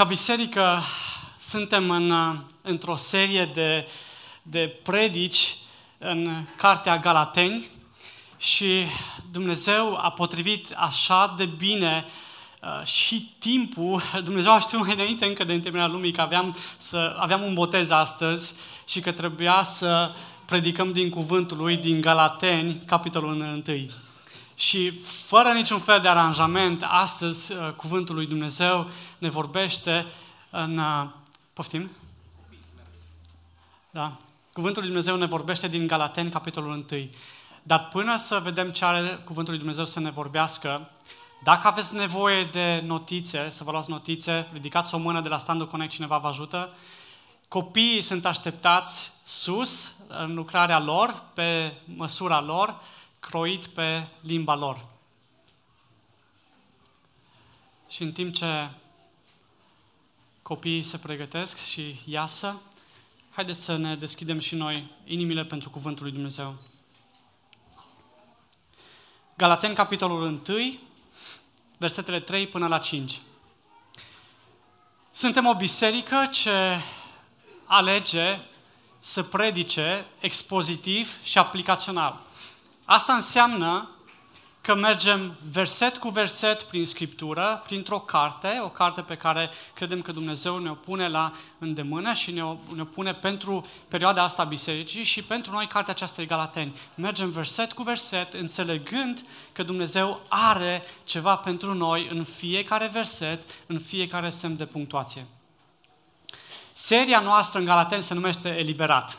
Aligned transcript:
Ca 0.00 0.06
biserică 0.06 0.82
suntem 1.38 1.90
în, 1.90 2.38
într-o 2.62 2.96
serie 2.96 3.50
de, 3.54 3.88
de 4.42 4.78
predici 4.82 5.56
în 5.98 6.44
Cartea 6.56 6.98
Galateni 6.98 7.66
și 8.36 8.84
Dumnezeu 9.30 9.96
a 9.96 10.10
potrivit 10.10 10.72
așa 10.76 11.34
de 11.36 11.44
bine 11.44 12.04
uh, 12.62 12.86
și 12.86 13.34
timpul, 13.38 14.02
Dumnezeu 14.24 14.52
a 14.52 14.58
știut 14.58 14.84
mai 14.84 14.94
înainte 14.94 15.24
încă 15.24 15.44
de 15.44 15.52
întemeirea 15.52 15.88
lumii 15.88 16.12
că 16.12 16.20
aveam, 16.20 16.56
să, 16.76 17.16
aveam 17.18 17.42
un 17.42 17.54
botez 17.54 17.90
astăzi 17.90 18.54
și 18.88 19.00
că 19.00 19.12
trebuia 19.12 19.62
să 19.62 20.14
predicăm 20.44 20.92
din 20.92 21.10
cuvântul 21.10 21.56
lui 21.56 21.76
din 21.76 22.00
Galateni, 22.00 22.82
capitolul 22.86 23.40
1. 23.40 23.62
Și 24.60 24.90
fără 25.00 25.52
niciun 25.52 25.80
fel 25.80 26.00
de 26.00 26.08
aranjament, 26.08 26.84
astăzi 26.88 27.52
uh, 27.52 27.72
cuvântul 27.76 28.14
lui 28.14 28.26
Dumnezeu 28.26 28.90
ne 29.18 29.28
vorbește 29.28 30.06
în... 30.50 30.78
Uh, 30.78 31.08
poftim? 31.52 31.90
Da. 33.90 34.16
Cuvântul 34.52 34.82
lui 34.82 34.90
Dumnezeu 34.90 35.16
ne 35.16 35.26
vorbește 35.26 35.68
din 35.68 35.86
Galateni, 35.86 36.30
capitolul 36.30 36.84
1. 36.90 37.08
Dar 37.62 37.88
până 37.88 38.16
să 38.16 38.40
vedem 38.42 38.70
ce 38.70 38.84
are 38.84 39.20
cuvântul 39.24 39.52
lui 39.52 39.62
Dumnezeu 39.62 39.84
să 39.84 40.00
ne 40.00 40.10
vorbească, 40.10 40.90
dacă 41.44 41.66
aveți 41.66 41.94
nevoie 41.94 42.44
de 42.44 42.82
notițe, 42.86 43.50
să 43.50 43.64
vă 43.64 43.70
luați 43.70 43.90
notițe, 43.90 44.48
ridicați 44.52 44.94
o 44.94 44.98
mână 44.98 45.20
de 45.20 45.28
la 45.28 45.38
standul 45.38 45.68
Connect, 45.68 45.92
cineva 45.92 46.18
vă 46.18 46.28
ajută. 46.28 46.74
Copiii 47.48 48.02
sunt 48.02 48.26
așteptați 48.26 49.12
sus, 49.24 49.94
în 50.08 50.34
lucrarea 50.34 50.78
lor, 50.78 51.22
pe 51.34 51.74
măsura 51.84 52.40
lor, 52.40 52.80
croit 53.20 53.66
pe 53.66 54.06
limba 54.20 54.54
lor. 54.54 54.88
Și 57.88 58.02
în 58.02 58.12
timp 58.12 58.34
ce 58.34 58.70
copiii 60.42 60.82
se 60.82 60.98
pregătesc 60.98 61.58
și 61.64 62.00
iasă, 62.04 62.60
haideți 63.30 63.62
să 63.62 63.76
ne 63.76 63.96
deschidem 63.96 64.38
și 64.38 64.54
noi 64.54 64.90
inimile 65.04 65.44
pentru 65.44 65.70
Cuvântul 65.70 66.04
lui 66.04 66.12
Dumnezeu. 66.12 66.56
Galaten, 69.36 69.74
capitolul 69.74 70.22
1, 70.48 70.78
versetele 71.76 72.20
3 72.20 72.46
până 72.46 72.66
la 72.66 72.78
5. 72.78 73.20
Suntem 75.10 75.46
o 75.46 75.54
biserică 75.54 76.28
ce 76.32 76.80
alege 77.64 78.38
să 78.98 79.22
predice 79.22 80.06
expozitiv 80.20 81.22
și 81.22 81.38
aplicațional. 81.38 82.20
Asta 82.92 83.12
înseamnă 83.12 83.88
că 84.60 84.74
mergem 84.74 85.36
verset 85.50 85.96
cu 85.96 86.08
verset 86.08 86.62
prin 86.62 86.86
Scriptură, 86.86 87.62
printr-o 87.64 87.98
carte, 87.98 88.60
o 88.62 88.68
carte 88.68 89.02
pe 89.02 89.16
care 89.16 89.50
credem 89.74 90.02
că 90.02 90.12
Dumnezeu 90.12 90.58
ne-o 90.58 90.74
pune 90.74 91.08
la 91.08 91.32
îndemână 91.58 92.12
și 92.12 92.30
ne-o, 92.30 92.56
ne 92.74 92.84
pune 92.84 93.14
pentru 93.14 93.66
perioada 93.88 94.22
asta 94.22 94.42
a 94.42 94.44
bisericii 94.44 95.02
și 95.02 95.22
pentru 95.22 95.52
noi 95.52 95.66
cartea 95.66 95.92
aceasta 95.92 96.22
e 96.22 96.24
Galateni. 96.24 96.76
Mergem 96.94 97.30
verset 97.30 97.72
cu 97.72 97.82
verset, 97.82 98.32
înțelegând 98.32 99.24
că 99.52 99.62
Dumnezeu 99.62 100.20
are 100.28 100.82
ceva 101.04 101.36
pentru 101.36 101.74
noi 101.74 102.08
în 102.12 102.24
fiecare 102.24 102.86
verset, 102.86 103.42
în 103.66 103.78
fiecare 103.78 104.30
semn 104.30 104.56
de 104.56 104.66
punctuație. 104.66 105.26
Seria 106.72 107.20
noastră 107.20 107.58
în 107.58 107.64
Galateni 107.64 108.02
se 108.02 108.14
numește 108.14 108.58
Eliberat. 108.58 109.18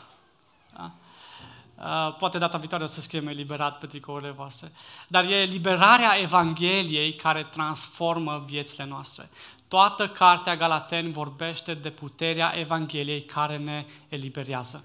Uh, 1.82 2.14
poate 2.18 2.38
data 2.38 2.58
viitoare 2.58 2.84
o 2.84 2.86
să 2.86 3.00
scriem 3.00 3.26
eliberat 3.26 3.78
pe 3.78 3.86
tricourile 3.86 4.30
voastre. 4.30 4.72
Dar 5.08 5.24
e 5.24 5.34
eliberarea 5.34 6.18
Evangheliei 6.18 7.14
care 7.14 7.42
transformă 7.42 8.42
viețile 8.46 8.84
noastre. 8.84 9.30
Toată 9.68 10.08
cartea 10.08 10.56
Galateni 10.56 11.12
vorbește 11.12 11.74
de 11.74 11.90
puterea 11.90 12.58
Evangheliei 12.58 13.22
care 13.24 13.58
ne 13.58 13.86
eliberează. 14.08 14.84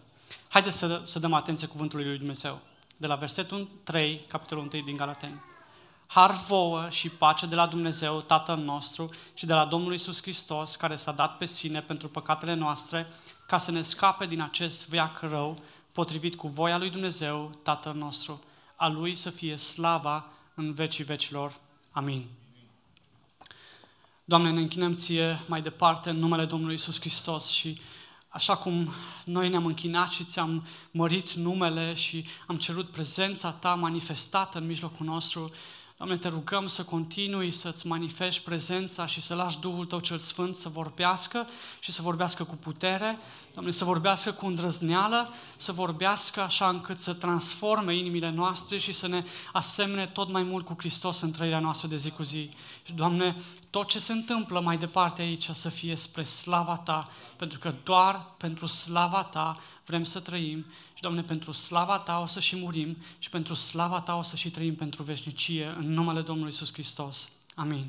Haideți 0.49 0.77
să, 0.77 1.01
să 1.03 1.19
dăm 1.19 1.33
atenție 1.33 1.67
cuvântului 1.67 2.05
lui 2.05 2.17
Dumnezeu. 2.17 2.59
De 2.97 3.07
la 3.07 3.15
versetul 3.15 3.69
3, 3.83 4.25
capitolul 4.27 4.69
1 4.73 4.83
din 4.83 4.95
Galateni. 4.95 5.41
Har 6.07 6.31
vouă 6.31 6.89
și 6.89 7.09
pace 7.09 7.45
de 7.45 7.55
la 7.55 7.65
Dumnezeu, 7.65 8.21
Tatăl 8.21 8.57
nostru, 8.57 9.09
și 9.33 9.45
de 9.45 9.53
la 9.53 9.65
Domnul 9.65 9.93
Isus 9.93 10.21
Hristos, 10.21 10.75
care 10.75 10.95
s-a 10.95 11.11
dat 11.11 11.37
pe 11.37 11.45
sine 11.45 11.81
pentru 11.81 12.09
păcatele 12.09 12.53
noastre, 12.53 13.07
ca 13.47 13.57
să 13.57 13.71
ne 13.71 13.81
scape 13.81 14.25
din 14.25 14.41
acest 14.41 14.89
veac 14.89 15.19
rău, 15.21 15.57
potrivit 15.97 16.35
cu 16.35 16.47
voia 16.47 16.77
lui 16.77 16.89
Dumnezeu, 16.89 17.59
Tatăl 17.63 17.93
nostru, 17.93 18.43
a 18.75 18.87
Lui 18.87 19.15
să 19.15 19.29
fie 19.29 19.55
slava 19.55 20.25
în 20.55 20.73
vecii 20.73 21.03
vecilor. 21.03 21.57
Amin. 21.91 22.25
Doamne, 24.25 24.51
ne 24.51 24.59
închinăm 24.59 24.93
Ție 24.93 25.39
mai 25.47 25.61
departe 25.61 26.09
în 26.09 26.17
numele 26.17 26.45
Domnului 26.45 26.75
Isus 26.75 26.99
Hristos 26.99 27.49
și 27.49 27.81
așa 28.27 28.57
cum 28.57 28.89
noi 29.25 29.49
ne-am 29.49 29.65
închinat 29.65 30.09
și 30.09 30.23
Ți-am 30.23 30.67
mărit 30.91 31.33
numele 31.33 31.93
și 31.93 32.25
am 32.47 32.57
cerut 32.57 32.89
prezența 32.89 33.51
Ta 33.51 33.75
manifestată 33.75 34.57
în 34.57 34.65
mijlocul 34.65 35.05
nostru, 35.05 35.51
Doamne, 35.97 36.17
te 36.17 36.27
rugăm 36.27 36.67
să 36.67 36.83
continui 36.83 37.51
să-ți 37.51 37.87
manifesti 37.87 38.43
prezența 38.43 39.05
și 39.05 39.21
să 39.21 39.33
lași 39.33 39.59
Duhul 39.59 39.85
Tău 39.85 39.99
cel 39.99 40.17
Sfânt 40.17 40.55
să 40.55 40.69
vorbească 40.69 41.47
și 41.79 41.91
să 41.91 42.01
vorbească 42.01 42.43
cu 42.43 42.55
putere, 42.55 43.17
Doamne, 43.53 43.71
să 43.71 43.85
vorbească 43.85 44.31
cu 44.31 44.45
îndrăzneală, 44.45 45.33
să 45.55 45.71
vorbească 45.71 46.41
așa 46.41 46.69
încât 46.69 46.99
să 46.99 47.13
transforme 47.13 47.95
inimile 47.95 48.29
noastre 48.29 48.77
și 48.77 48.93
să 48.93 49.07
ne 49.07 49.23
asemene 49.53 50.07
tot 50.07 50.29
mai 50.29 50.43
mult 50.43 50.65
cu 50.65 50.75
Hristos 50.77 51.21
în 51.21 51.31
trăirea 51.31 51.59
noastră 51.59 51.87
de 51.87 51.95
zi 51.95 52.11
cu 52.11 52.23
zi. 52.23 52.49
Și, 52.83 52.93
Doamne, 52.93 53.35
tot 53.69 53.87
ce 53.87 53.99
se 53.99 54.11
întâmplă 54.11 54.59
mai 54.59 54.77
departe 54.77 55.21
aici 55.21 55.49
să 55.51 55.69
fie 55.69 55.95
spre 55.95 56.23
slava 56.23 56.77
Ta, 56.77 57.07
pentru 57.35 57.59
că 57.59 57.73
doar 57.83 58.33
pentru 58.37 58.65
slava 58.65 59.23
Ta 59.23 59.57
vrem 59.87 60.03
să 60.03 60.19
trăim 60.19 60.65
și, 60.93 61.01
Doamne, 61.01 61.21
pentru 61.21 61.51
slava 61.51 61.99
Ta 61.99 62.19
o 62.19 62.25
să 62.25 62.39
și 62.39 62.55
murim 62.55 62.97
și 63.19 63.29
pentru 63.29 63.53
slava 63.53 64.01
Ta 64.01 64.15
o 64.15 64.21
să 64.21 64.35
și 64.35 64.51
trăim 64.51 64.75
pentru 64.75 65.03
veșnicie, 65.03 65.75
în 65.77 65.93
numele 65.93 66.21
Domnului 66.21 66.51
Isus 66.51 66.73
Hristos. 66.73 67.31
Amin. 67.55 67.87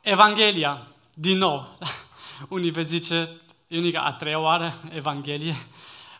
Evanghelia, 0.00 0.86
din 1.14 1.38
nou, 1.38 1.78
unii 2.48 2.70
veți 2.70 2.88
zice, 2.88 3.40
e 3.68 3.78
unica 3.78 4.00
a 4.00 4.12
treia 4.12 4.38
oară 4.38 4.74
Evanghelie, 4.94 5.56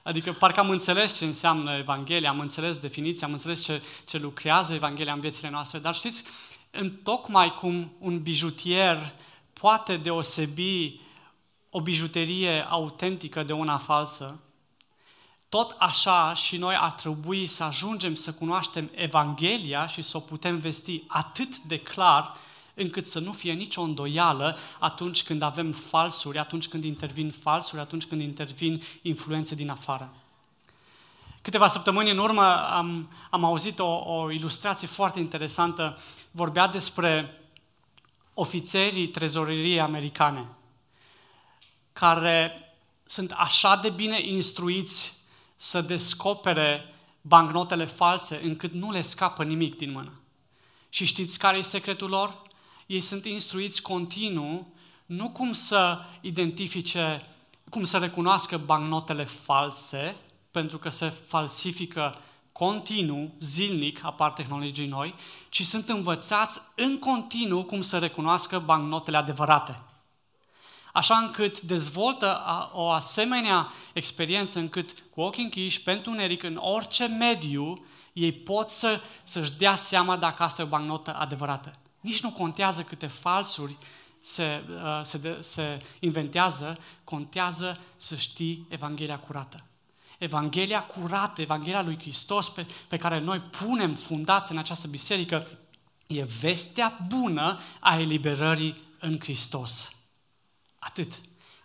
Adică 0.07 0.33
parcă 0.33 0.61
am 0.61 0.71
înțeles 0.71 1.17
ce 1.17 1.25
înseamnă 1.25 1.77
Evanghelia, 1.77 2.31
am 2.31 2.41
înțeles 2.41 2.77
definiția, 2.77 3.27
am 3.27 3.33
înțeles 3.33 3.65
ce, 3.65 3.83
ce 4.05 4.19
lucrează 4.19 4.75
Evanghelia 4.75 5.13
în 5.13 5.21
viețile 5.21 5.51
noastre, 5.51 5.79
dar 5.79 5.95
știți, 5.95 6.25
în 6.71 6.91
tocmai 6.91 7.55
cum 7.55 7.93
un 7.99 8.23
bijutier 8.23 9.13
poate 9.53 9.97
deosebi 9.97 11.01
o 11.77 11.81
bijuterie 11.81 12.67
autentică 12.69 13.43
de 13.43 13.53
una 13.53 13.77
falsă, 13.77 14.39
tot 15.49 15.77
așa 15.79 16.35
și 16.35 16.57
noi 16.57 16.75
ar 16.75 16.93
trebui 16.93 17.47
să 17.47 17.65
ajungem 17.65 18.15
să 18.15 18.33
cunoaștem 18.33 18.91
Evanghelia 18.95 19.87
și 19.87 20.03
să 20.03 20.17
o 20.17 20.21
putem 20.21 20.59
vesti 20.59 21.03
atât 21.07 21.59
de 21.59 21.79
clar 21.79 22.37
încât 22.75 23.07
să 23.07 23.21
nu 23.21 23.33
fie 23.33 23.53
nicio 23.53 23.81
îndoială 23.81 24.59
atunci 24.79 25.23
când 25.23 25.43
avem 25.43 25.73
falsuri, 25.73 26.39
atunci 26.39 26.69
când 26.69 26.85
intervin 26.85 27.31
falsuri, 27.31 27.81
atunci 27.81 28.05
când 28.05 28.21
intervin 28.21 28.83
influențe 29.03 29.55
din 29.55 29.71
afară. 29.71 30.13
Câteva 31.43 31.69
săptămâni 31.69 32.11
în 32.11 32.19
urmă 32.19 32.71
am, 32.71 33.11
am 33.31 33.45
auzit 33.45 33.79
o, 33.79 34.15
o 34.15 34.31
ilustrație 34.31 34.89
foarte 34.89 35.19
interesantă. 35.19 35.99
Vorbea 36.31 36.67
despre 36.67 37.41
ofițerii 38.35 39.09
trezoreriei 39.09 39.81
americane 39.81 40.56
care 41.99 42.73
sunt 43.05 43.31
așa 43.31 43.77
de 43.77 43.91
bine 43.91 44.21
instruiți 44.27 45.15
să 45.57 45.81
descopere 45.81 46.95
bancnotele 47.21 47.85
false 47.85 48.41
încât 48.43 48.73
nu 48.73 48.91
le 48.91 49.01
scapă 49.01 49.45
nimic 49.45 49.77
din 49.77 49.93
mână. 49.93 50.13
Și 50.89 51.05
știți 51.05 51.39
care 51.39 51.57
e 51.57 51.61
secretul 51.61 52.09
lor? 52.09 52.43
Ei 52.87 53.01
sunt 53.01 53.25
instruiți 53.25 53.83
continuu 53.83 54.75
nu 55.07 55.31
cum 55.31 55.53
să 55.53 55.99
identifice, 56.21 57.27
cum 57.71 57.85
să 57.85 57.99
recunoască 57.99 58.57
bancnotele 58.57 59.25
false, 59.25 60.17
pentru 60.51 60.79
că 60.79 60.89
se 60.89 61.09
falsifică 61.09 62.19
continuu, 62.53 63.35
zilnic, 63.41 64.05
apar 64.05 64.33
tehnologii 64.33 64.87
noi, 64.87 65.15
ci 65.49 65.63
sunt 65.63 65.89
învățați 65.89 66.61
în 66.75 66.99
continuu 66.99 67.65
cum 67.65 67.83
să 67.83 67.99
recunoască 67.99 68.59
bancnotele 68.59 69.17
adevărate 69.17 69.81
așa 70.97 71.17
încât 71.17 71.61
dezvoltă 71.61 72.43
o 72.73 72.91
asemenea 72.91 73.73
experiență 73.93 74.59
încât 74.59 74.95
cu 75.11 75.21
ochii 75.21 75.43
închiși, 75.43 75.83
pentru 75.83 76.11
uneric, 76.11 76.43
în 76.43 76.59
orice 76.61 77.07
mediu, 77.07 77.87
ei 78.13 78.33
pot 78.33 78.69
să, 78.69 79.01
să-și 79.23 79.53
dea 79.53 79.75
seama 79.75 80.17
dacă 80.17 80.43
asta 80.43 80.63
e 80.63 80.65
o 80.65 80.69
bancnotă 80.69 81.15
adevărată. 81.15 81.73
Nici 82.01 82.21
nu 82.21 82.31
contează 82.31 82.83
câte 82.83 83.07
falsuri 83.07 83.77
se, 84.21 84.65
uh, 84.69 85.01
se, 85.03 85.19
de, 85.19 85.37
se 85.41 85.79
inventează, 85.99 86.79
contează 87.05 87.79
să 87.97 88.15
știi 88.15 88.67
Evanghelia 88.69 89.19
curată. 89.19 89.65
Evanghelia 90.19 90.83
curată, 90.83 91.41
Evanghelia 91.41 91.83
lui 91.83 91.99
Hristos 91.99 92.49
pe, 92.49 92.67
pe 92.89 92.97
care 92.97 93.21
noi 93.21 93.41
punem 93.41 93.95
fundați 93.95 94.53
în 94.53 94.59
această 94.59 94.87
biserică, 94.87 95.47
e 96.07 96.23
vestea 96.41 96.99
bună 97.09 97.61
a 97.81 97.99
eliberării 97.99 98.83
în 99.01 99.19
Hristos. 99.21 99.96
Atât. 100.87 101.21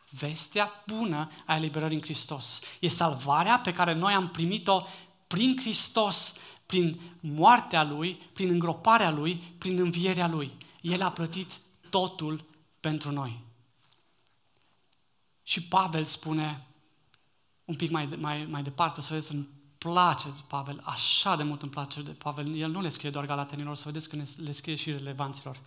Vestea 0.10 0.84
bună 0.88 1.32
a 1.46 1.56
eliberării 1.56 1.96
în 1.96 2.04
Hristos. 2.04 2.62
E 2.80 2.88
salvarea 2.88 3.60
pe 3.60 3.74
care 3.74 3.94
noi 3.94 4.14
am 4.14 4.30
primit-o 4.30 4.84
prin 5.28 5.58
Hristos, 5.60 6.36
prin 6.66 7.02
moartea 7.20 7.84
Lui, 7.84 8.14
prin 8.34 8.50
îngroparea 8.50 9.12
Lui, 9.12 9.36
prin 9.36 9.80
învierea 9.80 10.28
Lui. 10.28 10.52
El 10.82 11.02
a 11.02 11.12
plătit 11.12 11.60
totul 11.90 12.46
pentru 12.80 13.12
noi. 13.12 13.44
Și 15.44 15.64
Pavel 15.64 16.06
spune, 16.06 16.68
un 17.66 17.76
pic 17.76 17.90
mai, 17.90 18.06
mai, 18.06 18.46
mai 18.46 18.64
departe, 18.64 19.00
o 19.00 19.04
să 19.04 19.14
vedeți, 19.14 19.34
îmi 19.34 19.48
place 19.78 20.28
Pavel, 20.48 20.82
așa 20.84 21.36
de 21.36 21.44
mult 21.44 21.62
îmi 21.62 21.72
place 21.72 22.02
de 22.02 22.12
Pavel. 22.12 22.56
El 22.56 22.72
nu 22.72 22.82
le 22.82 22.90
scrie 22.90 23.10
doar 23.10 23.26
galatenilor, 23.26 23.76
să 23.76 23.84
vedeți 23.86 24.10
că 24.10 24.16
ne, 24.16 24.26
le 24.38 24.52
scrie 24.52 24.76
și 24.76 24.92
relevanților. 24.92 25.60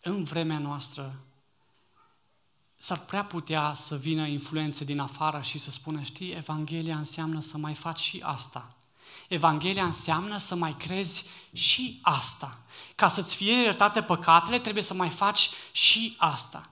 În 0.00 0.24
vremea 0.24 0.58
noastră, 0.58 1.20
s-ar 2.78 2.98
prea 2.98 3.24
putea 3.24 3.74
să 3.74 3.96
vină 3.96 4.26
influențe 4.26 4.84
din 4.84 5.00
afară 5.00 5.40
și 5.40 5.58
să 5.58 5.70
spună, 5.70 6.02
știi, 6.02 6.32
Evanghelia 6.32 6.96
înseamnă 6.96 7.40
să 7.40 7.58
mai 7.58 7.74
faci 7.74 7.98
și 7.98 8.20
asta. 8.24 8.76
Evanghelia 9.28 9.84
înseamnă 9.84 10.36
să 10.36 10.54
mai 10.54 10.76
crezi 10.76 11.28
și 11.52 11.98
asta. 12.02 12.58
Ca 12.94 13.08
să-ți 13.08 13.36
fie 13.36 13.62
iertate 13.62 14.02
păcatele, 14.02 14.58
trebuie 14.58 14.82
să 14.82 14.94
mai 14.94 15.08
faci 15.08 15.50
și 15.72 16.14
asta. 16.18 16.70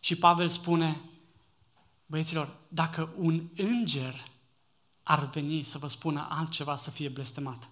Și 0.00 0.16
Pavel 0.16 0.48
spune, 0.48 1.00
băieților, 2.06 2.56
dacă 2.68 3.12
un 3.16 3.48
înger 3.56 4.14
ar 5.02 5.28
veni 5.28 5.62
să 5.62 5.78
vă 5.78 5.86
spună 5.86 6.26
altceva 6.30 6.76
să 6.76 6.90
fie 6.90 7.08
blestemat. 7.08 7.68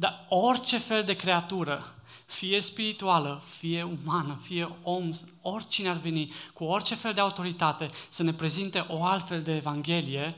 Dar 0.00 0.24
orice 0.28 0.78
fel 0.78 1.04
de 1.04 1.16
creatură, 1.16 1.94
fie 2.26 2.60
spirituală, 2.60 3.42
fie 3.58 3.82
umană, 3.82 4.38
fie 4.42 4.76
om, 4.82 5.10
oricine 5.42 5.88
ar 5.88 5.96
veni, 5.96 6.32
cu 6.52 6.64
orice 6.64 6.94
fel 6.94 7.12
de 7.12 7.20
autoritate, 7.20 7.90
să 8.08 8.22
ne 8.22 8.32
prezinte 8.32 8.78
o 8.88 9.04
altfel 9.04 9.42
de 9.42 9.56
Evanghelie, 9.56 10.36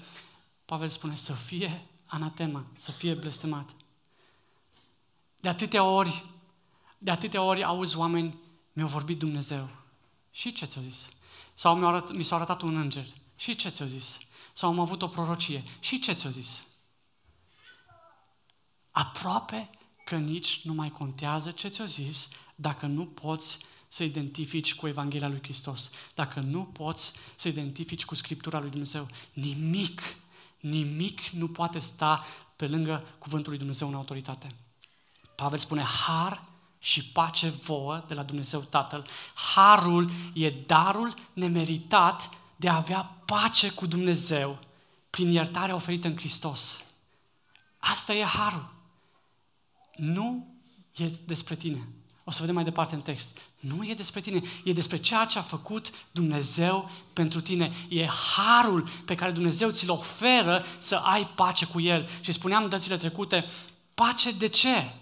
Pavel 0.64 0.88
spune 0.88 1.14
să 1.14 1.32
fie 1.32 1.87
anatema, 2.06 2.64
să 2.76 2.91
fie 2.91 3.14
blestemat. 3.14 3.70
De 5.41 5.49
atâtea 5.49 5.85
ori, 5.85 6.25
de 6.99 7.11
atâtea 7.11 7.43
ori 7.43 7.64
auzi 7.64 7.97
oameni, 7.97 8.38
mi-au 8.73 8.88
vorbit 8.88 9.19
Dumnezeu. 9.19 9.69
Și 10.31 10.53
ce 10.53 10.64
ți-au 10.64 10.85
zis? 10.85 11.09
Sau 11.55 11.76
mi, 11.76 11.87
arăt, 11.87 12.12
mi 12.12 12.23
s-a 12.23 12.37
arătat 12.37 12.62
un 12.62 12.76
înger. 12.76 13.06
Și 13.37 13.56
ce 13.56 13.69
ți-au 13.69 13.88
zis? 13.88 14.19
Sau 14.53 14.70
am 14.70 14.81
avut 14.81 15.03
o 15.03 15.09
prorocie. 15.09 15.64
Și 15.81 15.99
ce 15.99 16.12
ți-au 16.12 16.32
zis? 16.32 16.62
Aproape 18.92 19.70
că 20.04 20.16
nici 20.16 20.60
nu 20.64 20.74
mai 20.74 20.90
contează 20.90 21.50
ce 21.50 21.68
ți-au 21.68 21.86
zis 21.86 22.28
dacă 22.56 22.86
nu 22.86 23.06
poți 23.06 23.58
să 23.88 24.04
identifici 24.04 24.74
cu 24.74 24.86
Evanghelia 24.86 25.28
lui 25.28 25.42
Hristos, 25.42 25.90
dacă 26.14 26.40
nu 26.40 26.64
poți 26.64 27.12
să 27.34 27.48
identifici 27.48 28.04
cu 28.04 28.14
Scriptura 28.14 28.60
lui 28.60 28.70
Dumnezeu. 28.70 29.08
Nimic, 29.32 30.02
nimic 30.60 31.20
nu 31.28 31.48
poate 31.48 31.78
sta 31.78 32.26
pe 32.56 32.66
lângă 32.66 33.04
Cuvântul 33.18 33.48
lui 33.48 33.58
Dumnezeu 33.58 33.88
în 33.88 33.94
autoritate. 33.94 34.54
Pavel 35.36 35.58
spune, 35.58 35.82
har 35.82 36.42
și 36.78 37.04
pace 37.04 37.48
vouă 37.48 38.04
de 38.08 38.14
la 38.14 38.22
Dumnezeu 38.22 38.60
Tatăl. 38.60 39.06
Harul 39.34 40.10
e 40.34 40.50
darul 40.50 41.14
nemeritat 41.32 42.30
de 42.56 42.68
a 42.68 42.76
avea 42.76 43.02
pace 43.02 43.70
cu 43.70 43.86
Dumnezeu 43.86 44.58
prin 45.10 45.30
iertarea 45.30 45.74
oferită 45.74 46.08
în 46.08 46.16
Hristos. 46.16 46.84
Asta 47.78 48.14
e 48.14 48.24
harul. 48.24 48.70
Nu 49.96 50.56
e 50.96 51.10
despre 51.26 51.54
tine. 51.54 51.88
O 52.24 52.30
să 52.30 52.40
vedem 52.40 52.54
mai 52.54 52.64
departe 52.64 52.94
în 52.94 53.00
text. 53.00 53.38
Nu 53.60 53.84
e 53.88 53.94
despre 53.94 54.20
tine, 54.20 54.40
e 54.64 54.72
despre 54.72 54.96
ceea 54.96 55.24
ce 55.24 55.38
a 55.38 55.42
făcut 55.42 55.90
Dumnezeu 56.10 56.90
pentru 57.12 57.40
tine. 57.40 57.72
E 57.88 58.06
harul 58.06 58.88
pe 59.04 59.14
care 59.14 59.32
Dumnezeu 59.32 59.70
ți-l 59.70 59.90
oferă 59.90 60.64
să 60.78 60.96
ai 60.96 61.26
pace 61.26 61.66
cu 61.66 61.80
El. 61.80 62.08
Și 62.20 62.32
spuneam 62.32 62.68
dățile 62.68 62.96
trecute, 62.96 63.44
pace 63.94 64.32
de 64.32 64.46
ce? 64.46 64.94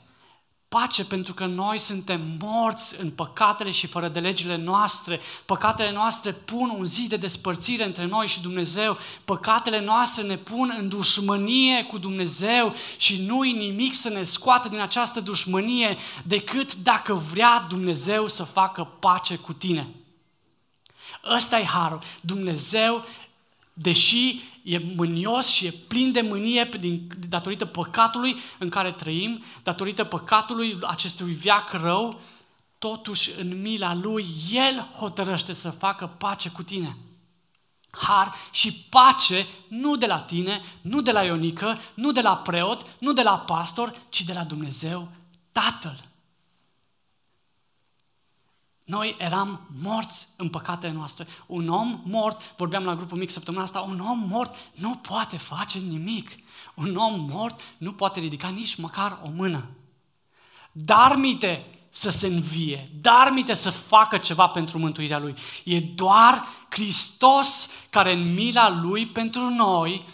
Pace 0.79 1.05
pentru 1.05 1.35
că 1.35 1.47
noi 1.47 1.79
suntem 1.79 2.37
morți 2.39 3.01
în 3.01 3.11
păcatele 3.11 3.71
și 3.71 3.87
fără 3.87 4.09
de 4.09 4.21
legile 4.21 4.57
noastre. 4.57 5.21
Păcatele 5.45 5.93
noastre 5.93 6.33
pun 6.33 6.75
un 6.79 6.85
zid 6.85 7.09
de 7.09 7.17
despărțire 7.17 7.85
între 7.85 8.05
noi 8.05 8.27
și 8.27 8.41
Dumnezeu. 8.41 8.99
Păcatele 9.25 9.81
noastre 9.81 10.23
ne 10.23 10.37
pun 10.37 10.75
în 10.79 10.89
dușmănie 10.89 11.85
cu 11.85 11.99
Dumnezeu 11.99 12.75
și 12.97 13.23
nu-i 13.23 13.53
nimic 13.53 13.95
să 13.95 14.09
ne 14.09 14.23
scoată 14.23 14.69
din 14.69 14.81
această 14.81 15.21
dușmănie 15.21 15.97
decât 16.25 16.75
dacă 16.75 17.15
vrea 17.15 17.67
Dumnezeu 17.69 18.29
să 18.29 18.43
facă 18.43 18.85
pace 18.85 19.37
cu 19.37 19.53
tine. 19.53 19.89
Ăsta 21.35 21.59
e 21.59 21.65
harul. 21.65 22.01
Dumnezeu, 22.21 23.05
deși 23.73 24.41
e 24.63 24.79
mânios 24.79 25.47
și 25.47 25.67
e 25.67 25.75
plin 25.89 26.13
de 26.13 26.21
mânie 26.21 26.69
din, 26.81 27.09
datorită 27.29 27.65
păcatului 27.65 28.37
în 28.59 28.69
care 28.69 28.93
trăim, 28.93 29.43
datorită 29.63 30.05
păcatului 30.05 30.79
acestui 30.83 31.33
viac 31.33 31.73
rău, 31.73 32.21
totuși 32.79 33.31
în 33.39 33.61
mila 33.61 33.95
lui, 33.95 34.27
El 34.51 34.89
hotărăște 34.99 35.53
să 35.53 35.71
facă 35.71 36.07
pace 36.07 36.49
cu 36.49 36.63
tine. 36.63 36.97
Har 37.91 38.35
și 38.51 38.73
pace 38.73 39.47
nu 39.69 39.97
de 39.97 40.07
la 40.07 40.21
tine, 40.21 40.61
nu 40.81 41.01
de 41.01 41.13
la 41.13 41.23
Ionică, 41.23 41.79
nu 41.95 42.13
de 42.13 42.21
la 42.21 42.37
preot, 42.37 42.87
nu 42.99 43.13
de 43.13 43.23
la 43.23 43.39
pastor, 43.39 44.03
ci 44.09 44.25
de 44.25 44.33
la 44.33 44.45
Dumnezeu 44.45 45.09
Tatăl. 45.53 46.10
Noi 48.91 49.17
eram 49.19 49.61
morți 49.83 50.29
în 50.37 50.49
păcatele 50.49 50.93
noastre. 50.93 51.27
Un 51.47 51.69
om 51.69 52.01
mort, 52.05 52.55
vorbeam 52.57 52.85
la 52.85 52.95
grupul 52.95 53.19
mic 53.19 53.31
săptămâna 53.31 53.63
asta, 53.63 53.81
un 53.81 54.01
om 54.01 54.25
mort 54.29 54.55
nu 54.75 54.95
poate 54.95 55.37
face 55.37 55.79
nimic. 55.79 56.31
Un 56.75 56.97
om 56.97 57.27
mort 57.31 57.61
nu 57.79 57.93
poate 57.93 58.21
ridica 58.21 58.49
nici 58.49 58.77
măcar 58.77 59.19
o 59.25 59.29
mână. 59.29 59.69
Dar 60.73 61.17
mite 61.17 61.67
să 61.91 62.11
se 62.11 62.27
învie, 62.27 62.83
dar 63.01 63.31
mite 63.33 63.55
să 63.55 63.71
facă 63.71 64.19
ceva 64.19 64.47
pentru 64.47 64.79
mântuirea 64.79 65.19
lui. 65.19 65.35
E 65.65 65.81
doar 65.81 66.45
Hristos 66.71 67.71
care 67.91 68.13
în 68.13 68.35
mila 68.35 68.81
lui 68.83 69.07
pentru 69.07 69.49
noi 69.49 70.05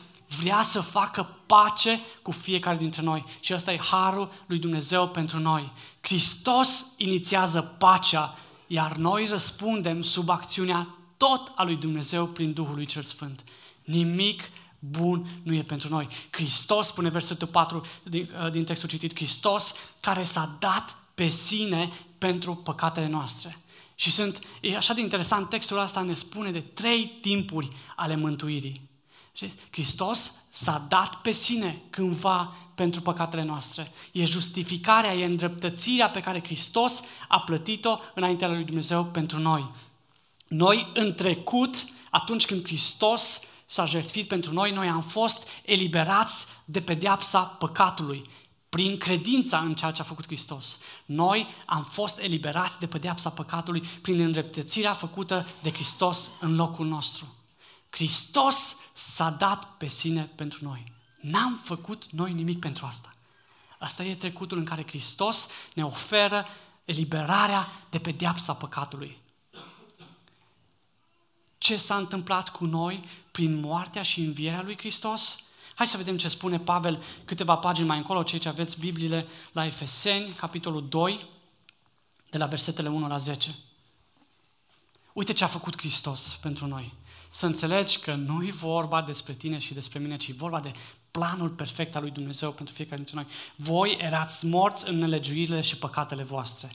vrea 0.41 0.63
să 0.63 0.81
facă 0.81 1.37
pace 1.47 2.01
cu 2.23 2.31
fiecare 2.31 2.77
dintre 2.77 3.03
noi. 3.03 3.25
Și 3.41 3.55
ăsta 3.55 3.73
e 3.73 3.79
harul 3.79 4.33
lui 4.47 4.59
Dumnezeu 4.59 5.09
pentru 5.09 5.39
noi. 5.39 5.73
Hristos 6.01 6.87
inițiază 6.97 7.61
pacea 7.63 8.35
iar 8.67 8.97
noi 8.97 9.27
răspundem 9.31 10.03
sub 10.03 10.29
acțiunea 10.29 10.95
tot 11.17 11.53
a 11.55 11.63
lui 11.63 11.77
Dumnezeu 11.77 12.27
prin 12.27 12.53
Duhul 12.53 12.75
lui 12.75 12.87
Cel 12.87 13.03
Sfânt. 13.03 13.45
Nimic 13.85 14.51
bun 14.79 15.27
nu 15.43 15.55
e 15.55 15.63
pentru 15.63 15.89
noi. 15.89 16.09
Hristos, 16.31 16.87
spune 16.87 17.09
versetul 17.09 17.47
4 17.47 17.85
din, 18.03 18.31
uh, 18.45 18.51
din 18.51 18.65
textul 18.65 18.89
citit, 18.89 19.15
Hristos 19.15 19.75
care 20.01 20.25
s-a 20.25 20.57
dat 20.59 20.99
pe 21.15 21.29
sine 21.29 21.93
pentru 22.19 22.55
păcatele 22.55 23.07
noastre. 23.07 23.59
Și 23.95 24.11
sunt, 24.11 24.41
e 24.61 24.77
așa 24.77 24.95
de 24.95 25.01
interesant, 25.01 25.49
textul 25.49 25.79
ăsta 25.79 26.03
ne 26.03 26.13
spune 26.13 26.51
de 26.51 26.61
trei 26.61 27.19
timpuri 27.21 27.69
ale 27.97 28.17
mântuirii. 28.17 28.89
Și 29.33 29.53
Hristos 29.71 30.33
s-a 30.51 30.87
dat 30.89 31.15
pe 31.15 31.31
sine 31.31 31.83
cândva 31.91 32.55
pentru 32.77 33.01
păcatele 33.01 33.43
noastre. 33.43 33.91
E 34.13 34.25
justificarea, 34.25 35.15
e 35.15 35.25
îndreptățirea 35.25 36.11
pe 36.11 36.21
care 36.21 36.43
Hristos 36.45 37.03
a 37.29 37.41
plătit-o 37.41 37.99
înaintea 38.15 38.49
lui 38.49 38.65
Dumnezeu 38.65 39.05
pentru 39.05 39.39
noi. 39.39 39.71
Noi 40.49 40.87
în 40.95 41.15
trecut, 41.15 41.87
atunci 42.11 42.47
când 42.47 42.65
Hristos 42.65 43.41
s-a 43.67 43.85
jertfit 43.85 44.29
pentru 44.29 44.53
noi, 44.53 44.71
noi 44.71 44.89
am 44.89 45.03
fost 45.03 45.49
eliberați 45.65 46.47
de 46.65 46.81
pedeapsa 46.81 47.41
păcatului 47.41 48.23
prin 48.69 48.99
credința 48.99 49.59
în 49.59 49.75
ceea 49.75 49.91
ce 49.91 50.01
a 50.01 50.05
făcut 50.05 50.27
Hristos. 50.27 50.79
Noi 51.05 51.47
am 51.67 51.85
fost 51.85 52.19
eliberați 52.19 52.79
de 52.79 52.87
pedeapsa 52.87 53.31
păcatului 53.31 53.81
prin 53.81 54.21
îndreptățirea 54.21 54.93
făcută 54.93 55.47
de 55.63 55.73
Hristos 55.73 56.31
în 56.41 56.57
locul 56.57 56.87
nostru. 56.87 57.35
Hristos 57.91 58.77
s-a 58.95 59.31
dat 59.31 59.77
pe 59.77 59.89
sine 59.89 60.31
pentru 60.35 60.59
noi. 60.65 60.95
N-am 61.31 61.61
făcut 61.63 62.11
noi 62.11 62.33
nimic 62.33 62.59
pentru 62.59 62.87
asta. 62.87 63.15
Asta 63.79 64.05
e 64.05 64.15
trecutul 64.15 64.59
în 64.59 64.65
care 64.65 64.87
Hristos 64.87 65.49
ne 65.75 65.85
oferă 65.85 66.47
eliberarea 66.85 67.69
de 67.91 67.99
pedeapsa 67.99 68.55
păcatului. 68.55 69.19
Ce 71.59 71.77
s-a 71.77 71.97
întâmplat 71.97 72.49
cu 72.49 72.65
noi 72.65 73.05
prin 73.31 73.61
moartea 73.61 74.03
și 74.03 74.21
învierea 74.21 74.63
lui 74.63 74.77
Hristos? 74.79 75.45
Hai 75.75 75.87
să 75.87 75.97
vedem 75.97 76.17
ce 76.17 76.29
spune 76.29 76.59
Pavel 76.59 77.03
câteva 77.25 77.57
pagini 77.57 77.87
mai 77.87 77.97
încolo, 77.97 78.23
cei 78.23 78.39
ce 78.39 78.49
aveți 78.49 78.79
Bibliile 78.79 79.27
la 79.53 79.65
Efeseni, 79.65 80.31
capitolul 80.31 80.89
2, 80.89 81.27
de 82.31 82.39
la 82.39 82.47
versetele 82.47 82.89
1 82.89 83.07
la 83.07 83.19
10. 83.19 83.55
Uite 85.13 85.33
ce 85.33 85.45
a 85.45 85.47
făcut 85.47 85.79
Hristos 85.79 86.39
pentru 86.41 86.67
noi. 86.67 86.95
Să 87.31 87.47
înțelegi 87.47 87.99
că 87.99 88.15
nu 88.15 88.45
e 88.45 88.51
vorba 88.51 89.03
despre 89.03 89.33
tine 89.35 89.59
și 89.59 89.75
despre 89.75 89.99
mine, 89.99 90.17
ci 90.17 90.29
e 90.29 90.33
vorba 90.33 90.61
de 90.61 90.73
planul 91.17 91.49
perfect 91.49 91.97
al 91.97 92.03
lui 92.03 92.11
Dumnezeu 92.11 92.51
pentru 92.51 92.75
fiecare 92.75 92.97
dintre 92.97 93.15
noi. 93.15 93.27
Voi 93.57 93.97
erați 94.01 94.47
morți 94.47 94.89
în 94.89 94.99
nelegiuirile 94.99 95.61
și 95.61 95.77
păcatele 95.77 96.23
voastre. 96.23 96.71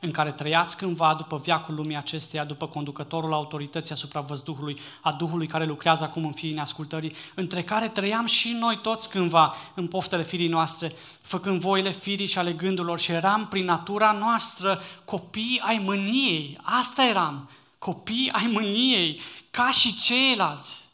în 0.00 0.10
care 0.10 0.32
trăiați 0.32 0.76
cândva 0.76 1.14
după 1.14 1.36
viacul 1.36 1.74
lumii 1.74 1.96
acesteia, 1.96 2.44
după 2.44 2.66
conducătorul 2.68 3.32
autorității 3.32 3.94
asupra 3.94 4.20
văzduhului, 4.20 4.78
a 5.00 5.12
Duhului 5.12 5.46
care 5.46 5.64
lucrează 5.64 6.04
acum 6.04 6.24
în 6.24 6.32
fiii 6.32 6.54
neascultării, 6.54 7.14
între 7.34 7.62
care 7.62 7.88
trăiam 7.88 8.26
și 8.26 8.52
noi 8.52 8.78
toți 8.82 9.10
cândva 9.10 9.54
în 9.74 9.88
poftele 9.88 10.22
firii 10.22 10.48
noastre, 10.48 10.92
făcând 11.22 11.60
voile 11.60 11.90
firii 11.90 12.26
și 12.26 12.38
ale 12.38 12.52
gândurilor 12.52 12.98
și 12.98 13.12
eram 13.12 13.46
prin 13.48 13.64
natura 13.64 14.12
noastră 14.12 14.82
copii 15.04 15.60
ai 15.64 15.78
mâniei. 15.78 16.58
Asta 16.62 17.04
eram, 17.04 17.50
copii 17.78 18.30
ai 18.32 18.46
mâniei, 18.52 19.20
ca 19.50 19.70
și 19.70 19.96
ceilalți. 19.96 20.87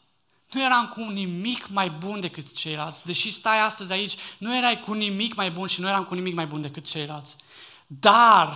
Nu 0.55 0.63
eram 0.63 0.87
cu 0.87 1.01
nimic 1.01 1.67
mai 1.67 1.89
bun 1.89 2.19
decât 2.19 2.53
ceilalți. 2.53 3.05
Deși 3.05 3.31
stai 3.31 3.61
astăzi 3.61 3.91
aici, 3.91 4.15
nu 4.37 4.57
erai 4.57 4.79
cu 4.79 4.93
nimic 4.93 5.35
mai 5.35 5.51
bun 5.51 5.67
și 5.67 5.81
nu 5.81 5.87
eram 5.87 6.03
cu 6.03 6.13
nimic 6.13 6.35
mai 6.35 6.45
bun 6.45 6.61
decât 6.61 6.89
ceilalți. 6.89 7.35
Dar, 7.87 8.53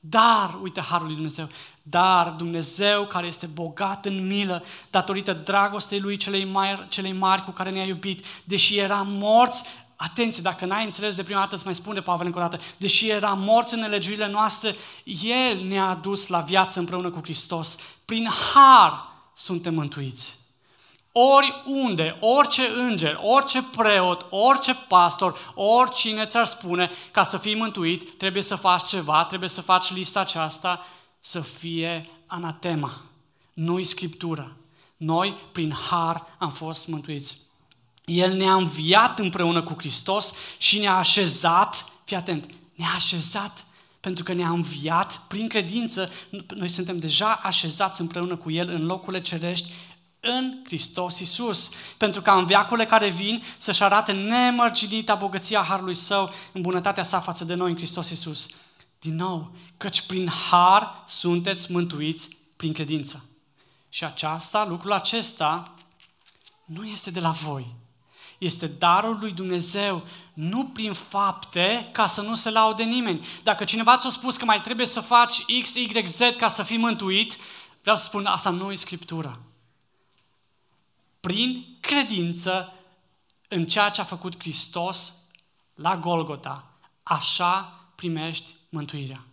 dar, 0.00 0.58
uite 0.62 0.80
harul 0.80 1.06
lui 1.06 1.14
Dumnezeu, 1.14 1.48
dar 1.82 2.30
Dumnezeu 2.30 3.06
care 3.06 3.26
este 3.26 3.46
bogat 3.46 4.06
în 4.06 4.26
milă, 4.26 4.64
datorită 4.90 5.32
dragostei 5.32 6.00
Lui 6.00 6.16
celei 6.16 6.44
mari, 6.44 6.88
celei 6.88 7.12
mari 7.12 7.44
cu 7.44 7.50
care 7.50 7.70
ne-a 7.70 7.84
iubit, 7.84 8.24
deși 8.44 8.78
eram 8.78 9.08
morți, 9.10 9.64
atenție, 9.96 10.42
dacă 10.42 10.64
n-ai 10.64 10.84
înțeles 10.84 11.14
de 11.14 11.22
prima 11.22 11.40
dată, 11.40 11.54
îți 11.54 11.64
mai 11.64 11.74
spune 11.74 12.00
Pavel 12.00 12.26
încă 12.26 12.38
o 12.38 12.42
dată, 12.42 12.60
deși 12.76 13.08
eram 13.08 13.40
morți 13.40 13.74
în 13.74 13.80
nelegiurile 13.80 14.28
noastre, 14.28 14.76
El 15.22 15.66
ne-a 15.66 15.88
adus 15.88 16.26
la 16.26 16.40
viață 16.40 16.78
împreună 16.78 17.10
cu 17.10 17.20
Hristos. 17.22 17.78
Prin 18.04 18.28
har 18.52 19.08
suntem 19.34 19.74
mântuiți 19.74 20.44
oriunde, 21.18 22.16
orice 22.20 22.62
înger, 22.76 23.18
orice 23.22 23.62
preot, 23.62 24.26
orice 24.30 24.74
pastor, 24.88 25.52
oricine 25.54 26.26
ți-ar 26.26 26.44
spune 26.44 26.90
ca 27.10 27.22
să 27.22 27.38
fii 27.38 27.54
mântuit, 27.54 28.18
trebuie 28.18 28.42
să 28.42 28.54
faci 28.54 28.86
ceva, 28.86 29.24
trebuie 29.24 29.48
să 29.48 29.60
faci 29.60 29.92
lista 29.92 30.20
aceasta, 30.20 30.86
să 31.20 31.40
fie 31.40 32.08
anatema. 32.26 33.02
Nu-i 33.52 33.84
Scriptură. 33.84 34.56
Noi, 34.96 35.38
prin 35.52 35.76
har, 35.88 36.26
am 36.38 36.50
fost 36.50 36.86
mântuiți. 36.86 37.38
El 38.04 38.32
ne-a 38.32 38.54
înviat 38.54 39.18
împreună 39.18 39.62
cu 39.62 39.74
Hristos 39.78 40.34
și 40.58 40.78
ne-a 40.78 40.96
așezat, 40.96 41.86
fii 42.04 42.16
atent, 42.16 42.46
ne-a 42.74 42.92
așezat 42.94 43.66
pentru 44.00 44.24
că 44.24 44.32
ne-a 44.32 44.48
înviat 44.48 45.20
prin 45.28 45.48
credință, 45.48 46.10
noi 46.54 46.68
suntem 46.68 46.96
deja 46.96 47.40
așezați 47.42 48.00
împreună 48.00 48.36
cu 48.36 48.50
El 48.50 48.68
în 48.68 48.86
locurile 48.86 49.22
cerești 49.22 49.70
în 50.28 50.60
Hristos 50.64 51.18
Iisus, 51.18 51.70
pentru 51.96 52.22
ca 52.22 52.34
în 52.38 52.46
viacurile 52.46 52.86
care 52.86 53.08
vin 53.08 53.42
să-și 53.56 53.82
arate 53.82 54.12
nemărginita 54.12 55.14
bogăția 55.14 55.62
Harului 55.62 55.94
Său 55.94 56.32
în 56.52 56.60
bunătatea 56.60 57.02
sa 57.02 57.20
față 57.20 57.44
de 57.44 57.54
noi 57.54 57.70
în 57.70 57.76
Hristos 57.76 58.10
Iisus. 58.10 58.48
Din 58.98 59.14
nou, 59.14 59.56
căci 59.76 60.06
prin 60.06 60.28
har 60.28 61.02
sunteți 61.06 61.72
mântuiți 61.72 62.36
prin 62.56 62.72
credință. 62.72 63.24
Și 63.88 64.04
aceasta, 64.04 64.66
lucrul 64.68 64.92
acesta, 64.92 65.74
nu 66.64 66.84
este 66.84 67.10
de 67.10 67.20
la 67.20 67.30
voi. 67.30 67.74
Este 68.38 68.66
darul 68.66 69.18
lui 69.20 69.32
Dumnezeu, 69.32 70.06
nu 70.34 70.64
prin 70.64 70.92
fapte, 70.92 71.88
ca 71.92 72.06
să 72.06 72.20
nu 72.20 72.34
se 72.34 72.50
laude 72.50 72.82
nimeni. 72.82 73.26
Dacă 73.42 73.64
cineva 73.64 73.96
ți-a 73.96 74.10
spus 74.10 74.36
că 74.36 74.44
mai 74.44 74.60
trebuie 74.60 74.86
să 74.86 75.00
faci 75.00 75.44
X, 75.62 75.74
Y, 75.74 76.02
Z 76.06 76.18
ca 76.38 76.48
să 76.48 76.62
fii 76.62 76.76
mântuit, 76.76 77.36
vreau 77.80 77.96
să 77.96 78.04
spun, 78.04 78.26
asta 78.26 78.50
nu 78.50 78.72
e 78.72 78.74
Scriptura 78.74 79.38
prin 81.26 81.76
credință 81.80 82.72
în 83.48 83.66
ceea 83.66 83.88
ce 83.88 84.00
a 84.00 84.04
făcut 84.04 84.38
Hristos 84.38 85.14
la 85.74 85.96
Golgota, 85.96 86.70
așa 87.02 87.80
primești 87.94 88.54
mântuirea. 88.68 89.24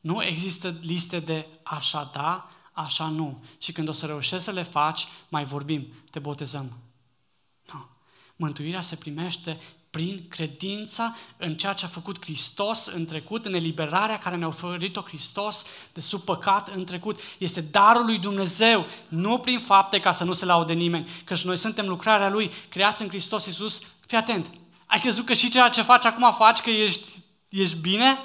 Nu 0.00 0.22
există 0.22 0.76
liste 0.80 1.20
de 1.20 1.46
așa 1.62 2.10
da, 2.12 2.48
așa 2.72 3.08
nu. 3.08 3.44
Și 3.58 3.72
când 3.72 3.88
o 3.88 3.92
să 3.92 4.06
reușești 4.06 4.44
să 4.44 4.50
le 4.50 4.62
faci, 4.62 5.06
mai 5.28 5.44
vorbim, 5.44 5.92
te 6.10 6.18
botezăm. 6.18 6.78
Nu. 7.72 7.86
Mântuirea 8.36 8.80
se 8.80 8.96
primește 8.96 9.60
prin 9.98 10.24
credința 10.28 11.16
în 11.36 11.54
ceea 11.54 11.72
ce 11.72 11.84
a 11.84 11.88
făcut 11.88 12.24
Hristos 12.24 12.86
în 12.86 13.04
trecut, 13.04 13.46
în 13.46 13.54
eliberarea 13.54 14.18
care 14.18 14.36
ne-a 14.36 14.46
oferit-o 14.46 15.00
Hristos 15.00 15.64
de 15.92 16.00
sub 16.00 16.20
păcat 16.20 16.68
în 16.68 16.84
trecut. 16.84 17.20
Este 17.38 17.60
darul 17.60 18.04
lui 18.04 18.18
Dumnezeu, 18.18 18.86
nu 19.08 19.38
prin 19.38 19.58
fapte 19.58 20.00
ca 20.00 20.12
să 20.12 20.24
nu 20.24 20.32
se 20.32 20.44
laude 20.44 20.72
nimeni, 20.72 21.08
căci 21.24 21.44
noi 21.44 21.56
suntem 21.56 21.88
lucrarea 21.88 22.30
Lui, 22.30 22.50
creați 22.68 23.02
în 23.02 23.08
Hristos 23.08 23.46
Iisus. 23.46 23.82
Fii 24.06 24.16
atent, 24.16 24.50
ai 24.86 25.00
crezut 25.00 25.26
că 25.26 25.32
și 25.32 25.50
ceea 25.50 25.68
ce 25.68 25.82
faci 25.82 26.04
acum 26.04 26.32
faci 26.32 26.58
că 26.58 26.70
ești, 26.70 27.08
ești 27.48 27.76
bine? 27.76 28.18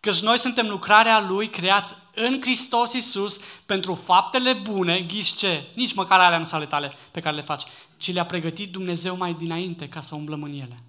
Căci 0.00 0.20
noi 0.20 0.38
suntem 0.38 0.68
lucrarea 0.68 1.20
Lui, 1.20 1.48
creați 1.48 1.94
în 2.14 2.40
Hristos 2.40 2.92
Iisus 2.92 3.40
pentru 3.66 3.94
faptele 3.94 4.52
bune, 4.52 5.00
ghiși 5.00 5.34
ce? 5.34 5.64
Nici 5.74 5.94
măcar 5.94 6.20
alea 6.20 6.38
nu 6.38 6.48
ale 6.50 6.66
tale 6.66 6.92
pe 7.10 7.20
care 7.20 7.34
le 7.34 7.42
faci, 7.42 7.62
ci 8.00 8.12
le-a 8.12 8.26
pregătit 8.26 8.72
Dumnezeu 8.72 9.16
mai 9.16 9.34
dinainte 9.34 9.88
ca 9.88 10.00
să 10.00 10.14
umblăm 10.14 10.42
în 10.42 10.52
ele. 10.52 10.82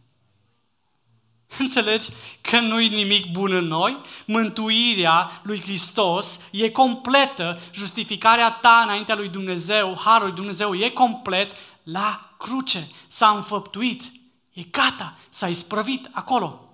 Înțelegi 1.59 2.09
că 2.41 2.59
nu-i 2.59 2.87
nimic 2.87 3.31
bun 3.31 3.51
în 3.51 3.65
noi? 3.65 3.97
Mântuirea 4.25 5.41
lui 5.43 5.61
Hristos 5.61 6.39
e 6.51 6.69
completă, 6.69 7.59
justificarea 7.73 8.51
ta 8.51 8.81
înaintea 8.83 9.15
lui 9.15 9.29
Dumnezeu, 9.29 9.97
harul 10.03 10.25
lui 10.25 10.35
Dumnezeu 10.35 10.75
e 10.75 10.89
complet 10.89 11.51
la 11.83 12.35
cruce. 12.37 12.87
S-a 13.07 13.29
înfăptuit, 13.29 14.11
e 14.53 14.61
gata, 14.61 15.17
s-a 15.29 15.47
isprăvit 15.47 16.09
acolo. 16.11 16.69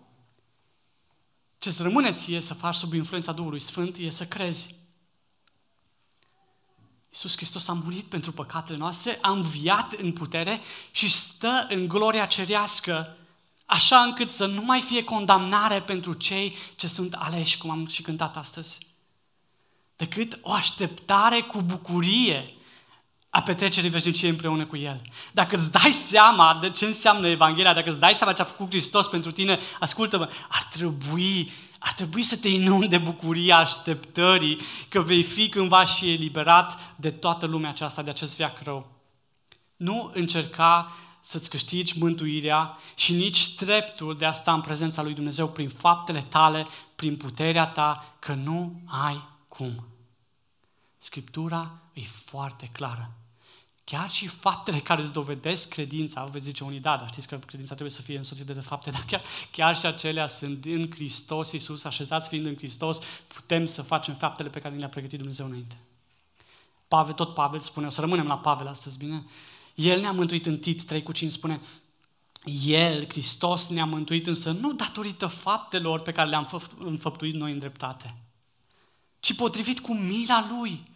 Ce-ți 1.59 1.81
rămâne 1.81 2.11
ție 2.11 2.41
să 2.41 2.53
faci 2.53 2.75
sub 2.75 2.93
influența 2.93 3.31
Duhului 3.31 3.59
Sfânt 3.59 3.97
e 3.97 4.09
să 4.09 4.25
crezi. 4.25 4.75
Iisus 7.09 7.35
Hristos 7.35 7.67
a 7.67 7.73
murit 7.73 8.05
pentru 8.05 8.31
păcatele 8.31 8.77
noastre, 8.77 9.17
a 9.21 9.31
înviat 9.31 9.91
în 9.91 10.11
putere 10.11 10.61
și 10.91 11.09
stă 11.09 11.65
în 11.69 11.87
gloria 11.87 12.25
cerească, 12.25 13.17
așa 13.65 13.97
încât 13.99 14.29
să 14.29 14.45
nu 14.45 14.61
mai 14.61 14.81
fie 14.81 15.03
condamnare 15.03 15.81
pentru 15.81 16.13
cei 16.13 16.55
ce 16.75 16.87
sunt 16.87 17.13
aleși, 17.13 17.57
cum 17.57 17.69
am 17.69 17.87
și 17.87 18.01
cântat 18.01 18.37
astăzi, 18.37 18.77
decât 19.95 20.39
o 20.41 20.51
așteptare 20.51 21.41
cu 21.41 21.61
bucurie 21.61 22.51
a 23.29 23.41
petrecerii 23.41 23.89
veșniciei 23.89 24.29
împreună 24.29 24.65
cu 24.65 24.77
El. 24.77 25.01
Dacă 25.31 25.55
îți 25.55 25.71
dai 25.71 25.91
seama 25.91 26.57
de 26.61 26.69
ce 26.69 26.85
înseamnă 26.85 27.27
Evanghelia, 27.27 27.73
dacă 27.73 27.89
îți 27.89 27.99
dai 27.99 28.15
seama 28.15 28.33
ce 28.33 28.41
a 28.41 28.45
făcut 28.45 28.69
Hristos 28.69 29.07
pentru 29.07 29.31
tine, 29.31 29.59
ascultă-mă, 29.79 30.29
ar 30.49 30.67
trebui, 30.71 31.51
ar 31.87 31.93
trebui 31.93 32.23
să 32.23 32.37
te 32.37 32.47
inunde 32.47 32.97
bucuria 32.97 33.57
așteptării 33.57 34.59
că 34.89 35.01
vei 35.01 35.23
fi 35.23 35.49
cândva 35.49 35.85
și 35.85 36.11
eliberat 36.11 36.95
de 36.95 37.11
toată 37.11 37.45
lumea 37.45 37.69
aceasta, 37.69 38.01
de 38.01 38.09
acest 38.09 38.35
viac 38.35 38.61
rău. 38.63 38.91
Nu 39.75 40.11
încerca 40.13 40.91
să-ți 41.21 41.49
câștigi 41.49 41.99
mântuirea 41.99 42.77
și 42.95 43.13
nici 43.13 43.55
dreptul 43.55 44.17
de 44.17 44.25
a 44.25 44.31
sta 44.31 44.53
în 44.53 44.61
prezența 44.61 45.01
lui 45.01 45.13
Dumnezeu 45.13 45.47
prin 45.47 45.69
faptele 45.69 46.21
tale, 46.21 46.67
prin 46.95 47.17
puterea 47.17 47.67
ta, 47.67 48.15
că 48.19 48.33
nu 48.33 48.81
ai 48.85 49.27
cum. 49.47 49.87
Scriptura 50.97 51.79
e 51.93 52.01
foarte 52.01 52.69
clară. 52.71 53.11
Chiar 53.89 54.09
și 54.09 54.27
faptele 54.27 54.79
care 54.79 55.01
îți 55.01 55.13
dovedesc 55.13 55.69
credința, 55.69 56.23
veți 56.23 56.45
zice 56.45 56.63
unii, 56.63 56.79
da, 56.79 56.97
dar 56.97 57.07
știți 57.09 57.27
că 57.27 57.35
credința 57.35 57.73
trebuie 57.73 57.95
să 57.95 58.01
fie 58.01 58.17
însoțită 58.17 58.53
de 58.53 58.59
fapte, 58.59 58.89
dar 58.89 59.03
chiar, 59.07 59.23
chiar 59.51 59.77
și 59.77 59.85
acelea 59.85 60.27
sunt 60.27 60.65
în 60.65 60.91
Hristos 60.91 61.51
Iisus, 61.51 61.83
așezați 61.83 62.29
fiind 62.29 62.45
în 62.45 62.55
Hristos, 62.55 62.99
putem 63.27 63.65
să 63.65 63.81
facem 63.81 64.13
faptele 64.13 64.49
pe 64.49 64.59
care 64.59 64.73
ni 64.73 64.79
le-a 64.79 64.89
pregătit 64.89 65.17
Dumnezeu 65.17 65.45
înainte. 65.45 65.77
Pavel, 66.87 67.13
tot 67.13 67.33
Pavel 67.33 67.59
spune, 67.59 67.85
o 67.85 67.89
să 67.89 68.01
rămânem 68.01 68.27
la 68.27 68.37
Pavel 68.37 68.67
astăzi, 68.67 68.97
bine? 68.97 69.25
El 69.75 69.99
ne-a 69.99 70.11
mântuit 70.11 70.45
în 70.45 70.57
Tit 70.57 70.83
3 70.83 71.03
cu 71.03 71.11
5, 71.11 71.31
spune, 71.31 71.59
El, 72.65 73.05
Hristos, 73.07 73.69
ne-a 73.69 73.85
mântuit 73.85 74.27
însă 74.27 74.51
nu 74.51 74.73
datorită 74.73 75.27
faptelor 75.27 75.99
pe 75.99 76.11
care 76.11 76.29
le-am 76.29 76.49
înfăptuit 76.79 77.35
noi 77.35 77.51
în 77.51 77.59
dreptate, 77.59 78.15
ci 79.19 79.35
potrivit 79.35 79.79
cu 79.79 79.93
mila 79.93 80.47
Lui 80.49 80.95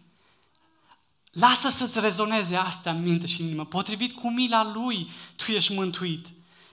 Lasă 1.32 1.68
să-ți 1.68 2.00
rezoneze 2.00 2.56
astea 2.56 2.92
în 2.92 3.02
minte 3.02 3.26
și 3.26 3.40
în 3.40 3.46
inimă. 3.46 3.64
Potrivit 3.64 4.12
cu 4.12 4.30
mila 4.30 4.70
Lui, 4.74 5.10
tu 5.36 5.50
ești 5.50 5.74
mântuit. 5.74 6.26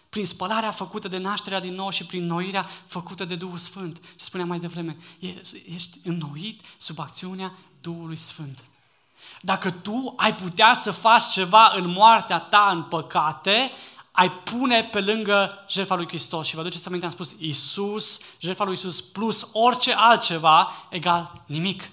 Prin 0.09 0.25
spălarea 0.25 0.71
făcută 0.71 1.07
de 1.07 1.17
nașterea 1.17 1.59
din 1.59 1.73
nou 1.73 1.89
și 1.89 2.05
prin 2.05 2.25
noirea 2.25 2.69
făcută 2.85 3.25
de 3.25 3.35
Duhul 3.35 3.57
Sfânt. 3.57 3.99
Și 4.03 4.25
spuneam 4.25 4.49
mai 4.49 4.59
devreme, 4.59 4.97
ești 5.73 5.99
înnoit 6.03 6.61
sub 6.77 6.99
acțiunea 6.99 7.53
Duhului 7.81 8.15
Sfânt. 8.15 8.63
Dacă 9.41 9.71
tu 9.71 10.13
ai 10.17 10.35
putea 10.35 10.73
să 10.73 10.91
faci 10.91 11.27
ceva 11.31 11.71
în 11.75 11.89
moartea 11.89 12.39
ta, 12.39 12.69
în 12.73 12.83
păcate, 12.83 13.71
ai 14.11 14.31
pune 14.31 14.83
pe 14.83 15.01
lângă 15.01 15.65
jertfa 15.69 15.95
lui 15.95 16.07
Hristos. 16.07 16.47
Și 16.47 16.55
vă 16.55 16.61
aduceți 16.61 16.87
aminte, 16.87 17.05
am 17.05 17.11
spus, 17.11 17.35
Iisus, 17.37 18.19
jertfa 18.39 18.63
lui 18.63 18.73
Iisus 18.73 19.01
plus 19.01 19.49
orice 19.53 19.93
altceva, 19.93 20.71
egal 20.89 21.43
nimic. 21.45 21.89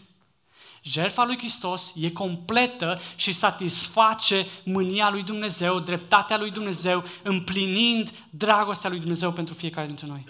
Jertfa 0.89 1.25
lui 1.25 1.39
Hristos 1.39 1.93
e 1.97 2.11
completă 2.11 3.01
și 3.17 3.33
satisface 3.33 4.47
mânia 4.65 5.11
lui 5.11 5.23
Dumnezeu, 5.23 5.79
dreptatea 5.81 6.39
lui 6.39 6.51
Dumnezeu, 6.51 7.05
împlinind 7.23 8.11
dragostea 8.31 8.91
lui 8.91 8.99
Dumnezeu 8.99 9.33
pentru 9.33 9.55
fiecare 9.55 9.87
dintre 9.87 10.07
noi. 10.07 10.25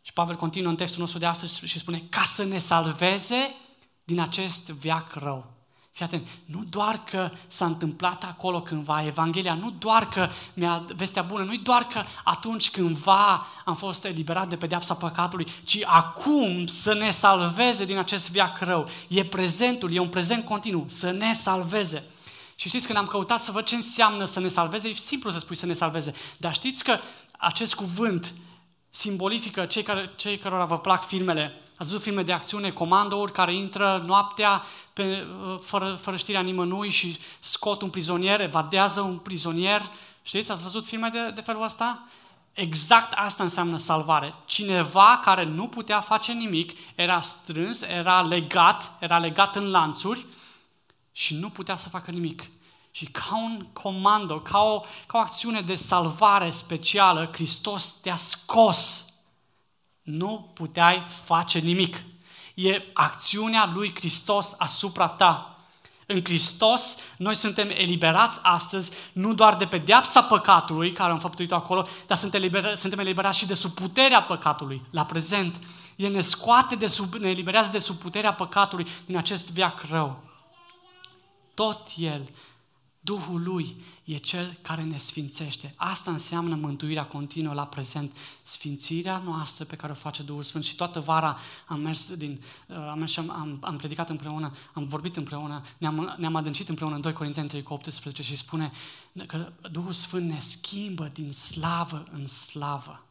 Și 0.00 0.12
Pavel 0.12 0.36
continuă 0.36 0.70
în 0.70 0.76
textul 0.76 1.00
nostru 1.00 1.18
de 1.18 1.26
astăzi 1.26 1.66
și 1.66 1.78
spune, 1.78 2.02
ca 2.10 2.22
să 2.22 2.44
ne 2.44 2.58
salveze 2.58 3.54
din 4.04 4.20
acest 4.20 4.70
viac 4.70 5.14
rău. 5.14 5.51
Fii 5.92 6.04
atent, 6.04 6.26
nu 6.44 6.64
doar 6.64 7.04
că 7.04 7.30
s-a 7.46 7.64
întâmplat 7.64 8.24
acolo 8.24 8.62
cândva 8.62 9.06
Evanghelia, 9.06 9.54
nu 9.54 9.70
doar 9.70 10.08
că 10.08 10.28
mi-a 10.54 10.84
vestea 10.96 11.22
bună, 11.22 11.44
nu 11.44 11.56
doar 11.56 11.82
că 11.82 12.04
atunci 12.24 12.70
cândva 12.70 13.46
am 13.64 13.74
fost 13.74 14.04
eliberat 14.04 14.48
de 14.48 14.56
pedeapsa 14.56 14.94
păcatului, 14.94 15.46
ci 15.64 15.78
acum 15.84 16.66
să 16.66 16.94
ne 16.94 17.10
salveze 17.10 17.84
din 17.84 17.96
acest 17.96 18.30
viac 18.30 18.58
rău. 18.58 18.88
E 19.08 19.24
prezentul, 19.24 19.92
e 19.92 19.98
un 19.98 20.08
prezent 20.08 20.44
continuu, 20.44 20.84
să 20.88 21.10
ne 21.10 21.34
salveze. 21.34 22.04
Și 22.54 22.68
știți, 22.68 22.86
când 22.86 22.98
am 22.98 23.06
căutat 23.06 23.40
să 23.40 23.52
văd 23.52 23.64
ce 23.64 23.74
înseamnă 23.74 24.24
să 24.24 24.40
ne 24.40 24.48
salveze, 24.48 24.88
e 24.88 24.92
simplu 24.92 25.30
să 25.30 25.38
spui 25.38 25.56
să 25.56 25.66
ne 25.66 25.72
salveze. 25.72 26.14
Dar 26.38 26.54
știți 26.54 26.84
că 26.84 26.98
acest 27.38 27.74
cuvânt 27.74 28.34
simbolifică 28.90 29.64
cei, 29.64 29.82
care, 29.82 30.12
cei 30.16 30.38
cărora 30.38 30.64
vă 30.64 30.78
plac 30.78 31.06
filmele, 31.06 31.52
Ați 31.82 31.90
văzut 31.90 32.06
filme 32.06 32.22
de 32.22 32.32
acțiune, 32.32 32.70
comandouri 32.70 33.32
care 33.32 33.54
intră 33.54 34.02
noaptea 34.06 34.62
pe, 34.92 35.26
fără, 35.60 35.94
fără 35.94 36.16
știrea 36.16 36.40
nimănui 36.40 36.88
și 36.88 37.18
scot 37.38 37.82
un 37.82 37.90
prizonier, 37.90 38.40
evadează 38.40 39.00
un 39.00 39.18
prizonier. 39.18 39.82
Știți, 40.22 40.50
ați 40.50 40.62
văzut 40.62 40.86
filme 40.86 41.08
de, 41.08 41.30
de 41.30 41.40
felul 41.40 41.62
ăsta? 41.62 42.02
Exact 42.52 43.12
asta 43.12 43.42
înseamnă 43.42 43.76
salvare. 43.76 44.34
Cineva 44.44 45.20
care 45.24 45.44
nu 45.44 45.68
putea 45.68 46.00
face 46.00 46.32
nimic, 46.32 46.72
era 46.94 47.20
strâns, 47.20 47.80
era 47.80 48.20
legat, 48.20 48.92
era 48.98 49.18
legat 49.18 49.56
în 49.56 49.70
lanțuri 49.70 50.26
și 51.12 51.34
nu 51.34 51.50
putea 51.50 51.76
să 51.76 51.88
facă 51.88 52.10
nimic. 52.10 52.50
Și 52.90 53.06
ca 53.06 53.36
un 53.36 53.66
comando, 53.72 54.40
ca 54.40 54.58
o, 54.58 54.80
ca 55.06 55.18
o 55.18 55.20
acțiune 55.20 55.60
de 55.60 55.74
salvare 55.74 56.50
specială, 56.50 57.30
Hristos 57.32 58.00
te-a 58.00 58.16
scos 58.16 59.11
nu 60.02 60.50
puteai 60.54 61.06
face 61.08 61.58
nimic. 61.58 62.02
E 62.54 62.82
acțiunea 62.92 63.70
lui 63.74 63.92
Hristos 63.94 64.54
asupra 64.58 65.08
ta. 65.08 65.56
În 66.06 66.20
Hristos 66.24 66.96
noi 67.16 67.34
suntem 67.34 67.68
eliberați 67.68 68.38
astăzi 68.42 68.92
nu 69.12 69.34
doar 69.34 69.56
de 69.56 69.66
pedeapsa 69.66 70.22
păcatului 70.22 70.92
care 70.92 71.12
am 71.12 71.18
făptuit-o 71.18 71.54
acolo, 71.54 71.86
dar 72.06 72.16
suntem 72.16 72.40
eliberați, 72.40 72.80
suntem 72.80 72.98
eliberați 72.98 73.38
și 73.38 73.46
de 73.46 73.54
sub 73.54 73.70
puterea 73.70 74.22
păcatului, 74.22 74.82
la 74.90 75.04
prezent. 75.04 75.58
El 75.96 76.12
ne 76.12 76.20
scoate 76.20 76.74
de 76.74 76.86
sub, 76.86 77.14
ne 77.14 77.28
eliberează 77.28 77.70
de 77.70 77.78
sub 77.78 77.96
puterea 77.96 78.34
păcatului 78.34 78.86
din 79.06 79.16
acest 79.16 79.50
viac 79.50 79.84
rău. 79.90 80.24
Tot 81.54 81.82
El 81.96 82.30
Duhul 83.00 83.42
Lui 83.42 83.76
e 84.04 84.16
Cel 84.16 84.58
care 84.62 84.82
ne 84.82 84.96
sfințește. 84.96 85.74
Asta 85.76 86.10
înseamnă 86.10 86.54
mântuirea 86.54 87.06
continuă 87.06 87.54
la 87.54 87.66
prezent. 87.66 88.16
Sfințirea 88.42 89.18
noastră 89.18 89.64
pe 89.64 89.76
care 89.76 89.92
o 89.92 89.94
face 89.94 90.22
Duhul 90.22 90.42
Sfânt. 90.42 90.64
Și 90.64 90.76
toată 90.76 91.00
vara 91.00 91.38
am 91.66 91.80
mers, 91.80 92.14
din, 92.14 92.42
uh, 92.66 92.76
am, 92.76 92.98
mers 92.98 93.12
și 93.12 93.18
am, 93.18 93.30
am, 93.30 93.58
am 93.60 93.76
predicat 93.76 94.10
împreună, 94.10 94.52
am 94.72 94.86
vorbit 94.86 95.16
împreună, 95.16 95.62
ne-am, 95.78 96.14
ne-am 96.18 96.36
adâncit 96.36 96.68
împreună 96.68 96.94
în 96.94 97.00
2 97.00 97.12
Corinteni 97.12 97.48
3 97.48 97.62
cu 97.62 97.72
18 97.72 98.22
și 98.22 98.36
spune 98.36 98.72
că 99.26 99.52
Duhul 99.70 99.92
Sfânt 99.92 100.30
ne 100.30 100.38
schimbă 100.38 101.10
din 101.12 101.32
slavă 101.32 102.04
în 102.12 102.26
slavă. 102.26 103.06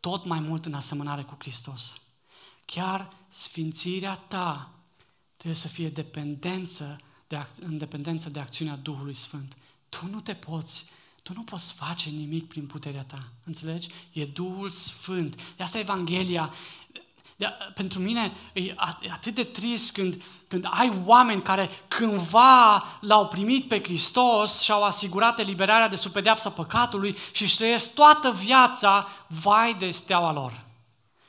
Tot 0.00 0.24
mai 0.24 0.40
mult 0.40 0.66
în 0.66 0.74
asemănare 0.74 1.22
cu 1.22 1.36
Hristos. 1.38 2.00
Chiar 2.64 3.08
sfințirea 3.28 4.14
ta 4.14 4.70
trebuie 5.36 5.60
să 5.60 5.68
fie 5.68 5.88
dependență 5.88 7.00
de, 7.26 7.46
în 7.60 7.78
dependență 7.78 8.30
de 8.30 8.40
acțiunea 8.40 8.76
Duhului 8.76 9.14
Sfânt. 9.14 9.56
Tu 9.98 10.08
nu 10.12 10.20
te 10.20 10.34
poți, 10.34 10.90
tu 11.22 11.32
nu 11.34 11.42
poți 11.42 11.72
face 11.72 12.08
nimic 12.08 12.48
prin 12.48 12.66
puterea 12.66 13.02
ta. 13.02 13.22
Înțelegi? 13.44 13.88
E 14.12 14.24
Duhul 14.24 14.68
Sfânt. 14.68 15.34
De 15.56 15.62
asta 15.62 15.78
Evanghelia, 15.78 16.54
de, 17.36 17.46
pentru 17.74 18.00
mine 18.00 18.32
e 18.52 18.74
atât 19.10 19.34
de 19.34 19.44
trist 19.44 19.92
când, 19.92 20.22
când 20.48 20.66
ai 20.70 21.02
oameni 21.04 21.42
care 21.42 21.70
cândva 21.88 22.84
l-au 23.00 23.28
primit 23.28 23.68
pe 23.68 23.82
Hristos 23.82 24.60
și 24.60 24.72
au 24.72 24.84
asigurat 24.84 25.38
eliberarea 25.38 25.88
de 25.88 25.96
sub 25.96 26.12
pedeapsa 26.12 26.50
păcatului 26.50 27.16
și 27.32 27.42
își 27.42 27.56
trăiesc 27.56 27.94
toată 27.94 28.32
viața 28.32 29.08
vai 29.26 29.74
de 29.74 29.90
steaua 29.90 30.32
lor. 30.32 30.65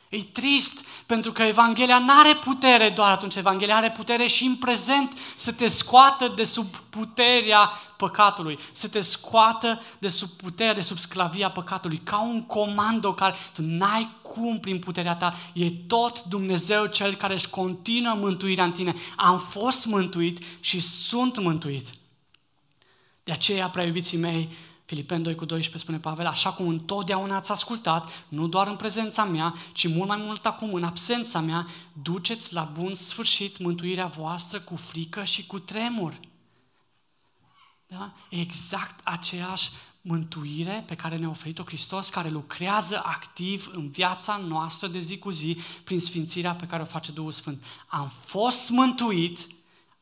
E 0.10 0.24
trist 0.24 0.86
pentru 1.06 1.32
că 1.32 1.44
Evanghelia 1.44 2.00
nu 2.00 2.20
are 2.20 2.34
putere 2.34 2.90
doar 2.90 3.12
atunci, 3.12 3.36
Evanghelia 3.36 3.76
are 3.76 3.92
putere 3.92 4.28
și 4.28 4.44
în 4.46 4.56
prezent. 4.56 5.18
Să 5.36 5.52
te 5.52 5.68
scoată 5.68 6.28
de 6.36 6.44
sub 6.44 6.76
puterea 6.76 7.72
păcatului, 7.98 8.60
să 8.72 8.88
te 8.88 9.02
scoată 9.02 9.82
de 10.00 10.10
sub 10.10 10.30
puterea, 10.30 10.74
de 10.74 10.82
sub 10.82 10.98
sclavia 10.98 11.52
păcatului, 11.52 12.02
ca 12.04 12.22
un 12.22 12.44
comando 12.44 13.14
care 13.14 13.36
tu 13.54 13.62
n-ai 13.62 14.10
cum 14.22 14.60
prin 14.60 14.80
puterea 14.80 15.16
ta, 15.16 15.36
e 15.54 15.72
tot 15.72 16.24
Dumnezeu 16.24 16.86
cel 16.86 17.16
care 17.16 17.34
își 17.34 17.50
continuă 17.50 18.14
mântuirea 18.14 18.64
în 18.64 18.72
tine. 18.72 18.96
Am 19.16 19.40
fost 19.40 19.86
mântuit 19.86 20.44
și 20.60 20.80
sunt 20.80 21.40
mântuit. 21.40 21.88
De 23.24 23.32
aceea, 23.32 23.70
prea 23.70 23.86
iubiții 23.86 24.18
mei, 24.18 24.50
Filipen 24.88 25.24
2 25.24 25.36
cu 25.36 25.46
12 25.46 25.84
spune 25.84 26.00
Pavel, 26.00 26.26
așa 26.26 26.52
cum 26.52 26.68
întotdeauna 26.68 27.36
ați 27.36 27.52
ascultat, 27.52 28.26
nu 28.28 28.48
doar 28.48 28.68
în 28.68 28.76
prezența 28.76 29.24
mea, 29.24 29.54
ci 29.74 29.88
mult 29.88 30.08
mai 30.08 30.18
mult 30.18 30.46
acum 30.46 30.74
în 30.74 30.84
absența 30.84 31.40
mea, 31.40 31.68
duceți 32.02 32.54
la 32.54 32.64
bun 32.64 32.94
sfârșit 32.94 33.58
mântuirea 33.58 34.06
voastră 34.06 34.60
cu 34.60 34.76
frică 34.76 35.24
și 35.24 35.46
cu 35.46 35.60
tremur. 35.60 36.20
Da? 37.88 38.14
Exact 38.30 39.00
aceeași 39.04 39.72
mântuire 40.02 40.84
pe 40.88 40.96
care 40.96 41.18
ne-a 41.18 41.30
oferit-o 41.30 41.64
Hristos, 41.64 42.10
care 42.10 42.30
lucrează 42.30 43.02
activ 43.06 43.72
în 43.74 43.90
viața 43.90 44.38
noastră 44.38 44.88
de 44.88 45.00
zi 45.00 45.18
cu 45.18 45.30
zi 45.30 45.58
prin 45.84 46.00
sfințirea 46.00 46.56
pe 46.56 46.68
care 46.68 46.82
o 46.82 46.86
face 46.86 47.12
Duhul 47.12 47.32
Sfânt. 47.32 47.64
Am 47.88 48.12
fost 48.26 48.70
mântuit, 48.70 49.48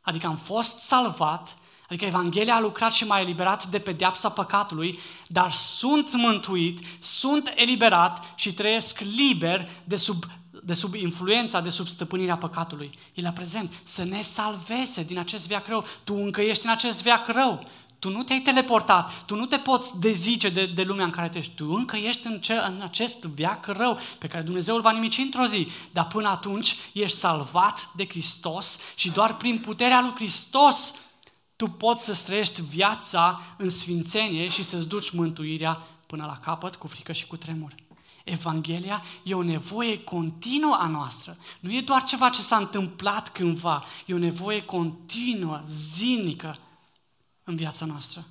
adică 0.02 0.28
am 0.28 0.36
fost 0.36 0.80
salvat, 0.80 1.58
Adică 1.90 2.06
Evanghelia 2.06 2.56
a 2.56 2.60
lucrat 2.60 2.94
și 2.94 3.06
m-a 3.06 3.20
eliberat 3.20 3.66
de 3.66 3.80
pedeapsa 3.80 4.30
păcatului, 4.30 5.00
dar 5.28 5.52
sunt 5.52 6.14
mântuit, 6.14 6.80
sunt 7.00 7.54
eliberat 7.56 8.34
și 8.36 8.54
trăiesc 8.54 9.00
liber 9.00 9.70
de 9.84 9.96
sub, 9.96 10.24
de 10.64 10.74
sub 10.74 10.94
influența, 10.94 11.62
de 11.62 11.70
sub 11.70 11.88
stăpânirea 11.88 12.38
păcatului. 12.38 12.90
E 13.14 13.22
la 13.22 13.32
prezent 13.32 13.74
să 13.84 14.04
ne 14.04 14.22
salveze 14.22 15.04
din 15.04 15.18
acest 15.18 15.48
viac 15.48 15.68
rău. 15.68 15.86
Tu 16.04 16.16
încă 16.16 16.42
ești 16.42 16.66
în 16.66 16.72
acest 16.72 17.02
viac 17.02 17.28
rău. 17.28 17.68
Tu 18.00 18.10
nu 18.10 18.24
te-ai 18.24 18.40
teleportat, 18.40 19.12
tu 19.26 19.36
nu 19.36 19.46
te 19.46 19.58
poți 19.58 20.00
dezice 20.00 20.50
de, 20.50 20.66
de 20.66 20.82
lumea 20.82 21.06
în 21.06 21.12
care 21.12 21.30
te 21.30 21.38
ești. 21.38 21.56
Tu 21.56 21.70
încă 21.70 21.96
ești 21.96 22.28
în, 22.28 22.40
ce, 22.40 22.54
în 22.54 22.82
acest 22.84 23.24
viac 23.24 23.66
rău 23.66 24.00
pe 24.20 24.28
care 24.28 24.44
Dumnezeu 24.44 24.76
îl 24.76 24.82
va 24.82 24.92
nimici 24.92 25.18
într-o 25.18 25.46
zi. 25.46 25.68
Dar 25.92 26.08
până 26.08 26.28
atunci 26.28 26.76
ești 26.94 27.18
salvat 27.18 27.90
de 27.96 28.08
Hristos 28.08 28.80
și 28.96 29.10
doar 29.10 29.38
prin 29.38 29.60
puterea 29.60 30.02
lui 30.02 30.14
Hristos 30.16 30.94
tu 31.56 31.68
poți 31.68 32.06
să 32.06 32.24
trăiești 32.26 32.62
viața 32.62 33.42
în 33.58 33.70
sfințenie 33.70 34.48
și 34.48 34.64
să-ți 34.64 34.88
duci 34.88 35.12
mântuirea 35.12 35.74
până 36.08 36.26
la 36.26 36.38
capăt 36.38 36.76
cu 36.76 36.88
frică 36.88 37.12
și 37.12 37.28
cu 37.28 37.38
tremur. 37.38 37.76
Evanghelia 38.24 39.04
e 39.24 39.34
o 39.34 39.44
nevoie 39.44 40.04
continuă 40.04 40.78
a 40.80 40.88
noastră. 40.88 41.38
Nu 41.60 41.74
e 41.74 41.82
doar 41.82 42.04
ceva 42.04 42.30
ce 42.30 42.42
s-a 42.42 42.58
întâmplat 42.58 43.32
cândva. 43.32 43.84
E 44.06 44.14
o 44.14 44.18
nevoie 44.18 44.64
continuă, 44.64 45.64
zilnică 45.68 46.60
în 47.44 47.56
viața 47.56 47.86
noastră. 47.86 48.28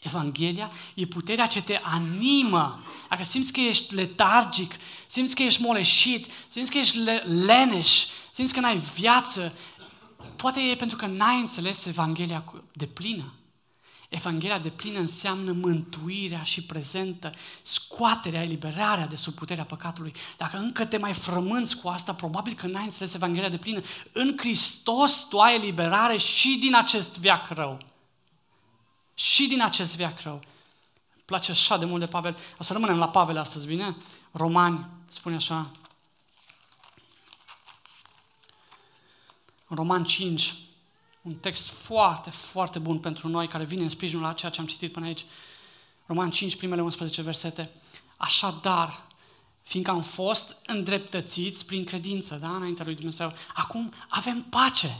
Evanghelia 0.00 0.70
e 0.94 1.06
puterea 1.06 1.46
ce 1.46 1.62
te 1.62 1.80
animă. 1.82 2.82
Dacă 3.08 3.24
simți 3.24 3.52
că 3.52 3.60
ești 3.60 3.94
letargic, 3.94 4.74
simți 5.06 5.34
că 5.34 5.42
ești 5.42 5.62
moleșit, 5.62 6.26
simți 6.48 6.70
că 6.70 6.78
ești 6.78 6.98
leneș, 7.44 8.06
simți 8.32 8.52
că 8.52 8.60
n-ai 8.60 8.76
viață, 8.76 9.52
Poate 10.42 10.60
e 10.60 10.76
pentru 10.76 10.96
că 10.96 11.06
n-ai 11.06 11.40
înțeles 11.40 11.84
Evanghelia 11.84 12.44
de 12.72 12.86
plină. 12.86 13.32
Evanghelia 14.08 14.58
de 14.58 14.68
plină 14.68 14.98
înseamnă 14.98 15.52
mântuirea 15.52 16.42
și 16.42 16.62
prezentă, 16.62 17.32
scoaterea, 17.62 18.42
eliberarea 18.42 19.06
de 19.06 19.16
sub 19.16 19.34
puterea 19.34 19.64
păcatului. 19.64 20.12
Dacă 20.36 20.56
încă 20.56 20.86
te 20.86 20.96
mai 20.96 21.12
frămânți 21.12 21.80
cu 21.80 21.88
asta, 21.88 22.14
probabil 22.14 22.52
că 22.52 22.66
n-ai 22.66 22.84
înțeles 22.84 23.14
Evanghelia 23.14 23.48
de 23.48 23.56
plină. 23.56 23.80
În 24.12 24.34
Hristos 24.38 25.26
tu 25.28 25.38
ai 25.38 25.54
eliberare 25.54 26.16
și 26.16 26.58
din 26.60 26.74
acest 26.74 27.18
viac 27.18 27.48
rău. 27.48 27.78
Și 29.14 29.48
din 29.48 29.62
acest 29.62 29.96
viac 29.96 30.20
rău. 30.20 30.40
Îmi 31.14 31.24
place 31.24 31.50
așa 31.50 31.76
de 31.76 31.84
mult 31.84 32.00
de 32.00 32.06
Pavel. 32.06 32.36
O 32.58 32.62
să 32.62 32.72
rămânem 32.72 32.98
la 32.98 33.08
Pavel 33.08 33.38
astăzi, 33.38 33.66
bine? 33.66 33.96
Romani, 34.30 34.86
spune 35.06 35.34
așa, 35.34 35.70
În 39.72 39.78
Roman 39.78 40.04
5, 40.04 40.54
un 41.22 41.34
text 41.34 41.68
foarte, 41.68 42.30
foarte 42.30 42.78
bun 42.78 42.98
pentru 42.98 43.28
noi, 43.28 43.48
care 43.48 43.64
vine 43.64 43.82
în 43.82 43.88
sprijinul 43.88 44.24
la 44.24 44.32
ceea 44.32 44.50
ce 44.50 44.60
am 44.60 44.66
citit 44.66 44.92
până 44.92 45.06
aici. 45.06 45.24
Roman 46.06 46.30
5, 46.30 46.56
primele 46.56 46.82
11 46.82 47.22
versete. 47.22 47.70
Așadar, 48.16 49.06
fiindcă 49.62 49.90
am 49.90 50.02
fost 50.02 50.56
îndreptățiți 50.66 51.66
prin 51.66 51.84
credință, 51.84 52.34
da, 52.34 52.48
înaintea 52.48 52.84
lui 52.84 52.94
Dumnezeu, 52.94 53.32
acum 53.54 53.92
avem 54.08 54.42
pace. 54.42 54.98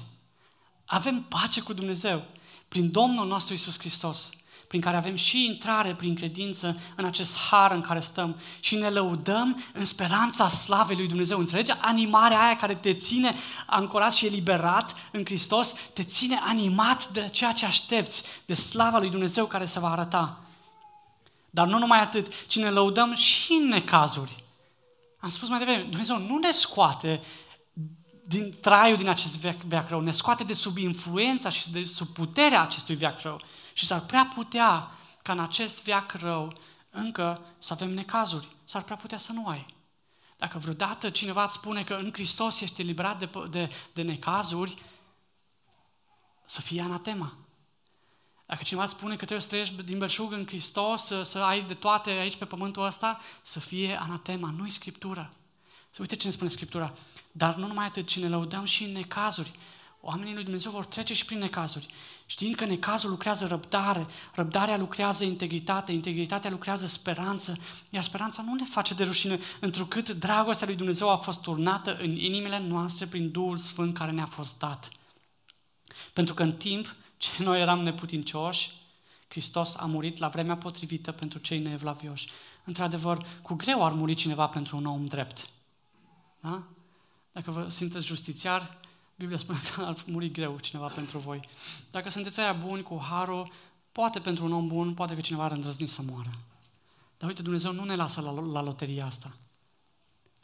Avem 0.85 1.23
pace 1.23 1.61
cu 1.61 1.73
Dumnezeu 1.73 2.25
prin 2.69 2.91
Domnul 2.91 3.27
nostru 3.27 3.55
Isus 3.55 3.79
Hristos, 3.79 4.31
prin 4.73 4.85
care 4.85 4.97
avem 4.97 5.17
și 5.17 5.45
intrare 5.45 5.95
prin 5.95 6.15
credință 6.15 6.81
în 6.97 7.05
acest 7.05 7.39
har 7.39 7.73
în 7.73 7.81
care 7.81 8.01
stăm 8.01 8.37
și 8.61 8.77
ne 8.77 8.89
lăudăm 8.89 9.65
în 9.73 9.85
speranța 9.85 10.49
slavei 10.49 10.97
lui 10.97 11.07
Dumnezeu. 11.07 11.39
Înțelegi? 11.39 11.73
Animarea 11.81 12.41
aia 12.41 12.57
care 12.57 12.75
te 12.75 12.95
ține 12.95 13.35
ancorat 13.67 14.13
și 14.13 14.27
eliberat 14.27 14.95
în 15.11 15.25
Hristos, 15.25 15.75
te 15.93 16.03
ține 16.03 16.41
animat 16.47 17.09
de 17.09 17.29
ceea 17.33 17.53
ce 17.53 17.65
aștepți, 17.65 18.23
de 18.47 18.55
slava 18.55 18.99
lui 18.99 19.11
Dumnezeu 19.11 19.47
care 19.47 19.65
se 19.65 19.79
va 19.79 19.91
arăta. 19.91 20.41
Dar 21.51 21.67
nu 21.67 21.79
numai 21.79 22.01
atât, 22.01 22.47
ci 22.47 22.57
ne 22.57 22.71
lăudăm 22.71 23.15
și 23.15 23.53
în 23.53 23.69
necazuri. 23.69 24.45
Am 25.21 25.29
spus 25.29 25.49
mai 25.49 25.59
devreme, 25.59 25.83
Dumnezeu 25.83 26.19
nu 26.19 26.39
ne 26.39 26.51
scoate 26.51 27.21
din 28.25 28.55
traiul 28.61 28.97
din 28.97 29.09
acest 29.09 29.39
veac, 29.39 29.57
veac 29.57 29.89
rău, 29.89 30.01
ne 30.01 30.11
scoate 30.11 30.45
de 30.45 30.53
sub 30.53 30.77
influența 30.77 31.49
și 31.49 31.71
de 31.71 31.85
sub 31.85 32.07
puterea 32.07 32.63
acestui 32.63 32.95
veac 32.95 33.21
rău. 33.21 33.41
Și 33.73 33.87
s-ar 33.87 34.01
prea 34.01 34.31
putea 34.35 34.91
ca 35.23 35.33
în 35.33 35.41
acest 35.41 35.85
veac 35.85 36.13
rău 36.13 36.53
încă 36.91 37.41
să 37.59 37.73
avem 37.73 37.95
necazuri. 37.95 38.49
S-ar 38.65 38.83
prea 38.83 38.97
putea 38.97 39.19
să 39.19 39.33
nu 39.33 39.47
ai. 39.47 39.67
Dacă 40.37 40.59
vreodată 40.59 41.11
cineva 41.11 41.45
îți 41.45 41.55
spune 41.55 41.85
că 41.85 41.95
în 41.95 42.11
Hristos 42.13 42.61
ești 42.61 42.81
eliberat 42.81 43.19
de, 43.19 43.31
de, 43.51 43.69
de 43.93 44.03
necazuri, 44.03 44.83
să 46.45 46.61
fie 46.61 46.83
anatema. 46.83 47.37
Dacă 48.47 48.63
cineva 48.63 48.85
îți 48.85 48.93
spune 48.93 49.11
că 49.11 49.25
trebuie 49.25 49.41
să 49.41 49.49
trăiești 49.49 49.83
din 49.83 49.99
belșug 49.99 50.33
în 50.33 50.47
Hristos, 50.47 51.03
să, 51.03 51.23
să 51.23 51.39
ai 51.39 51.63
de 51.63 51.75
toate 51.75 52.11
aici 52.11 52.37
pe 52.37 52.45
pământul 52.45 52.85
ăsta, 52.85 53.21
să 53.43 53.61
fie 53.61 54.01
anatema, 54.01 54.51
nu-i 54.51 54.71
Scriptura. 54.71 55.33
Să 55.95 55.99
uite 56.01 56.17
ce 56.17 56.27
ne 56.27 56.33
spune 56.33 56.51
Scriptura. 56.51 56.93
Dar 57.33 57.55
nu 57.55 57.67
numai 57.67 57.87
atât, 57.87 58.07
ci 58.07 58.19
ne 58.19 58.29
lăudăm 58.29 58.65
și 58.65 58.85
în 58.85 58.93
necazuri. 58.93 59.51
Oamenii 60.01 60.35
lui 60.35 60.43
Dumnezeu 60.43 60.71
vor 60.71 60.87
trece 60.87 61.15
și 61.15 61.25
prin 61.25 61.39
necazuri. 61.39 61.87
Știind 62.27 62.55
că 62.55 62.65
necazul 62.65 63.11
lucrează 63.11 63.47
răbdare, 63.47 64.07
răbdarea 64.35 64.77
lucrează 64.77 65.25
integritate, 65.25 65.93
integritatea 65.93 66.51
lucrează 66.51 66.87
speranță, 66.87 67.59
iar 67.91 68.03
speranța 68.03 68.43
nu 68.43 68.55
ne 68.55 68.65
face 68.65 68.95
de 68.95 69.05
rușine, 69.05 69.39
întrucât 69.61 70.11
dragostea 70.11 70.67
lui 70.67 70.77
Dumnezeu 70.77 71.11
a 71.11 71.17
fost 71.17 71.41
turnată 71.41 71.97
în 71.97 72.17
inimile 72.17 72.59
noastre 72.59 73.07
prin 73.07 73.31
Duhul 73.31 73.57
Sfânt 73.57 73.95
care 73.95 74.11
ne-a 74.11 74.27
fost 74.27 74.59
dat. 74.59 74.89
Pentru 76.13 76.35
că 76.35 76.43
în 76.43 76.53
timp 76.53 76.95
ce 77.17 77.43
noi 77.43 77.61
eram 77.61 77.81
neputincioși, 77.81 78.71
Hristos 79.29 79.77
a 79.77 79.85
murit 79.85 80.19
la 80.19 80.29
vremea 80.29 80.57
potrivită 80.57 81.13
pentru 81.13 81.39
cei 81.39 81.59
neevlavioși. 81.59 82.29
Într-adevăr, 82.65 83.27
cu 83.43 83.55
greu 83.55 83.85
ar 83.85 83.93
muri 83.93 84.15
cineva 84.15 84.47
pentru 84.47 84.77
un 84.77 84.87
om 84.87 85.07
drept. 85.07 85.47
Da? 86.43 86.63
Dacă 87.33 87.51
vă 87.51 87.69
sunteți 87.69 88.07
justițiari, 88.07 88.79
Biblia 89.15 89.37
spune 89.37 89.59
că 89.75 89.83
ar 89.83 90.05
muri 90.07 90.31
greu 90.31 90.59
cineva 90.59 90.87
pentru 90.87 91.19
voi. 91.19 91.41
Dacă 91.91 92.11
sunteți 92.11 92.41
aia 92.41 92.53
buni 92.53 92.83
cu 92.83 93.01
harul, 93.09 93.53
poate 93.93 94.21
pentru 94.21 94.45
un 94.45 94.53
om 94.53 94.67
bun, 94.67 94.95
poate 94.95 95.15
că 95.15 95.21
cineva 95.21 95.45
ar 95.45 95.53
îndrăzni 95.53 95.87
să 95.87 96.03
moară. 96.03 96.31
Dar 97.19 97.29
uite, 97.29 97.43
Dumnezeu 97.43 97.73
nu 97.73 97.85
ne 97.85 97.97
lasă 97.97 98.21
la, 98.21 98.31
la 98.31 98.63
loteria 98.63 99.07
asta. 99.07 99.37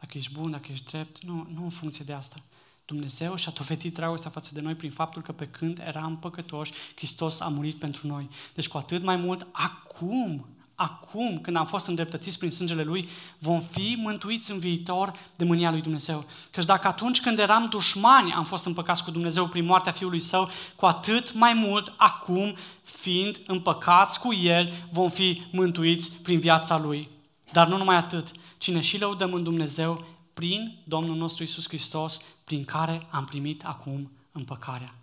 Dacă 0.01 0.19
ești 0.19 0.33
bun, 0.33 0.51
dacă 0.51 0.73
ești 0.73 0.91
drept, 0.91 1.23
nu, 1.23 1.49
nu 1.55 1.63
în 1.63 1.71
funcție 1.71 2.05
de 2.05 2.13
asta. 2.13 2.43
Dumnezeu 2.85 3.35
și-a 3.35 3.53
dovedit 3.53 3.95
dragostea 3.95 4.31
față 4.31 4.51
de 4.55 4.61
noi 4.61 4.75
prin 4.75 4.91
faptul 4.91 5.23
că 5.23 5.33
pe 5.33 5.49
când 5.49 5.79
eram 5.79 6.19
păcătoși, 6.19 6.73
Hristos 6.95 7.41
a 7.41 7.49
murit 7.49 7.79
pentru 7.79 8.07
noi. 8.07 8.29
Deci 8.55 8.69
cu 8.69 8.77
atât 8.77 9.03
mai 9.03 9.17
mult, 9.17 9.47
acum, 9.53 10.47
acum, 10.81 11.39
când 11.39 11.57
am 11.57 11.67
fost 11.67 11.87
îndreptățiți 11.87 12.39
prin 12.39 12.51
sângele 12.51 12.83
Lui, 12.83 13.09
vom 13.39 13.61
fi 13.61 13.97
mântuiți 13.99 14.51
în 14.51 14.59
viitor 14.59 15.13
de 15.37 15.45
mânia 15.45 15.71
Lui 15.71 15.81
Dumnezeu. 15.81 16.25
Căci 16.51 16.65
dacă 16.65 16.87
atunci 16.87 17.21
când 17.21 17.39
eram 17.39 17.67
dușmani 17.71 18.33
am 18.33 18.45
fost 18.45 18.67
împăcați 18.67 19.05
cu 19.05 19.11
Dumnezeu 19.11 19.49
prin 19.49 19.65
moartea 19.65 19.93
Fiului 19.93 20.21
Său, 20.21 20.49
cu 20.77 20.87
atât 20.87 21.35
mai 21.35 21.53
mult 21.53 21.93
acum, 21.97 22.55
fiind 22.83 23.41
împăcați 23.47 24.21
cu 24.21 24.35
El, 24.35 24.73
vom 24.91 25.09
fi 25.09 25.43
mântuiți 25.53 26.13
prin 26.13 26.41
viața 26.41 26.79
Lui. 26.79 27.09
Dar 27.53 27.69
nu 27.69 27.77
numai 27.77 27.97
atât, 27.97 28.33
cine 28.59 28.81
și 28.81 29.01
lăudăm 29.01 29.33
în 29.33 29.43
Dumnezeu 29.43 30.05
prin 30.35 30.83
Domnul 30.85 31.17
nostru 31.17 31.43
Isus 31.43 31.69
Hristos, 31.69 32.21
prin 32.45 32.65
care 32.65 33.07
am 33.11 33.25
primit 33.25 33.65
acum 33.65 34.11
împăcarea. 34.33 34.95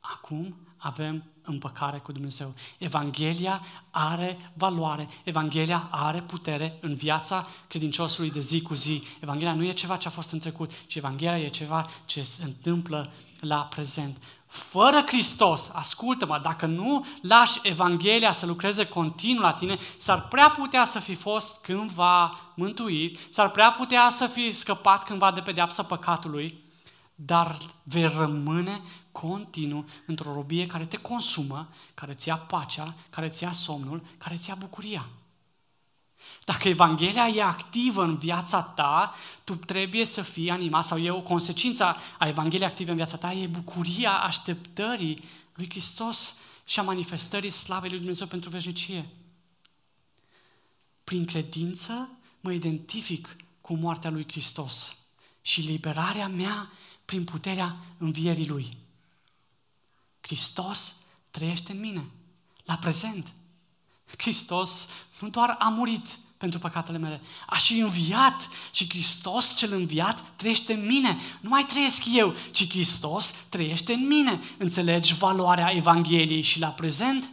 Acum 0.00 0.56
avem 0.78 1.24
împăcare 1.42 1.98
cu 1.98 2.12
Dumnezeu. 2.12 2.54
Evanghelia 2.78 3.60
are 3.90 4.52
valoare, 4.54 5.08
Evanghelia 5.24 5.88
are 5.90 6.22
putere 6.22 6.78
în 6.80 6.94
viața 6.94 7.46
credinciosului 7.68 8.30
de 8.30 8.40
zi 8.40 8.62
cu 8.62 8.74
zi. 8.74 9.02
Evanghelia 9.20 9.54
nu 9.54 9.64
e 9.64 9.72
ceva 9.72 9.96
ce 9.96 10.08
a 10.08 10.10
fost 10.10 10.32
în 10.32 10.38
trecut, 10.38 10.70
ci 10.86 10.94
Evanghelia 10.94 11.38
e 11.38 11.48
ceva 11.48 11.86
ce 12.04 12.22
se 12.22 12.44
întâmplă 12.44 13.12
la 13.40 13.64
prezent. 13.64 14.16
Fără 14.46 14.96
Hristos, 15.06 15.70
ascultă-mă, 15.72 16.38
dacă 16.42 16.66
nu 16.66 17.06
lași 17.22 17.60
Evanghelia 17.62 18.32
să 18.32 18.46
lucreze 18.46 18.86
continuu 18.86 19.42
la 19.42 19.52
tine, 19.52 19.76
s-ar 19.96 20.28
prea 20.28 20.50
putea 20.50 20.84
să 20.84 20.98
fi 20.98 21.14
fost 21.14 21.60
cândva 21.60 22.38
mântuit, 22.54 23.18
s-ar 23.30 23.50
prea 23.50 23.70
putea 23.70 24.10
să 24.10 24.26
fi 24.26 24.52
scăpat 24.52 25.04
cândva 25.04 25.30
de 25.30 25.40
pedeapsa 25.40 25.82
păcatului, 25.82 26.64
dar 27.14 27.56
vei 27.82 28.06
rămâne 28.06 28.80
continuu 29.20 29.88
într-o 30.06 30.32
robie 30.32 30.66
care 30.66 30.86
te 30.86 30.96
consumă, 30.96 31.68
care 31.94 32.12
ți 32.12 32.28
ia 32.28 32.36
pacea, 32.36 32.94
care 33.10 33.28
ți 33.28 33.42
ia 33.42 33.52
somnul, 33.52 34.02
care 34.18 34.36
ți 34.36 34.48
ia 34.48 34.54
bucuria. 34.54 35.08
Dacă 36.44 36.68
Evanghelia 36.68 37.28
e 37.28 37.42
activă 37.42 38.02
în 38.02 38.18
viața 38.18 38.62
ta, 38.62 39.14
tu 39.44 39.54
trebuie 39.54 40.04
să 40.04 40.22
fii 40.22 40.50
animat, 40.50 40.86
sau 40.86 40.98
e 40.98 41.10
o 41.10 41.20
consecință 41.20 41.96
a 42.18 42.28
Evangheliei 42.28 42.68
active 42.68 42.90
în 42.90 42.96
viața 42.96 43.16
ta, 43.16 43.32
e 43.32 43.46
bucuria 43.46 44.12
așteptării 44.12 45.24
lui 45.54 45.70
Hristos 45.70 46.36
și 46.64 46.78
a 46.78 46.82
manifestării 46.82 47.50
slavei 47.50 47.90
lui 47.90 47.98
Dumnezeu 47.98 48.26
pentru 48.26 48.50
veșnicie. 48.50 49.08
Prin 51.04 51.24
credință 51.24 52.10
mă 52.40 52.52
identific 52.52 53.36
cu 53.60 53.74
moartea 53.74 54.10
lui 54.10 54.24
Hristos 54.28 54.96
și 55.42 55.60
liberarea 55.60 56.28
mea 56.28 56.70
prin 57.04 57.24
puterea 57.24 57.76
învierii 57.98 58.48
Lui. 58.48 58.76
Hristos 60.28 60.94
trăiește 61.30 61.72
în 61.72 61.80
mine, 61.80 62.04
la 62.64 62.76
prezent. 62.76 63.26
Hristos 64.16 64.88
nu 65.20 65.28
doar 65.28 65.56
a 65.58 65.68
murit 65.68 66.18
pentru 66.36 66.58
păcatele 66.58 66.98
mele, 66.98 67.20
a 67.46 67.56
și 67.56 67.78
înviat 67.78 68.48
și 68.70 68.88
Hristos 68.88 69.56
cel 69.56 69.72
înviat 69.72 70.24
trăiește 70.36 70.72
în 70.72 70.86
mine. 70.86 71.18
Nu 71.40 71.48
mai 71.48 71.64
trăiesc 71.64 72.02
eu, 72.12 72.34
ci 72.50 72.68
Hristos 72.68 73.34
trăiește 73.48 73.92
în 73.92 74.06
mine. 74.06 74.40
Înțelegi 74.58 75.14
valoarea 75.14 75.74
Evangheliei 75.74 76.42
și 76.42 76.58
la 76.58 76.68
prezent? 76.68 77.30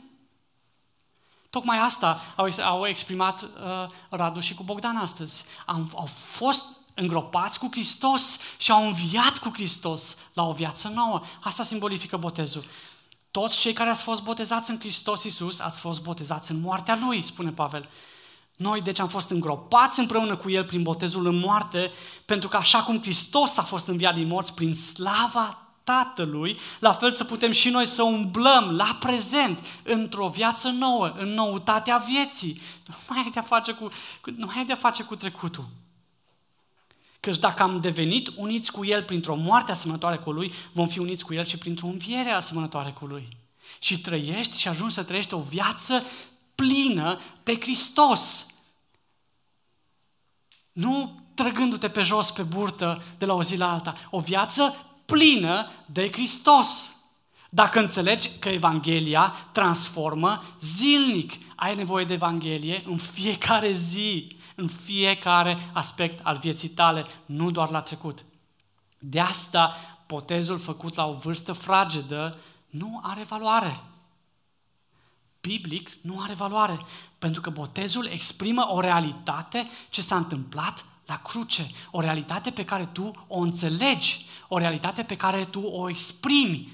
Tocmai 1.49 1.77
asta 1.77 2.33
au, 2.35 2.49
au 2.61 2.87
exprimat 2.87 3.41
uh, 3.41 3.49
Radu 4.09 4.39
și 4.39 4.53
cu 4.53 4.63
Bogdan 4.63 4.95
astăzi. 4.95 5.45
Am, 5.65 5.91
au 5.95 6.05
fost 6.05 6.65
îngropați 6.95 7.59
cu 7.59 7.67
Hristos 7.71 8.37
și 8.57 8.71
au 8.71 8.85
înviat 8.87 9.37
cu 9.37 9.49
Hristos 9.53 10.17
la 10.33 10.43
o 10.43 10.51
viață 10.51 10.91
nouă. 10.95 11.21
Asta 11.43 11.63
simbolifică 11.63 12.17
botezul. 12.17 12.65
Toți 13.31 13.59
cei 13.59 13.73
care 13.73 13.89
ați 13.89 14.03
fost 14.03 14.21
botezați 14.21 14.71
în 14.71 14.79
Hristos 14.79 15.23
Iisus, 15.23 15.59
ați 15.59 15.79
fost 15.79 16.01
botezați 16.01 16.51
în 16.51 16.59
moartea 16.59 16.99
Lui, 17.01 17.21
spune 17.21 17.51
Pavel. 17.51 17.89
Noi, 18.55 18.81
deci, 18.81 18.99
am 18.99 19.07
fost 19.07 19.29
îngropați 19.29 19.99
împreună 19.99 20.37
cu 20.37 20.49
El 20.49 20.65
prin 20.65 20.83
botezul 20.83 21.25
în 21.25 21.39
moarte, 21.39 21.91
pentru 22.25 22.49
că 22.49 22.57
așa 22.57 22.83
cum 22.83 23.01
Hristos 23.01 23.57
a 23.57 23.63
fost 23.63 23.87
înviat 23.87 24.13
din 24.13 24.27
morți 24.27 24.53
prin 24.53 24.75
slava 24.75 25.59
Tatălui, 25.83 26.59
la 26.79 26.93
fel 26.93 27.11
să 27.11 27.23
putem 27.23 27.51
și 27.51 27.69
noi 27.69 27.85
să 27.85 28.03
umblăm 28.03 28.75
la 28.75 28.97
prezent, 28.99 29.59
într-o 29.83 30.27
viață 30.27 30.69
nouă, 30.69 31.13
în 31.17 31.33
noutatea 31.33 31.97
vieții. 31.97 32.61
Nu 32.87 32.95
mai 33.09 33.21
ai 33.23 33.31
de-a 33.31 33.41
face 33.41 33.71
cu, 33.71 33.87
nu 34.35 34.45
mai 34.45 34.55
ai 34.57 34.65
de-a 34.65 34.75
face 34.75 35.03
cu 35.03 35.15
trecutul. 35.15 35.65
Căci 37.25 37.37
dacă 37.37 37.63
am 37.63 37.79
devenit 37.79 38.31
uniți 38.35 38.71
cu 38.71 38.85
El 38.85 39.03
printr-o 39.03 39.35
moarte 39.35 39.71
asemănătoare 39.71 40.17
cu 40.17 40.31
Lui, 40.31 40.53
vom 40.71 40.87
fi 40.87 40.99
uniți 40.99 41.25
cu 41.25 41.33
El 41.33 41.45
și 41.45 41.57
printr-o 41.57 41.87
înviere 41.87 42.29
asemănătoare 42.29 42.89
cu 42.89 43.05
Lui. 43.05 43.27
Și 43.79 43.99
trăiești 43.99 44.59
și 44.59 44.67
ajungi 44.67 44.93
să 44.93 45.03
trăiești 45.03 45.33
o 45.33 45.39
viață 45.39 46.03
plină 46.55 47.19
de 47.43 47.59
Hristos. 47.59 48.45
Nu 50.71 51.21
trăgându-te 51.33 51.89
pe 51.89 52.01
jos 52.01 52.31
pe 52.31 52.41
burtă 52.43 53.03
de 53.17 53.25
la 53.25 53.33
o 53.33 53.43
zi 53.43 53.57
la 53.57 53.71
alta. 53.71 53.95
O 54.09 54.19
viață 54.19 54.75
plină 55.05 55.69
de 55.85 56.11
Hristos. 56.11 56.95
Dacă 57.49 57.79
înțelegi 57.79 58.29
că 58.39 58.49
Evanghelia 58.49 59.49
transformă 59.51 60.43
zilnic, 60.59 61.33
ai 61.55 61.75
nevoie 61.75 62.05
de 62.05 62.13
Evanghelie 62.13 62.83
în 62.85 62.97
fiecare 62.97 63.71
zi 63.71 64.27
în 64.55 64.67
fiecare 64.67 65.69
aspect 65.73 66.25
al 66.25 66.37
vieții 66.37 66.69
tale, 66.69 67.05
nu 67.25 67.51
doar 67.51 67.69
la 67.69 67.81
trecut. 67.81 68.25
De 68.99 69.19
asta, 69.19 69.75
potezul 70.05 70.59
făcut 70.59 70.95
la 70.95 71.05
o 71.05 71.13
vârstă 71.13 71.53
fragedă 71.53 72.37
nu 72.69 72.99
are 73.03 73.23
valoare. 73.23 73.83
Biblic 75.41 75.89
nu 76.01 76.21
are 76.21 76.33
valoare, 76.33 76.79
pentru 77.17 77.41
că 77.41 77.49
botezul 77.49 78.05
exprimă 78.05 78.67
o 78.69 78.79
realitate 78.79 79.67
ce 79.89 80.01
s-a 80.01 80.15
întâmplat 80.15 80.85
la 81.05 81.17
cruce, 81.17 81.67
o 81.91 81.99
realitate 81.99 82.51
pe 82.51 82.65
care 82.65 82.85
tu 82.85 83.25
o 83.27 83.39
înțelegi, 83.39 84.25
o 84.47 84.57
realitate 84.57 85.03
pe 85.03 85.15
care 85.15 85.45
tu 85.45 85.61
o 85.61 85.89
exprimi. 85.89 86.71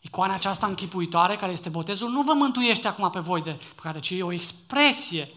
Icoana 0.00 0.34
aceasta 0.34 0.66
închipuitoare, 0.66 1.36
care 1.36 1.52
este 1.52 1.68
botezul, 1.68 2.10
nu 2.10 2.22
vă 2.22 2.32
mântuiește 2.32 2.88
acum 2.88 3.10
pe 3.10 3.18
voi 3.18 3.42
de 3.42 3.60
păcate, 3.74 4.00
ci 4.00 4.10
e 4.10 4.22
o 4.22 4.32
expresie, 4.32 5.28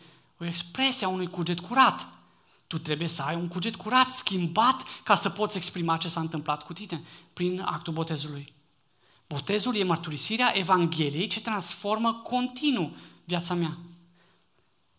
o 0.43 0.47
expresie 0.47 1.05
a 1.05 1.09
unui 1.09 1.27
cuget 1.27 1.59
curat. 1.59 2.07
Tu 2.67 2.79
trebuie 2.79 3.07
să 3.07 3.21
ai 3.21 3.35
un 3.35 3.47
cuget 3.47 3.75
curat, 3.75 4.09
schimbat, 4.09 4.83
ca 5.03 5.15
să 5.15 5.29
poți 5.29 5.57
exprima 5.57 5.97
ce 5.97 6.07
s-a 6.07 6.19
întâmplat 6.19 6.63
cu 6.63 6.73
tine 6.73 7.03
prin 7.33 7.61
actul 7.61 7.93
botezului. 7.93 8.53
Botezul 9.27 9.75
e 9.75 9.83
mărturisirea 9.83 10.57
Evangheliei 10.57 11.27
ce 11.27 11.41
transformă 11.41 12.13
continuu 12.13 12.95
viața 13.25 13.53
mea. 13.53 13.77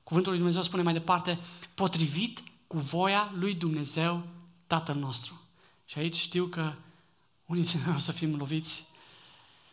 Cuvântul 0.03 0.31
lui 0.31 0.41
Dumnezeu 0.41 0.63
spune 0.63 0.83
mai 0.83 0.93
departe, 0.93 1.39
potrivit 1.75 2.43
cu 2.67 2.79
voia 2.79 3.31
lui 3.35 3.55
Dumnezeu, 3.55 4.27
Tatăl 4.67 4.97
nostru. 4.97 5.41
Și 5.85 5.99
aici 5.99 6.17
știu 6.17 6.47
că 6.47 6.73
unii 7.47 7.63
dintre 7.63 7.83
noi 7.87 7.95
o 7.95 7.99
să 7.99 8.13
fim 8.13 8.37
loviți 8.37 8.87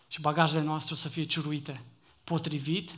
și 0.07 0.21
bagajele 0.21 0.63
noastre 0.63 0.93
o 0.93 0.97
să 0.97 1.10
fie 1.10 1.23
ciuruite. 1.23 1.84
Potrivit 2.23 2.95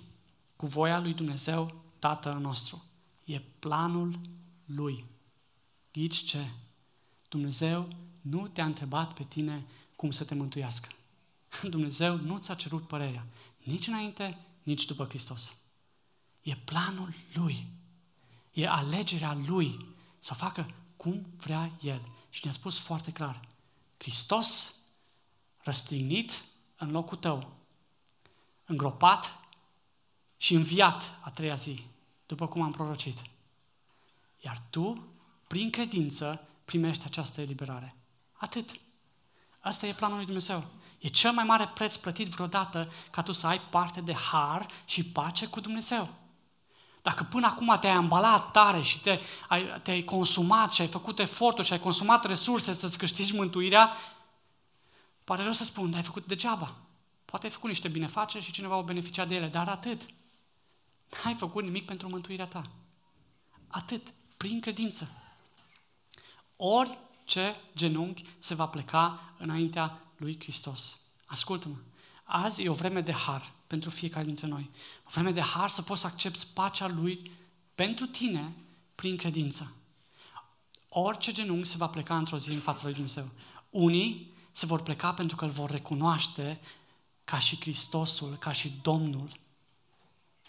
cu 0.56 0.66
voia 0.66 1.00
lui 1.00 1.14
Dumnezeu, 1.14 1.83
Tatăl 2.04 2.40
nostru. 2.40 2.84
E 3.24 3.40
planul 3.40 4.20
lui. 4.66 5.06
Ghici 5.92 6.24
ce? 6.24 6.50
Dumnezeu 7.30 7.88
nu 8.22 8.48
te-a 8.48 8.66
întrebat 8.66 9.14
pe 9.14 9.24
tine 9.24 9.66
cum 9.96 10.12
să 10.12 10.24
te 10.24 10.36
mântuiască. 10.36 10.90
Dumnezeu 11.70 12.16
nu 12.16 12.38
ți-a 12.38 12.56
cerut 12.56 12.88
părerea, 12.88 13.28
nici 13.58 13.88
înainte, 13.88 14.46
nici 14.64 14.86
după 14.86 15.06
Hristos. 15.06 15.56
E 16.42 16.56
planul 16.56 17.14
Lui. 17.34 17.68
E 18.52 18.68
alegerea 18.68 19.34
Lui 19.48 19.86
să 20.20 20.34
facă 20.34 20.74
cum 20.96 21.26
vrea 21.38 21.78
El. 21.82 22.02
Și 22.30 22.42
ne-a 22.44 22.54
spus 22.54 22.78
foarte 22.78 23.12
clar, 23.12 23.40
Hristos 23.98 24.76
răstignit 25.58 26.46
în 26.78 26.92
locul 26.92 27.18
tău, 27.18 27.54
îngropat 28.66 29.40
și 30.38 30.54
înviat 30.54 31.20
a 31.22 31.30
treia 31.30 31.56
zi, 31.56 31.92
după 32.36 32.48
cum 32.48 32.62
am 32.62 32.72
prorocit. 32.72 33.18
Iar 34.40 34.58
tu, 34.70 35.08
prin 35.48 35.70
credință, 35.70 36.48
primești 36.66 37.06
această 37.06 37.42
eliberare. 37.42 37.96
Atât. 38.34 38.70
Asta 39.60 39.88
e 39.88 39.94
planul 39.94 40.16
lui 40.16 40.26
Dumnezeu. 40.26 40.64
E 41.00 41.08
cel 41.08 41.32
mai 41.32 41.44
mare 41.44 41.68
preț 41.74 41.96
plătit 41.96 42.28
vreodată 42.28 42.92
ca 43.12 43.22
tu 43.22 43.32
să 43.32 43.48
ai 43.48 43.60
parte 43.60 44.02
de 44.02 44.14
har 44.14 44.66
și 44.86 45.04
pace 45.06 45.46
cu 45.46 45.60
Dumnezeu. 45.60 46.10
Dacă 47.02 47.24
până 47.24 47.48
acum 47.48 47.78
te-ai 47.80 47.94
ambalat 47.94 48.52
tare 48.52 48.82
și 48.82 49.02
te, 49.02 49.20
ai, 49.48 49.82
te-ai 49.82 50.04
consumat 50.04 50.72
și 50.72 50.82
ai 50.82 50.88
făcut 50.88 51.20
eforturi 51.20 51.68
și 51.68 51.74
ai 51.74 51.80
consumat 51.80 52.26
resurse 52.26 52.74
să-ți 52.74 52.98
câștigi 52.98 53.36
mântuirea, 53.36 53.92
pare 55.24 55.44
rău 55.44 55.52
să 55.52 55.64
spun, 55.64 55.90
dar 55.90 56.00
ai 56.00 56.06
făcut 56.06 56.28
degeaba. 56.28 56.76
Poate 57.26 57.46
ai 57.46 57.52
făcut 57.52 57.70
niște 57.70 57.88
binefaceri 57.88 58.44
și 58.44 58.52
cineva 58.52 58.76
o 58.76 58.84
beneficia 58.84 59.26
de 59.26 59.36
ele, 59.36 59.48
dar 59.48 59.68
atât. 59.68 60.02
N-ai 61.24 61.34
făcut 61.34 61.64
nimic 61.64 61.86
pentru 61.86 62.10
mântuirea 62.10 62.48
ta. 62.48 62.70
Atât, 63.68 64.14
prin 64.38 64.60
credință. 64.60 65.10
Orice 66.56 67.56
genunchi 67.76 68.26
se 68.38 68.56
va 68.56 68.68
pleca 68.68 69.34
înaintea 69.38 70.02
lui 70.18 70.38
Hristos. 70.40 71.00
Ascultă-mă, 71.26 71.76
azi 72.24 72.64
e 72.64 72.70
o 72.70 72.74
vreme 72.74 73.02
de 73.02 73.14
har 73.14 73.52
pentru 73.68 73.90
fiecare 73.90 74.26
dintre 74.26 74.48
noi. 74.48 74.70
O 75.04 75.10
vreme 75.10 75.32
de 75.32 75.42
har 75.42 75.70
să 75.70 75.82
poți 75.82 76.02
să 76.02 76.08
accepti 76.08 76.48
pacea 76.54 76.88
lui 76.88 77.32
pentru 77.76 78.06
tine 78.06 78.54
prin 78.96 79.18
credință. 79.18 79.74
Orice 80.90 81.32
genunchi 81.32 81.68
se 81.68 81.78
va 81.78 81.88
pleca 81.88 82.18
într-o 82.18 82.38
zi 82.38 82.52
în 82.52 82.60
fața 82.60 82.82
lui 82.84 82.94
Dumnezeu. 82.94 83.30
Unii 83.70 84.34
se 84.52 84.66
vor 84.66 84.82
pleca 84.82 85.14
pentru 85.14 85.36
că 85.36 85.46
îl 85.46 85.52
vor 85.52 85.70
recunoaște 85.70 86.60
ca 87.24 87.40
și 87.40 87.60
Hristosul, 87.60 88.36
ca 88.36 88.52
și 88.52 88.74
Domnul, 88.82 89.30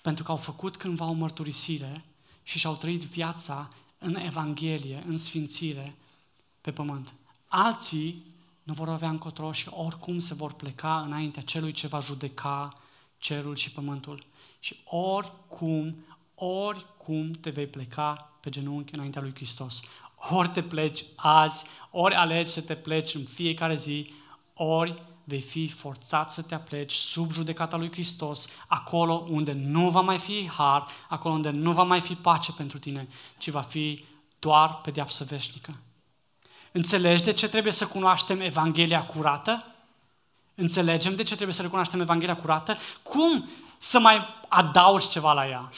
pentru 0.04 0.24
că 0.24 0.30
au 0.30 0.36
făcut 0.36 0.76
cândva 0.76 1.04
o 1.04 1.12
mărturisire 1.12 2.04
și 2.42 2.58
și-au 2.58 2.74
trăit 2.74 3.04
viața 3.04 3.68
în 3.98 4.14
Evanghelie, 4.14 5.04
în 5.06 5.16
sfințire 5.16 5.94
pe 6.60 6.72
pământ. 6.72 7.14
Alții 7.46 8.24
nu 8.62 8.72
vor 8.72 8.88
avea 8.88 9.08
încotro 9.08 9.52
și 9.52 9.68
oricum 9.70 10.18
se 10.18 10.34
vor 10.34 10.52
pleca 10.52 11.00
înaintea 11.00 11.42
celui 11.42 11.72
ce 11.72 11.86
va 11.86 11.98
judeca 11.98 12.72
cerul 13.18 13.56
și 13.56 13.70
pământul. 13.70 14.26
Și 14.58 14.76
oricum, 14.84 16.04
oricum 16.34 17.30
te 17.30 17.50
vei 17.50 17.66
pleca 17.66 18.32
pe 18.40 18.50
genunchi 18.50 18.94
înaintea 18.94 19.22
lui 19.22 19.34
Hristos. 19.34 19.80
Ori 20.30 20.48
te 20.48 20.62
pleci 20.62 21.04
azi, 21.16 21.64
ori 21.90 22.14
alegi 22.14 22.52
să 22.52 22.62
te 22.62 22.74
pleci 22.74 23.14
în 23.14 23.24
fiecare 23.24 23.76
zi, 23.76 24.12
ori 24.54 25.02
vei 25.24 25.40
fi 25.40 25.68
forțat 25.68 26.30
să 26.30 26.42
te 26.42 26.54
apleci 26.54 26.92
sub 26.92 27.32
judecata 27.32 27.76
lui 27.76 27.92
Hristos, 27.92 28.46
acolo 28.66 29.26
unde 29.28 29.52
nu 29.52 29.90
va 29.90 30.00
mai 30.00 30.18
fi 30.18 30.48
har, 30.48 30.86
acolo 31.08 31.34
unde 31.34 31.50
nu 31.50 31.72
va 31.72 31.82
mai 31.82 32.00
fi 32.00 32.14
pace 32.14 32.52
pentru 32.52 32.78
tine, 32.78 33.08
ci 33.38 33.50
va 33.50 33.60
fi 33.60 34.04
doar 34.38 34.74
pedeapsă 34.74 35.24
veșnică. 35.24 35.76
Înțelegi 36.72 37.22
de 37.22 37.32
ce 37.32 37.48
trebuie 37.48 37.72
să 37.72 37.86
cunoaștem 37.86 38.40
Evanghelia 38.40 39.06
curată? 39.06 39.64
Înțelegem 40.54 41.14
de 41.16 41.22
ce 41.22 41.34
trebuie 41.34 41.54
să 41.54 41.62
recunoaștem 41.62 42.00
Evanghelia 42.00 42.36
curată? 42.36 42.76
Cum 43.02 43.48
să 43.78 43.98
mai 43.98 44.26
adaugi 44.48 45.08
ceva 45.08 45.32
la 45.32 45.48
ea? 45.48 45.68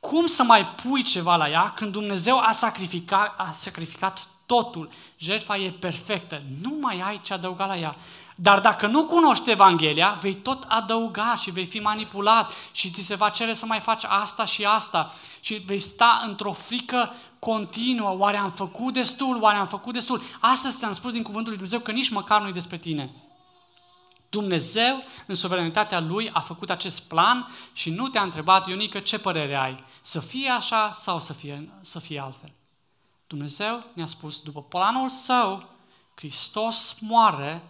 Cum 0.00 0.26
să 0.26 0.42
mai 0.42 0.66
pui 0.66 1.02
ceva 1.02 1.36
la 1.36 1.48
ea 1.48 1.70
când 1.70 1.92
Dumnezeu 1.92 2.38
a 2.38 2.52
sacrificat, 2.52 3.34
a 3.36 3.50
sacrificat 3.50 4.28
totul? 4.46 4.88
Jertfa 5.18 5.56
e 5.56 5.70
perfectă. 5.70 6.42
Nu 6.60 6.76
mai 6.80 7.00
ai 7.00 7.20
ce 7.22 7.32
adăuga 7.32 7.66
la 7.66 7.78
ea. 7.78 7.96
Dar 8.38 8.60
dacă 8.60 8.86
nu 8.86 9.04
cunoști 9.04 9.50
Evanghelia, 9.50 10.18
vei 10.20 10.34
tot 10.34 10.64
adăuga 10.68 11.34
și 11.34 11.50
vei 11.50 11.64
fi 11.64 11.78
manipulat 11.78 12.50
și 12.72 12.90
ți 12.90 13.02
se 13.02 13.14
va 13.14 13.28
cere 13.28 13.54
să 13.54 13.66
mai 13.66 13.80
faci 13.80 14.04
asta 14.04 14.44
și 14.44 14.64
asta 14.64 15.12
și 15.40 15.54
vei 15.54 15.78
sta 15.78 16.22
într-o 16.26 16.52
frică 16.52 17.12
continuă. 17.38 18.16
Oare 18.18 18.36
am 18.36 18.50
făcut 18.50 18.92
destul? 18.92 19.42
Oare 19.42 19.56
am 19.56 19.66
făcut 19.66 19.92
destul? 19.92 20.22
Astăzi 20.40 20.78
ți-am 20.78 20.92
spus 20.92 21.12
din 21.12 21.22
cuvântul 21.22 21.48
lui 21.48 21.58
Dumnezeu 21.58 21.80
că 21.80 21.92
nici 21.92 22.10
măcar 22.10 22.40
nu-i 22.40 22.52
despre 22.52 22.76
tine. 22.76 23.14
Dumnezeu, 24.28 25.02
în 25.26 25.34
suveranitatea 25.34 26.00
Lui, 26.00 26.30
a 26.32 26.40
făcut 26.40 26.70
acest 26.70 27.08
plan 27.08 27.48
și 27.72 27.90
nu 27.90 28.08
te-a 28.08 28.22
întrebat, 28.22 28.68
Ionică, 28.68 28.98
ce 28.98 29.18
părere 29.18 29.54
ai? 29.54 29.84
Să 30.00 30.20
fie 30.20 30.48
așa 30.48 30.92
sau 30.92 31.18
să 31.18 31.32
fie, 31.32 31.70
să 31.80 31.98
fie 31.98 32.20
altfel? 32.20 32.52
Dumnezeu 33.26 33.84
ne-a 33.92 34.06
spus, 34.06 34.40
după 34.40 34.62
planul 34.62 35.08
Său, 35.08 35.68
Hristos 36.14 36.96
moare 37.00 37.62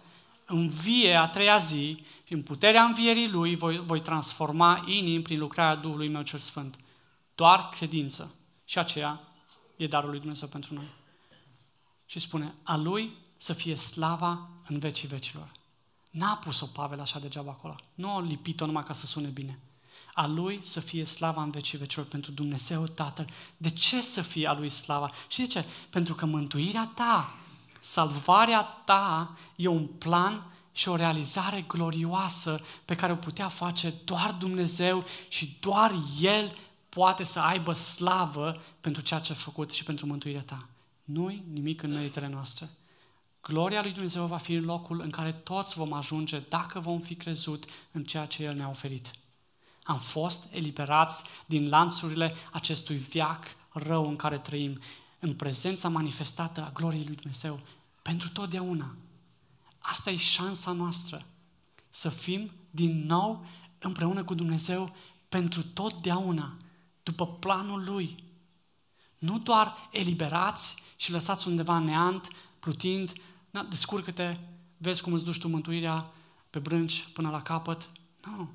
învie 0.47 1.15
a 1.15 1.27
treia 1.27 1.57
zi 1.57 2.03
și 2.23 2.33
în 2.33 2.43
puterea 2.43 2.83
învierii 2.83 3.29
Lui 3.29 3.55
voi, 3.55 3.77
voi 3.77 4.01
transforma 4.01 4.83
inimi 4.85 5.23
prin 5.23 5.39
lucrarea 5.39 5.75
Duhului 5.75 6.09
meu 6.09 6.21
cel 6.21 6.39
Sfânt. 6.39 6.79
Doar 7.35 7.69
credință. 7.69 8.35
Și 8.65 8.79
aceea 8.79 9.21
e 9.75 9.87
darul 9.87 10.09
lui 10.09 10.19
Dumnezeu 10.19 10.47
pentru 10.47 10.73
noi. 10.73 10.87
Și 12.05 12.19
spune, 12.19 12.55
a 12.63 12.75
Lui 12.75 13.17
să 13.37 13.53
fie 13.53 13.75
slava 13.75 14.49
în 14.67 14.79
vecii 14.79 15.07
vecilor. 15.07 15.51
N-a 16.09 16.35
pus-o 16.35 16.65
Pavel 16.65 16.99
așa 16.99 17.19
degeaba 17.19 17.51
acolo. 17.51 17.75
Nu 17.93 18.15
a 18.15 18.21
lipit-o 18.21 18.65
numai 18.65 18.83
ca 18.83 18.93
să 18.93 19.05
sune 19.05 19.27
bine. 19.27 19.59
A 20.13 20.27
Lui 20.27 20.59
să 20.61 20.79
fie 20.79 21.03
slava 21.03 21.41
în 21.41 21.49
vecii 21.49 21.77
vecilor 21.77 22.05
pentru 22.05 22.31
Dumnezeu 22.31 22.83
Tatăl. 22.83 23.27
De 23.57 23.69
ce 23.69 24.01
să 24.01 24.21
fie 24.21 24.47
a 24.47 24.53
Lui 24.53 24.69
slava? 24.69 25.11
Și 25.27 25.39
de 25.39 25.47
ce? 25.47 25.65
Pentru 25.89 26.15
că 26.15 26.25
mântuirea 26.25 26.91
ta 26.95 27.35
Salvarea 27.87 28.61
ta 28.61 29.37
e 29.55 29.67
un 29.67 29.85
plan 29.85 30.51
și 30.71 30.89
o 30.89 30.95
realizare 30.95 31.61
glorioasă 31.61 32.61
pe 32.85 32.95
care 32.95 33.11
o 33.11 33.15
putea 33.15 33.47
face 33.47 33.93
doar 34.05 34.31
Dumnezeu 34.31 35.03
și 35.27 35.57
doar 35.59 35.93
El 36.21 36.55
poate 36.89 37.23
să 37.23 37.39
aibă 37.39 37.73
slavă 37.73 38.61
pentru 38.81 39.01
ceea 39.01 39.19
ce 39.19 39.31
a 39.31 39.35
făcut 39.35 39.71
și 39.71 39.83
pentru 39.83 40.05
mântuirea 40.05 40.41
ta. 40.41 40.67
Nu-i 41.03 41.43
nimic 41.51 41.81
în 41.81 41.93
meritele 41.93 42.27
noastre. 42.27 42.69
Gloria 43.41 43.81
lui 43.81 43.91
Dumnezeu 43.91 44.25
va 44.25 44.37
fi 44.37 44.53
în 44.53 44.63
locul 44.63 45.01
în 45.01 45.09
care 45.09 45.31
toți 45.31 45.75
vom 45.75 45.93
ajunge 45.93 46.39
dacă 46.49 46.79
vom 46.79 46.99
fi 46.99 47.15
crezut 47.15 47.65
în 47.91 48.03
ceea 48.03 48.25
ce 48.25 48.43
El 48.43 48.55
ne-a 48.55 48.69
oferit. 48.69 49.11
Am 49.83 49.97
fost 49.97 50.47
eliberați 50.51 51.23
din 51.45 51.69
lanțurile 51.69 52.35
acestui 52.51 52.95
viac 52.95 53.45
rău 53.69 54.07
în 54.07 54.15
care 54.15 54.37
trăim, 54.37 54.79
în 55.19 55.33
prezența 55.33 55.89
manifestată 55.89 56.63
a 56.63 56.71
gloriei 56.73 57.03
lui 57.03 57.15
Dumnezeu 57.15 57.59
pentru 58.07 58.29
totdeauna. 58.29 58.95
Asta 59.77 60.09
e 60.09 60.15
șansa 60.15 60.71
noastră. 60.71 61.25
Să 61.89 62.09
fim 62.09 62.51
din 62.69 63.05
nou 63.05 63.45
împreună 63.79 64.23
cu 64.23 64.33
Dumnezeu 64.33 64.95
pentru 65.29 65.63
totdeauna, 65.63 66.57
după 67.03 67.27
planul 67.27 67.83
Lui. 67.83 68.23
Nu 69.17 69.39
doar 69.39 69.75
eliberați 69.91 70.83
și 70.95 71.11
lăsați 71.11 71.47
undeva 71.47 71.79
neant, 71.79 72.27
plutind, 72.59 73.13
na, 73.49 73.63
descurcă-te, 73.63 74.37
vezi 74.77 75.01
cum 75.01 75.13
îți 75.13 75.23
duci 75.23 75.39
tu 75.39 75.47
mântuirea 75.47 76.11
pe 76.49 76.59
brânci 76.59 77.07
până 77.13 77.29
la 77.29 77.41
capăt. 77.41 77.89
Nu. 78.25 78.49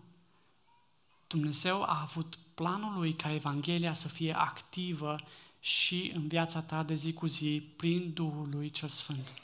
Dumnezeu 1.27 1.83
a 1.83 2.01
avut 2.01 2.39
planul 2.55 2.95
Lui 2.95 3.13
ca 3.13 3.33
Evanghelia 3.33 3.93
să 3.93 4.09
fie 4.09 4.37
activă 4.37 5.17
și 5.65 6.13
în 6.15 6.29
viața 6.29 6.63
ta 6.63 6.83
de 6.83 6.95
zi 6.95 7.13
cu 7.13 7.27
zi 7.27 7.63
prin 7.77 8.13
Duhul 8.13 8.49
lui 8.51 8.71
cel 8.71 8.89
Sfânt. 8.89 9.35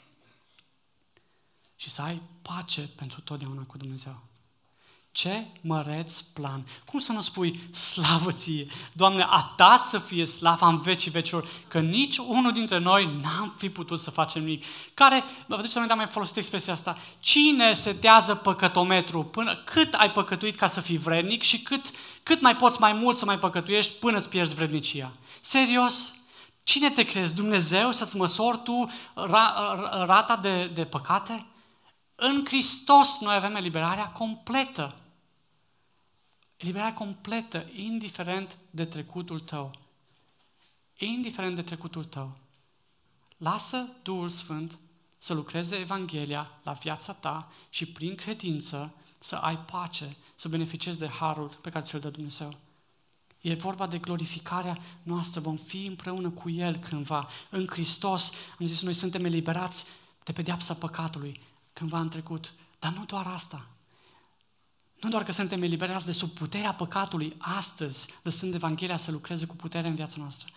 Și 1.75 1.89
să 1.89 2.01
ai 2.01 2.21
pace 2.41 2.81
pentru 2.81 3.21
totdeauna 3.21 3.63
cu 3.63 3.77
Dumnezeu. 3.77 4.28
Ce 5.11 5.45
măreț 5.61 6.21
plan! 6.21 6.65
Cum 6.85 6.99
să 6.99 7.11
nu 7.11 7.21
spui 7.21 7.59
slavă 7.71 8.31
ție? 8.31 8.67
Doamne, 8.93 9.25
a 9.29 9.53
ta 9.55 9.77
să 9.77 9.99
fie 9.99 10.25
slava 10.25 10.67
în 10.67 10.79
vecii 10.79 11.11
vecilor, 11.11 11.47
că 11.67 11.79
nici 11.79 12.17
unul 12.17 12.51
dintre 12.51 12.77
noi 12.77 13.19
n-am 13.21 13.53
fi 13.57 13.69
putut 13.69 13.99
să 13.99 14.11
facem 14.11 14.43
nimic. 14.43 14.63
Care, 14.93 15.23
vă 15.45 15.55
duceți 15.55 15.73
să 15.73 15.85
am 15.89 15.97
mai 15.97 16.07
folosit 16.07 16.35
expresia 16.35 16.73
asta, 16.73 16.97
cine 17.19 17.73
setează 17.73 18.35
păcătometru 18.35 19.23
până 19.23 19.55
cât 19.55 19.93
ai 19.93 20.11
păcătuit 20.11 20.55
ca 20.55 20.67
să 20.67 20.81
fii 20.81 20.97
vrednic 20.97 21.41
și 21.41 21.61
cât, 21.61 21.91
cât 22.23 22.41
mai 22.41 22.55
poți 22.55 22.79
mai 22.79 22.93
mult 22.93 23.17
să 23.17 23.25
mai 23.25 23.39
păcătuiești 23.39 23.93
până 23.93 24.17
îți 24.17 24.29
pierzi 24.29 24.55
vrednicia? 24.55 25.11
Serios? 25.41 26.13
Cine 26.63 26.89
te 26.89 27.03
crezi? 27.03 27.35
Dumnezeu 27.35 27.91
să-ți 27.91 28.17
măsori 28.17 28.59
tu 28.63 28.91
ra, 29.13 29.75
rata 30.05 30.35
de, 30.35 30.65
de 30.65 30.85
păcate? 30.85 31.45
În 32.21 32.45
Hristos 32.45 33.19
noi 33.19 33.35
avem 33.35 33.55
eliberarea 33.55 34.09
completă. 34.09 34.95
Eliberarea 36.57 36.93
completă, 36.93 37.65
indiferent 37.75 38.57
de 38.69 38.85
trecutul 38.85 39.39
tău. 39.39 39.71
Indiferent 40.97 41.55
de 41.55 41.61
trecutul 41.61 42.03
tău. 42.03 42.37
Lasă 43.37 43.87
Duhul 44.03 44.29
Sfânt 44.29 44.79
să 45.17 45.33
lucreze 45.33 45.75
Evanghelia 45.75 46.59
la 46.63 46.71
viața 46.71 47.13
ta 47.13 47.51
și 47.69 47.85
prin 47.85 48.15
credință 48.15 48.93
să 49.19 49.35
ai 49.35 49.57
pace, 49.57 50.15
să 50.35 50.47
beneficiezi 50.47 50.99
de 50.99 51.07
harul 51.07 51.47
pe 51.61 51.69
care 51.69 51.85
ți-l 51.85 51.99
dă 51.99 52.09
Dumnezeu. 52.09 52.57
E 53.41 53.53
vorba 53.53 53.87
de 53.87 53.97
glorificarea 53.97 54.77
noastră, 55.03 55.41
vom 55.41 55.57
fi 55.57 55.85
împreună 55.85 56.29
cu 56.29 56.49
El 56.49 56.77
cândva. 56.77 57.27
În 57.49 57.67
Hristos, 57.69 58.33
am 58.59 58.65
zis, 58.65 58.81
noi 58.81 58.93
suntem 58.93 59.25
eliberați 59.25 59.85
de 60.23 60.31
pedeapsa 60.31 60.73
păcatului 60.73 61.47
cândva 61.79 61.99
în 61.99 62.09
trecut. 62.09 62.53
Dar 62.79 62.93
nu 62.93 63.05
doar 63.05 63.27
asta. 63.27 63.67
Nu 65.01 65.09
doar 65.09 65.23
că 65.23 65.31
suntem 65.31 65.61
eliberați 65.61 66.05
de 66.05 66.11
sub 66.11 66.29
puterea 66.29 66.73
păcatului 66.73 67.35
astăzi, 67.37 68.13
lăsând 68.23 68.53
Evanghelia 68.53 68.97
să 68.97 69.11
lucreze 69.11 69.45
cu 69.45 69.55
putere 69.55 69.87
în 69.87 69.95
viața 69.95 70.15
noastră, 70.17 70.47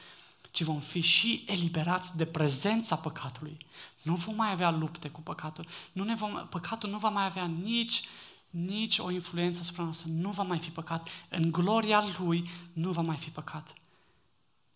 ci 0.51 0.63
vom 0.63 0.81
fi 0.81 1.01
și 1.01 1.45
eliberați 1.47 2.17
de 2.17 2.27
prezența 2.27 2.97
păcatului. 2.97 3.57
Nu 4.03 4.15
vom 4.15 4.35
mai 4.35 4.51
avea 4.51 4.71
lupte 4.71 5.09
cu 5.09 5.21
păcatul. 5.21 5.67
Nu 5.93 6.05
ne 6.05 6.15
vom, 6.15 6.47
păcatul 6.51 6.91
nu 6.91 6.99
va 6.99 7.09
mai 7.09 7.25
avea 7.25 7.45
nici, 7.45 8.05
nici 8.51 8.99
o 8.99 9.11
influență 9.11 9.61
asupra 9.61 9.83
noastră. 9.83 10.09
Nu 10.11 10.31
va 10.31 10.43
mai 10.43 10.59
fi 10.59 10.71
păcat. 10.71 11.09
În 11.29 11.51
gloria 11.51 12.05
Lui 12.19 12.51
nu 12.73 12.91
va 12.91 13.03
mai 13.03 13.17
fi 13.17 13.31
păcat. 13.31 13.75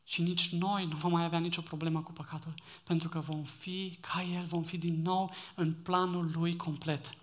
Și 0.09 0.23
nici 0.23 0.49
noi 0.49 0.87
nu 0.87 0.97
vom 0.97 1.13
mai 1.13 1.25
avea 1.25 1.39
nicio 1.39 1.61
problemă 1.61 2.03
cu 2.03 2.13
păcatul, 2.13 2.55
pentru 2.83 3.09
că 3.09 3.19
vom 3.19 3.43
fi 3.43 3.99
ca 4.01 4.23
El, 4.23 4.45
vom 4.45 4.63
fi 4.63 4.79
din 4.79 5.03
nou 5.03 5.35
în 5.55 5.73
planul 5.73 6.31
Lui 6.35 6.57
complet. 6.57 7.15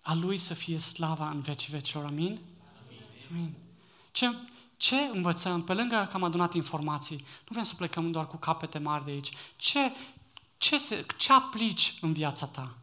A 0.00 0.14
Lui 0.14 0.36
să 0.36 0.54
fie 0.54 0.78
slava 0.78 1.30
în 1.30 1.40
vecii 1.40 1.72
vecilor. 1.72 2.04
Amin? 2.04 2.40
Amin. 2.86 3.00
Amin. 3.30 3.54
Ce, 4.10 4.34
ce 4.76 4.96
învățăm? 4.96 5.64
Pe 5.64 5.74
lângă 5.74 6.06
că 6.10 6.16
am 6.16 6.22
adunat 6.22 6.54
informații, 6.54 7.16
nu 7.16 7.48
vrem 7.48 7.62
să 7.62 7.74
plecăm 7.74 8.10
doar 8.10 8.26
cu 8.26 8.36
capete 8.36 8.78
mari 8.78 9.04
de 9.04 9.10
aici. 9.10 9.30
Ce, 9.56 9.92
ce, 10.56 10.78
se, 10.78 11.06
ce 11.16 11.32
aplici 11.32 11.94
în 12.00 12.12
viața 12.12 12.46
ta? 12.46 12.76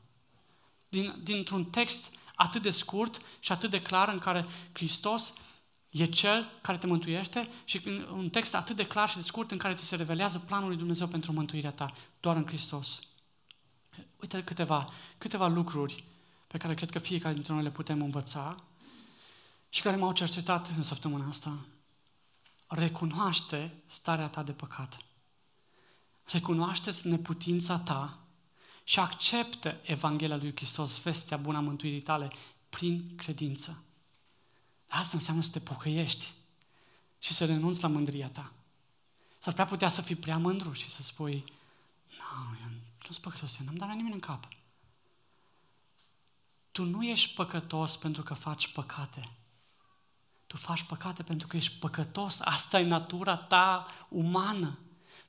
Din, 0.89 1.19
dintr-un 1.23 1.65
text 1.65 2.13
atât 2.35 2.61
de 2.61 2.69
scurt 2.69 3.21
și 3.39 3.51
atât 3.51 3.69
de 3.69 3.81
clar 3.81 4.09
în 4.09 4.19
care 4.19 4.45
Hristos 4.71 5.33
e 5.95 6.05
Cel 6.05 6.51
care 6.61 6.77
te 6.77 6.87
mântuiește 6.87 7.49
și 7.65 7.81
un 8.11 8.29
text 8.29 8.55
atât 8.55 8.75
de 8.75 8.87
clar 8.87 9.09
și 9.09 9.15
de 9.15 9.21
scurt 9.21 9.51
în 9.51 9.57
care 9.57 9.73
ți 9.73 9.85
se 9.85 9.95
revelează 9.95 10.39
planul 10.39 10.67
lui 10.67 10.77
Dumnezeu 10.77 11.07
pentru 11.07 11.31
mântuirea 11.31 11.71
ta, 11.71 11.93
doar 12.19 12.35
în 12.35 12.45
Hristos. 12.45 12.99
Uite 14.21 14.43
câteva, 14.43 14.85
câteva 15.17 15.47
lucruri 15.47 16.03
pe 16.47 16.57
care 16.57 16.73
cred 16.73 16.89
că 16.89 16.99
fiecare 16.99 17.33
dintre 17.33 17.53
noi 17.53 17.63
le 17.63 17.71
putem 17.71 18.01
învăța 18.01 18.55
și 19.69 19.81
care 19.81 19.95
m-au 19.95 20.13
cercetat 20.13 20.73
în 20.75 20.83
săptămâna 20.83 21.27
asta. 21.27 21.57
Recunoaște 22.67 23.83
starea 23.85 24.27
ta 24.27 24.43
de 24.43 24.51
păcat. 24.51 24.97
Recunoaște-ți 26.25 27.07
neputința 27.07 27.79
ta 27.79 28.19
și 28.83 28.99
acceptă 28.99 29.79
Evanghelia 29.83 30.35
lui 30.35 30.55
Hristos, 30.55 31.01
vestea 31.01 31.37
bună 31.37 31.57
a 31.57 31.61
mântuirii 31.61 32.01
tale, 32.01 32.27
prin 32.69 33.15
credință. 33.15 33.83
Asta 34.87 35.17
înseamnă 35.17 35.41
să 35.41 35.49
te 35.51 35.59
pocăiești 35.59 36.33
și 37.19 37.33
să 37.33 37.45
renunți 37.45 37.81
la 37.81 37.87
mândria 37.87 38.29
ta. 38.29 38.51
S-ar 39.39 39.53
prea 39.53 39.65
putea 39.65 39.87
să 39.87 40.01
fii 40.01 40.15
prea 40.15 40.37
mândru 40.37 40.71
și 40.73 40.89
să 40.89 41.01
spui, 41.01 41.43
nu, 42.09 42.57
eu 42.61 42.69
nu 42.69 43.11
sunt 43.11 43.17
păcătos, 43.17 43.57
eu 43.59 43.65
n-am 43.65 43.75
dat 43.75 43.87
la 43.87 43.93
nimeni 43.93 44.13
în 44.13 44.19
cap. 44.19 44.47
Tu 46.71 46.85
nu 46.85 47.03
ești 47.03 47.33
păcătos 47.33 47.95
pentru 47.95 48.23
că 48.23 48.33
faci 48.33 48.67
păcate. 48.67 49.29
Tu 50.47 50.57
faci 50.57 50.83
păcate 50.83 51.23
pentru 51.23 51.47
că 51.47 51.55
ești 51.55 51.79
păcătos. 51.79 52.39
Asta 52.39 52.79
e 52.79 52.83
natura 52.83 53.35
ta 53.35 53.85
umană. 54.09 54.79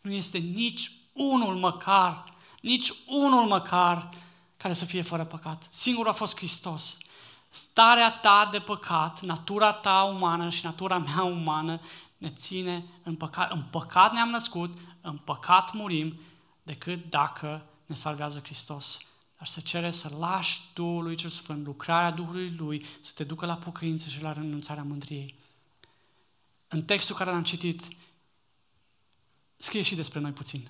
Nu 0.03 0.11
este 0.11 0.39
nici 0.39 0.93
unul 1.13 1.57
măcar, 1.57 2.35
nici 2.61 2.93
unul 3.07 3.47
măcar 3.47 4.11
care 4.57 4.75
să 4.75 4.85
fie 4.85 5.03
fără 5.03 5.25
păcat. 5.25 5.67
Singurul 5.71 6.11
a 6.11 6.15
fost 6.15 6.37
Hristos 6.37 6.99
starea 7.57 8.11
ta 8.11 8.49
de 8.51 8.59
păcat, 8.59 9.21
natura 9.21 9.73
ta 9.73 10.03
umană 10.03 10.51
și 10.51 10.65
natura 10.65 10.99
mea 10.99 11.23
umană 11.23 11.81
ne 12.17 12.31
ține 12.31 12.85
în 13.03 13.17
păcat. 13.17 13.53
În 13.53 13.63
păcat 13.63 14.13
ne-am 14.13 14.29
născut, 14.29 14.79
în 15.01 15.17
păcat 15.17 15.73
murim, 15.73 16.21
decât 16.63 17.11
dacă 17.11 17.67
ne 17.87 17.95
salvează 17.95 18.41
Hristos. 18.41 18.99
Dar 19.39 19.47
să 19.47 19.61
cere 19.61 19.91
să 19.91 20.17
lași 20.19 20.61
Duhului 20.75 21.15
cel 21.15 21.31
Sfânt, 21.31 21.67
lucrarea 21.67 22.11
Duhului 22.11 22.51
Lui, 22.51 22.85
să 23.01 23.13
te 23.15 23.25
ducă 23.25 23.47
la 23.47 23.57
pocăință 23.57 24.09
și 24.09 24.23
la 24.23 24.33
renunțarea 24.33 24.83
mândriei. 24.83 25.39
În 26.69 26.83
textul 26.83 27.17
care 27.17 27.31
l-am 27.31 27.43
citit, 27.43 27.89
scrie 29.59 29.83
și 29.83 29.95
despre 29.95 30.21
noi 30.21 30.33
puțin. 30.33 30.69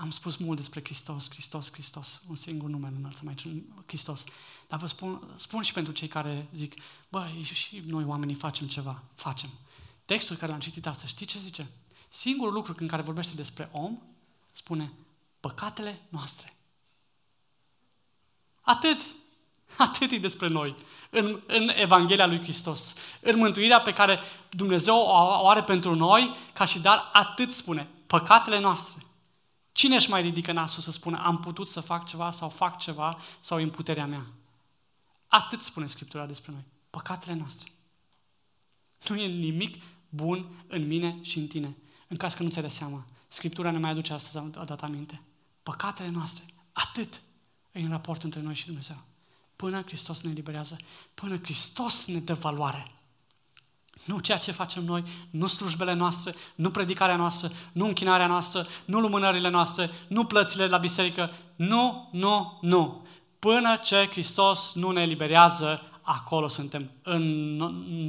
Am 0.00 0.10
spus 0.10 0.36
mult 0.36 0.56
despre 0.56 0.80
Hristos, 0.84 1.30
Hristos, 1.30 1.72
Hristos, 1.72 2.22
un 2.28 2.34
singur 2.34 2.68
nume 2.68 2.88
îl 2.88 2.94
înălțăm 2.96 3.28
aici, 3.28 3.46
Hristos. 3.86 4.24
Dar 4.70 4.78
vă 4.78 4.86
spun, 4.86 5.32
spun 5.36 5.62
și 5.62 5.72
pentru 5.72 5.92
cei 5.92 6.08
care 6.08 6.48
zic, 6.52 6.74
bă, 7.08 7.28
și 7.42 7.82
noi 7.86 8.04
oamenii 8.04 8.34
facem 8.34 8.66
ceva, 8.66 9.02
facem. 9.14 9.50
Textul 10.04 10.36
care 10.36 10.50
l-am 10.50 10.60
citit 10.60 10.86
astăzi, 10.86 11.12
știți 11.12 11.32
ce 11.32 11.38
zice? 11.38 11.66
Singurul 12.08 12.52
lucru 12.52 12.74
în 12.78 12.86
care 12.86 13.02
vorbește 13.02 13.34
despre 13.34 13.68
om, 13.72 13.98
spune, 14.50 14.92
păcatele 15.40 16.00
noastre. 16.08 16.52
Atât. 18.60 19.00
Atât 19.76 20.10
e 20.10 20.18
despre 20.18 20.48
noi. 20.48 20.74
În, 21.10 21.42
în 21.46 21.68
Evanghelia 21.68 22.26
lui 22.26 22.42
Hristos. 22.42 22.94
În 23.20 23.38
mântuirea 23.38 23.80
pe 23.80 23.92
care 23.92 24.20
Dumnezeu 24.50 24.96
o 25.42 25.48
are 25.48 25.62
pentru 25.62 25.94
noi, 25.94 26.36
ca 26.52 26.64
și 26.64 26.78
dar, 26.78 27.10
atât 27.12 27.52
spune. 27.52 27.88
Păcatele 28.06 28.58
noastre. 28.58 29.04
Cine 29.72 29.94
își 29.94 30.10
mai 30.10 30.22
ridică 30.22 30.52
nasul 30.52 30.82
să 30.82 30.90
spună 30.90 31.22
am 31.24 31.40
putut 31.40 31.66
să 31.66 31.80
fac 31.80 32.06
ceva 32.06 32.30
sau 32.30 32.48
fac 32.48 32.78
ceva 32.78 33.16
sau 33.40 33.58
e 33.58 33.62
în 33.62 33.70
puterea 33.70 34.06
mea? 34.06 34.26
Atât 35.30 35.62
spune 35.62 35.86
Scriptura 35.86 36.26
despre 36.26 36.52
noi. 36.52 36.64
Păcatele 36.90 37.34
noastre. 37.34 37.72
Nu 39.08 39.16
e 39.16 39.26
nimic 39.26 39.82
bun 40.08 40.64
în 40.66 40.86
mine 40.86 41.18
și 41.22 41.38
în 41.38 41.46
tine. 41.46 41.76
În 42.08 42.16
caz 42.16 42.34
că 42.34 42.42
nu 42.42 42.48
ți-ai 42.48 42.64
de 42.64 42.68
seama. 42.68 43.04
Scriptura 43.28 43.70
ne 43.70 43.78
mai 43.78 43.90
aduce 43.90 44.12
astăzi 44.12 44.58
a 44.58 44.64
dat 44.64 44.82
aminte. 44.82 45.20
Păcatele 45.62 46.08
noastre. 46.08 46.44
Atât 46.72 47.20
e 47.72 47.80
în 47.80 47.90
raport 47.90 48.22
între 48.22 48.40
noi 48.40 48.54
și 48.54 48.66
Dumnezeu. 48.66 49.02
Până 49.56 49.82
Hristos 49.82 50.22
ne 50.22 50.30
eliberează. 50.30 50.76
Până 51.14 51.36
Hristos 51.36 52.06
ne 52.06 52.18
dă 52.18 52.34
valoare. 52.34 52.92
Nu 54.06 54.18
ceea 54.18 54.38
ce 54.38 54.52
facem 54.52 54.84
noi, 54.84 55.04
nu 55.30 55.46
slujbele 55.46 55.92
noastre, 55.92 56.34
nu 56.54 56.70
predicarea 56.70 57.16
noastră, 57.16 57.52
nu 57.72 57.86
închinarea 57.86 58.26
noastră, 58.26 58.66
nu 58.84 59.00
lumânările 59.00 59.48
noastre, 59.48 59.90
nu 60.08 60.24
plățile 60.24 60.66
la 60.66 60.76
biserică. 60.76 61.32
Nu, 61.56 62.08
nu, 62.12 62.58
nu. 62.60 63.06
Până 63.40 63.76
ce 63.76 64.08
Hristos 64.10 64.74
nu 64.74 64.90
ne 64.90 65.00
eliberează, 65.00 65.82
acolo 66.02 66.48
suntem, 66.48 66.90
în 67.02 67.56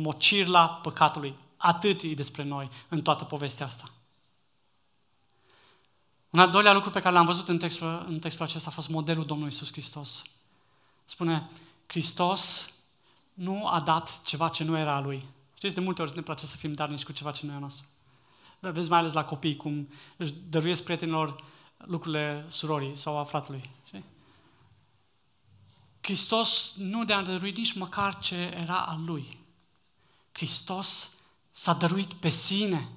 mocirla 0.01 0.69
păcatului. 0.69 1.35
Atât 1.57 2.01
e 2.01 2.13
despre 2.13 2.43
noi 2.43 2.69
în 2.89 3.01
toată 3.01 3.23
povestea 3.23 3.65
asta. 3.65 3.89
Un 6.29 6.39
al 6.39 6.49
doilea 6.49 6.73
lucru 6.73 6.89
pe 6.89 6.99
care 6.99 7.15
l-am 7.15 7.25
văzut 7.25 7.47
în 7.47 7.57
textul, 7.57 8.05
în 8.07 8.19
textul 8.19 8.45
acesta 8.45 8.69
a 8.69 8.73
fost 8.73 8.89
modelul 8.89 9.25
Domnului 9.25 9.53
Isus 9.53 9.71
Hristos. 9.71 10.23
Spune, 11.05 11.49
Hristos 11.85 12.73
nu 13.33 13.67
a 13.67 13.79
dat 13.79 14.21
ceva 14.23 14.49
ce 14.49 14.63
nu 14.63 14.77
era 14.77 14.95
a 14.95 14.99
Lui. 14.99 15.25
Știți, 15.55 15.75
de 15.75 15.81
multe 15.81 16.01
ori 16.01 16.15
ne 16.15 16.21
place 16.21 16.45
să 16.45 16.57
fim 16.57 16.73
darnici 16.73 17.03
cu 17.03 17.11
ceva 17.11 17.31
ce 17.31 17.45
nu 17.45 17.51
e 17.51 17.55
a 17.55 17.59
noastră. 17.59 17.85
Vezi 18.59 18.89
mai 18.89 18.99
ales 18.99 19.13
la 19.13 19.25
copii, 19.25 19.55
cum 19.55 19.89
își 20.17 20.33
dăruiesc 20.49 20.83
prietenilor 20.83 21.35
lucrurile 21.77 22.45
surorii 22.47 22.97
sau 22.97 23.17
a 23.17 23.23
fratului. 23.23 23.61
Știi? 23.85 24.03
Hristos 26.01 26.73
nu 26.77 27.05
de-a 27.05 27.21
dăruit 27.21 27.57
nici 27.57 27.73
măcar 27.73 28.19
ce 28.19 28.35
era 28.35 28.85
al 28.85 29.03
Lui. 29.05 29.37
Hristos 30.31 31.15
s-a 31.51 31.73
dăruit 31.73 32.13
pe 32.13 32.29
sine. 32.29 32.89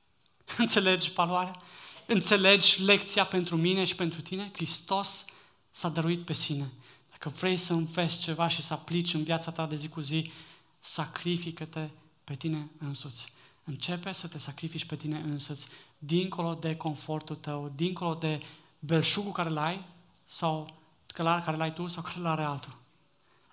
Înțelegi 0.58 1.12
valoarea? 1.12 1.60
Înțelegi 2.06 2.82
lecția 2.82 3.24
pentru 3.24 3.56
mine 3.56 3.84
și 3.84 3.94
pentru 3.94 4.20
tine? 4.20 4.50
Hristos 4.52 5.24
s-a 5.70 5.88
dăruit 5.88 6.24
pe 6.24 6.32
sine. 6.32 6.72
Dacă 7.10 7.28
vrei 7.28 7.56
să 7.56 7.72
înveți 7.72 8.18
ceva 8.18 8.48
și 8.48 8.62
să 8.62 8.72
aplici 8.72 9.14
în 9.14 9.22
viața 9.22 9.50
ta 9.50 9.66
de 9.66 9.76
zi 9.76 9.88
cu 9.88 10.00
zi, 10.00 10.32
sacrifică-te 10.78 11.88
pe 12.24 12.34
tine 12.34 12.70
însuți. 12.78 13.32
Începe 13.64 14.12
să 14.12 14.28
te 14.28 14.38
sacrifici 14.38 14.84
pe 14.84 14.96
tine 14.96 15.18
însuți, 15.18 15.68
dincolo 15.98 16.54
de 16.54 16.76
confortul 16.76 17.36
tău, 17.36 17.72
dincolo 17.74 18.14
de 18.14 18.40
belșugul 18.78 19.32
care 19.32 19.48
l-ai 19.48 19.86
sau 20.24 20.79
care 21.12 21.56
l-ai 21.56 21.72
tu 21.72 21.86
sau 21.86 22.02
care 22.02 22.20
l-are 22.20 22.44
altul. 22.44 22.78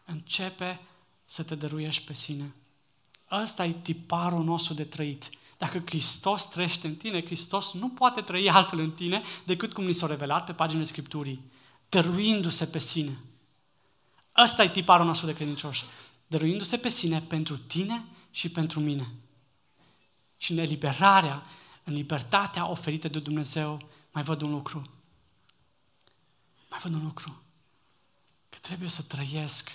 Începe 0.06 0.80
să 1.26 1.44
te 1.44 1.56
dăruiești 1.56 2.06
pe 2.06 2.14
sine. 2.14 2.56
Ăsta 3.32 3.66
e 3.66 3.74
tiparul 3.74 4.44
nostru 4.44 4.74
de 4.74 4.84
trăit. 4.84 5.30
Dacă 5.58 5.82
Hristos 5.86 6.50
trăiește 6.50 6.88
în 6.88 6.96
tine, 6.96 7.26
Hristos 7.26 7.74
nu 7.74 7.90
poate 7.90 8.22
trăi 8.22 8.50
altfel 8.50 8.80
în 8.80 8.92
tine 8.92 9.22
decât 9.46 9.74
cum 9.74 9.86
ni 9.86 9.94
s-a 9.94 10.08
revelat 10.08 10.46
pe 10.46 10.54
paginile 10.54 10.86
Scripturii, 10.86 11.52
dăruindu-se 11.90 12.66
pe 12.66 12.80
sine. 12.80 13.18
Ăsta 14.38 14.64
e 14.64 14.70
tiparul 14.70 15.06
nostru 15.06 15.26
de 15.26 15.34
credincioși. 15.34 15.86
Dăruindu-se 16.28 16.78
pe 16.78 16.90
sine 16.90 17.22
pentru 17.22 17.58
tine 17.58 18.06
și 18.32 18.50
pentru 18.50 18.80
mine. 18.80 19.12
Și 20.38 20.52
în 20.52 20.58
eliberarea, 20.58 21.44
în 21.84 21.94
libertatea 21.94 22.70
oferită 22.70 23.08
de 23.08 23.20
Dumnezeu, 23.20 23.80
mai 24.12 24.24
văd 24.24 24.42
un 24.42 24.52
lucru. 24.52 24.82
Mai 26.70 26.80
văd 26.84 26.96
un 26.96 27.04
lucru. 27.04 27.42
Că 28.58 28.64
trebuie 28.68 28.90
să 28.90 29.02
trăiesc 29.02 29.72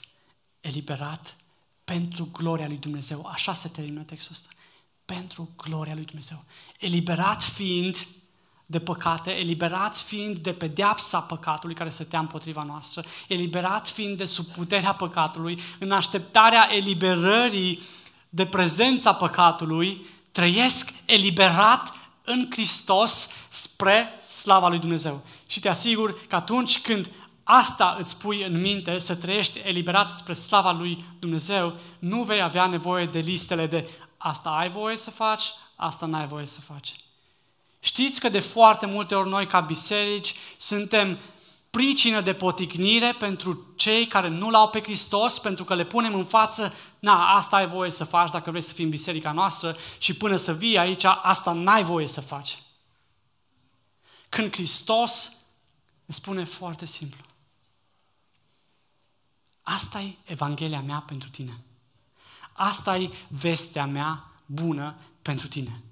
eliberat 0.60 1.36
pentru 1.84 2.28
gloria 2.32 2.66
lui 2.66 2.76
Dumnezeu. 2.76 3.26
Așa 3.32 3.52
se 3.52 3.68
termină 3.68 4.02
textul 4.02 4.32
ăsta. 4.32 4.48
Pentru 5.04 5.50
gloria 5.56 5.94
lui 5.94 6.04
Dumnezeu. 6.04 6.44
Eliberat 6.78 7.42
fiind 7.42 8.06
de 8.66 8.80
păcate, 8.80 9.30
eliberat 9.30 9.96
fiind 9.96 10.38
de 10.38 10.52
pedeapsa 10.52 11.20
păcatului 11.20 11.74
care 11.74 11.90
stătea 11.90 12.18
împotriva 12.18 12.62
noastră, 12.62 13.04
eliberat 13.28 13.88
fiind 13.88 14.16
de 14.16 14.24
sub 14.24 14.46
puterea 14.46 14.94
păcatului, 14.94 15.58
în 15.78 15.90
așteptarea 15.90 16.68
eliberării 16.74 17.80
de 18.28 18.46
prezența 18.46 19.14
păcatului, 19.14 20.06
trăiesc 20.32 20.92
eliberat 21.06 21.94
în 22.24 22.46
Hristos 22.50 23.30
spre 23.48 24.08
slava 24.20 24.68
lui 24.68 24.78
Dumnezeu. 24.78 25.24
Și 25.46 25.60
te 25.60 25.68
asigur 25.68 26.26
că 26.26 26.36
atunci 26.36 26.80
când 26.80 27.10
asta 27.44 27.96
îți 27.98 28.16
pui 28.16 28.42
în 28.44 28.60
minte, 28.60 28.98
să 28.98 29.16
trăiești 29.16 29.58
eliberat 29.58 30.12
spre 30.12 30.32
slava 30.32 30.72
lui 30.72 31.04
Dumnezeu, 31.18 31.76
nu 31.98 32.22
vei 32.22 32.42
avea 32.42 32.66
nevoie 32.66 33.06
de 33.06 33.18
listele 33.18 33.66
de 33.66 33.90
asta 34.16 34.50
ai 34.50 34.70
voie 34.70 34.96
să 34.96 35.10
faci, 35.10 35.42
asta 35.76 36.06
n-ai 36.06 36.26
voie 36.26 36.46
să 36.46 36.60
faci. 36.60 36.94
Știți 37.80 38.20
că 38.20 38.28
de 38.28 38.40
foarte 38.40 38.86
multe 38.86 39.14
ori 39.14 39.28
noi 39.28 39.46
ca 39.46 39.60
biserici 39.60 40.34
suntem 40.56 41.18
pricină 41.70 42.20
de 42.20 42.34
poticnire 42.34 43.14
pentru 43.18 43.72
cei 43.76 44.06
care 44.06 44.28
nu 44.28 44.50
l-au 44.50 44.68
pe 44.68 44.80
Hristos, 44.82 45.38
pentru 45.38 45.64
că 45.64 45.74
le 45.74 45.84
punem 45.84 46.14
în 46.14 46.24
față, 46.24 46.74
na, 46.98 47.34
asta 47.34 47.56
ai 47.56 47.66
voie 47.66 47.90
să 47.90 48.04
faci 48.04 48.30
dacă 48.30 48.50
vrei 48.50 48.62
să 48.62 48.72
fii 48.72 48.84
în 48.84 48.90
biserica 48.90 49.32
noastră 49.32 49.76
și 49.98 50.14
până 50.14 50.36
să 50.36 50.54
vii 50.54 50.78
aici, 50.78 51.04
asta 51.04 51.52
n-ai 51.52 51.84
voie 51.84 52.06
să 52.06 52.20
faci. 52.20 52.62
Când 54.28 54.52
Hristos 54.52 55.32
îmi 56.06 56.16
spune 56.16 56.44
foarte 56.44 56.86
simplu, 56.86 57.20
asta 59.62 60.00
e 60.00 60.16
Evanghelia 60.24 60.80
mea 60.80 60.98
pentru 60.98 61.28
tine. 61.28 61.60
Asta 62.52 62.96
e 62.98 63.10
vestea 63.28 63.86
mea 63.86 64.30
bună 64.46 64.96
pentru 65.22 65.48
tine. 65.48 65.82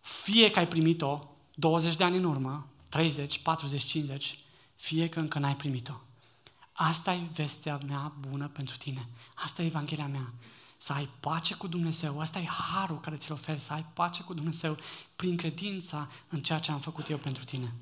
Fie 0.00 0.50
că 0.50 0.58
ai 0.58 0.68
primit-o 0.68 1.28
20 1.54 1.96
de 1.96 2.04
ani 2.04 2.16
în 2.16 2.24
urmă, 2.24 2.66
30, 2.88 3.38
40, 3.38 3.84
50, 3.84 4.38
fie 4.74 5.08
că 5.08 5.20
încă 5.20 5.38
n-ai 5.38 5.56
primit-o. 5.56 5.92
Asta 6.72 7.14
e 7.14 7.20
vestea 7.34 7.78
mea 7.86 8.12
bună 8.28 8.48
pentru 8.48 8.76
tine. 8.76 9.08
Asta 9.34 9.62
e 9.62 9.66
Evanghelia 9.66 10.06
mea. 10.06 10.32
Să 10.76 10.92
ai 10.92 11.08
pace 11.20 11.54
cu 11.54 11.66
Dumnezeu. 11.66 12.20
Asta 12.20 12.38
e 12.38 12.46
harul 12.46 13.00
care 13.00 13.16
ți-l 13.16 13.32
ofer, 13.32 13.58
să 13.58 13.72
ai 13.72 13.84
pace 13.92 14.22
cu 14.22 14.34
Dumnezeu 14.34 14.76
prin 15.16 15.36
credința 15.36 16.10
în 16.28 16.42
ceea 16.42 16.58
ce 16.58 16.70
am 16.70 16.80
făcut 16.80 17.08
eu 17.08 17.16
pentru 17.16 17.44
tine. 17.44 17.72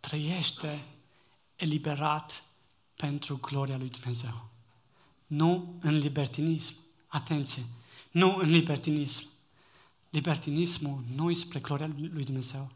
Trăiește 0.00 0.86
eliberat 1.56 2.44
pentru 2.96 3.38
gloria 3.42 3.76
lui 3.76 3.88
Dumnezeu. 3.88 4.48
Nu 5.26 5.74
în 5.80 5.96
libertinism. 5.98 6.74
Atenție! 7.06 7.62
Nu 8.10 8.36
în 8.36 8.50
libertinism. 8.50 9.24
Libertinismul 10.10 11.02
nu 11.16 11.34
spre 11.34 11.58
gloria 11.58 11.90
lui 11.96 12.24
Dumnezeu. 12.24 12.70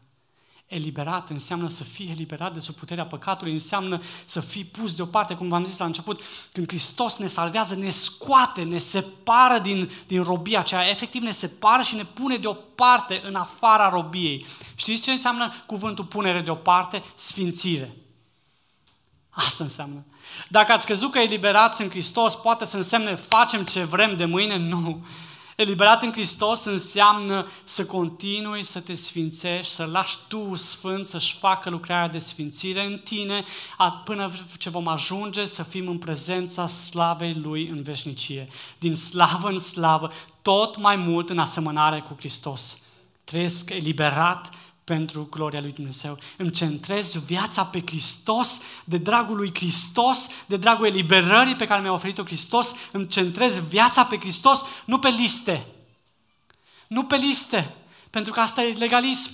Eliberat 0.65 1.29
înseamnă 1.29 1.67
să 1.67 1.83
fii 1.83 2.09
eliberat 2.09 2.53
de 2.53 2.59
sub 2.59 2.75
puterea 2.75 3.05
păcatului, 3.05 3.53
înseamnă 3.53 4.01
să 4.25 4.39
fii 4.39 4.63
pus 4.63 4.93
deoparte, 4.93 5.35
cum 5.35 5.47
v-am 5.47 5.65
zis 5.65 5.77
la 5.77 5.85
început, 5.85 6.21
când 6.51 6.67
Hristos 6.67 7.17
ne 7.17 7.27
salvează, 7.27 7.75
ne 7.75 7.89
scoate, 7.89 8.63
ne 8.63 8.77
separă 8.77 9.59
din, 9.59 9.89
din 10.07 10.23
robia 10.23 10.59
aceea, 10.59 10.89
efectiv 10.89 11.21
ne 11.21 11.31
separă 11.31 11.83
și 11.83 11.95
ne 11.95 12.05
pune 12.05 12.37
deoparte 12.37 13.21
în 13.25 13.35
afara 13.35 13.89
robiei. 13.89 14.45
Știți 14.75 15.01
ce 15.01 15.11
înseamnă 15.11 15.53
cuvântul 15.65 16.05
punere 16.05 16.41
deoparte? 16.41 17.03
Sfințire. 17.15 18.00
Asta 19.33 19.63
înseamnă. 19.63 20.05
Dacă 20.49 20.71
ați 20.71 20.85
crezut 20.85 21.11
că 21.11 21.19
eliberați 21.19 21.81
în 21.81 21.89
Hristos, 21.89 22.35
poate 22.35 22.65
să 22.65 22.77
însemne 22.77 23.15
facem 23.15 23.63
ce 23.63 23.83
vrem 23.83 24.17
de 24.17 24.25
mâine? 24.25 24.57
Nu. 24.57 25.05
Eliberat 25.55 26.03
în 26.03 26.11
Hristos 26.11 26.65
înseamnă 26.65 27.47
să 27.63 27.85
continui 27.85 28.63
să 28.63 28.79
te 28.79 28.93
sfințești, 28.93 29.73
să 29.73 29.85
lași 29.91 30.17
tu 30.27 30.55
Sfânt 30.55 31.05
să-și 31.05 31.35
facă 31.35 31.69
lucrarea 31.69 32.07
de 32.07 32.17
sfințire 32.17 32.85
în 32.85 32.97
tine, 32.97 33.43
până 34.03 34.31
ce 34.57 34.69
vom 34.69 34.87
ajunge 34.87 35.45
să 35.45 35.63
fim 35.63 35.87
în 35.87 35.97
prezența 35.97 36.67
slavei 36.67 37.33
Lui 37.33 37.67
în 37.67 37.81
veșnicie. 37.81 38.47
Din 38.77 38.95
slavă 38.95 39.47
în 39.47 39.59
slavă, 39.59 40.11
tot 40.41 40.77
mai 40.77 40.95
mult 40.95 41.29
în 41.29 41.39
asemănare 41.39 41.99
cu 41.99 42.15
Hristos. 42.17 42.79
Trăiesc 43.23 43.69
eliberat 43.69 44.49
pentru 44.95 45.27
gloria 45.29 45.61
lui 45.61 45.71
Dumnezeu. 45.71 46.17
Îmi 46.37 46.51
centrez 46.51 47.15
viața 47.15 47.65
pe 47.65 47.81
Hristos, 47.85 48.61
de 48.83 48.97
dragul 48.97 49.35
lui 49.35 49.51
Hristos, 49.53 50.29
de 50.45 50.57
dragul 50.57 50.85
eliberării 50.85 51.55
pe 51.55 51.65
care 51.65 51.81
mi-a 51.81 51.91
oferit-o 51.91 52.23
Hristos. 52.23 52.75
Îmi 52.91 53.07
centrez 53.07 53.59
viața 53.59 54.05
pe 54.05 54.17
Hristos, 54.17 54.65
nu 54.85 54.99
pe 54.99 55.09
liste. 55.09 55.67
Nu 56.87 57.03
pe 57.03 57.15
liste, 57.15 57.75
pentru 58.09 58.33
că 58.33 58.39
asta 58.39 58.63
e 58.63 58.71
legalism. 58.71 59.31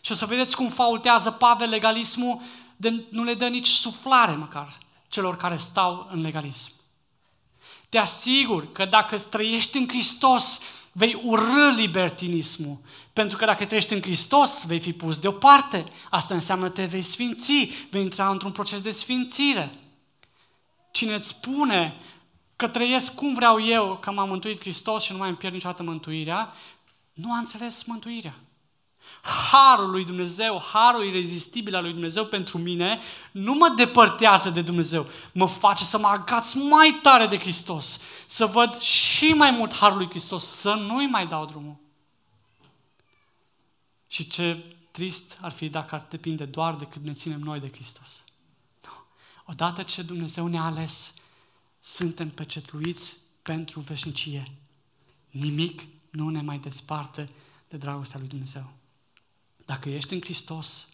Și 0.00 0.12
o 0.12 0.14
să 0.14 0.26
vedeți 0.26 0.56
cum 0.56 0.68
faultează 0.68 1.30
Pavel 1.30 1.68
legalismul, 1.68 2.40
de 2.76 3.04
nu 3.10 3.22
le 3.22 3.34
dă 3.34 3.46
nici 3.46 3.68
suflare 3.68 4.32
măcar 4.32 4.78
celor 5.08 5.36
care 5.36 5.56
stau 5.56 6.08
în 6.12 6.20
legalism. 6.20 6.70
Te 7.88 7.98
asigur 7.98 8.72
că 8.72 8.84
dacă 8.84 9.18
trăiești 9.18 9.78
în 9.78 9.88
Hristos, 9.88 10.60
vei 10.92 11.20
urâ 11.24 11.68
libertinismul. 11.76 12.78
Pentru 13.16 13.36
că 13.36 13.44
dacă 13.44 13.64
trăiești 13.64 13.92
în 13.92 14.00
Hristos, 14.00 14.66
vei 14.66 14.78
fi 14.78 14.92
pus 14.92 15.18
deoparte. 15.18 15.84
Asta 16.10 16.34
înseamnă 16.34 16.68
te 16.68 16.84
vei 16.84 17.02
sfinți, 17.02 17.52
vei 17.90 18.02
intra 18.02 18.28
într-un 18.30 18.52
proces 18.52 18.80
de 18.80 18.90
sfințire. 18.90 19.78
Cine 20.90 21.14
îți 21.14 21.28
spune 21.28 21.96
că 22.56 22.68
trăiesc 22.68 23.14
cum 23.14 23.34
vreau 23.34 23.64
eu, 23.64 23.96
că 24.00 24.10
m-am 24.10 24.28
mântuit 24.28 24.60
Hristos 24.60 25.02
și 25.02 25.12
nu 25.12 25.18
mai 25.18 25.28
îmi 25.28 25.36
pierd 25.36 25.54
niciodată 25.54 25.82
mântuirea, 25.82 26.52
nu 27.12 27.32
a 27.32 27.36
înțeles 27.36 27.84
mântuirea. 27.84 28.34
Harul 29.50 29.90
lui 29.90 30.04
Dumnezeu, 30.04 30.62
harul 30.72 31.04
irezistibil 31.04 31.74
al 31.74 31.82
lui 31.82 31.92
Dumnezeu 31.92 32.24
pentru 32.24 32.58
mine, 32.58 33.00
nu 33.32 33.54
mă 33.54 33.72
depărtează 33.76 34.50
de 34.50 34.60
Dumnezeu, 34.60 35.06
mă 35.32 35.46
face 35.46 35.84
să 35.84 35.98
mă 35.98 36.06
agaț 36.06 36.52
mai 36.52 36.98
tare 37.02 37.26
de 37.26 37.38
Hristos, 37.38 38.00
să 38.26 38.46
văd 38.46 38.78
și 38.78 39.32
mai 39.32 39.50
mult 39.50 39.74
harul 39.74 39.96
lui 39.96 40.10
Hristos, 40.10 40.44
să 40.44 40.74
nu-i 40.74 41.06
mai 41.06 41.26
dau 41.26 41.46
drumul. 41.46 41.84
Și 44.16 44.26
ce 44.26 44.76
trist 44.90 45.36
ar 45.40 45.52
fi 45.52 45.68
dacă 45.68 45.94
ar 45.94 46.02
depinde 46.02 46.44
doar 46.44 46.76
de 46.76 46.84
cât 46.84 47.02
ne 47.02 47.12
ținem 47.12 47.40
noi 47.40 47.60
de 47.60 47.70
Hristos. 47.70 48.24
Nu. 48.82 48.90
Odată 49.46 49.82
ce 49.82 50.02
Dumnezeu 50.02 50.46
ne-a 50.46 50.62
ales, 50.62 51.14
suntem 51.80 52.30
pecetluiți 52.30 53.16
pentru 53.42 53.80
veșnicie. 53.80 54.52
Nimic 55.30 55.82
nu 56.10 56.28
ne 56.28 56.40
mai 56.40 56.58
desparte 56.58 57.30
de 57.68 57.76
dragostea 57.76 58.18
lui 58.18 58.28
Dumnezeu. 58.28 58.72
Dacă 59.64 59.88
ești 59.88 60.12
în 60.12 60.20
Hristos, 60.20 60.88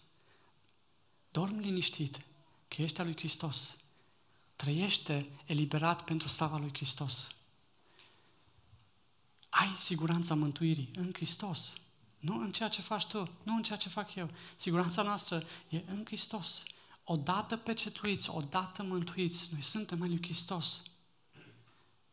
dormi 1.31 1.63
liniștit 1.63 2.21
că 2.67 2.81
ești 2.81 2.99
al 2.99 3.05
lui 3.05 3.17
Hristos. 3.17 3.77
Trăiește 4.55 5.29
eliberat 5.45 6.03
pentru 6.03 6.27
slava 6.27 6.57
lui 6.57 6.71
Hristos. 6.73 7.35
Ai 9.49 9.73
siguranța 9.77 10.35
mântuirii 10.35 10.91
în 10.95 11.09
Hristos. 11.13 11.77
Nu 12.23 12.39
în 12.39 12.51
ceea 12.51 12.69
ce 12.69 12.81
faci 12.81 13.05
tu, 13.05 13.29
nu 13.43 13.55
în 13.55 13.63
ceea 13.63 13.77
ce 13.77 13.89
fac 13.89 14.15
eu. 14.15 14.29
Siguranța 14.55 15.01
noastră 15.01 15.43
e 15.69 15.83
în 15.85 16.05
Hristos. 16.05 16.63
Odată 17.03 17.57
pecetuiți, 17.57 18.29
odată 18.29 18.83
mântuiți, 18.83 19.49
noi 19.51 19.61
suntem 19.61 20.01
al 20.01 20.07
lui 20.07 20.21
Hristos. 20.21 20.83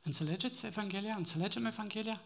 Înțelegeți 0.02 0.66
Evanghelia? 0.66 1.14
Înțelegem 1.14 1.64
Evanghelia? 1.64 2.20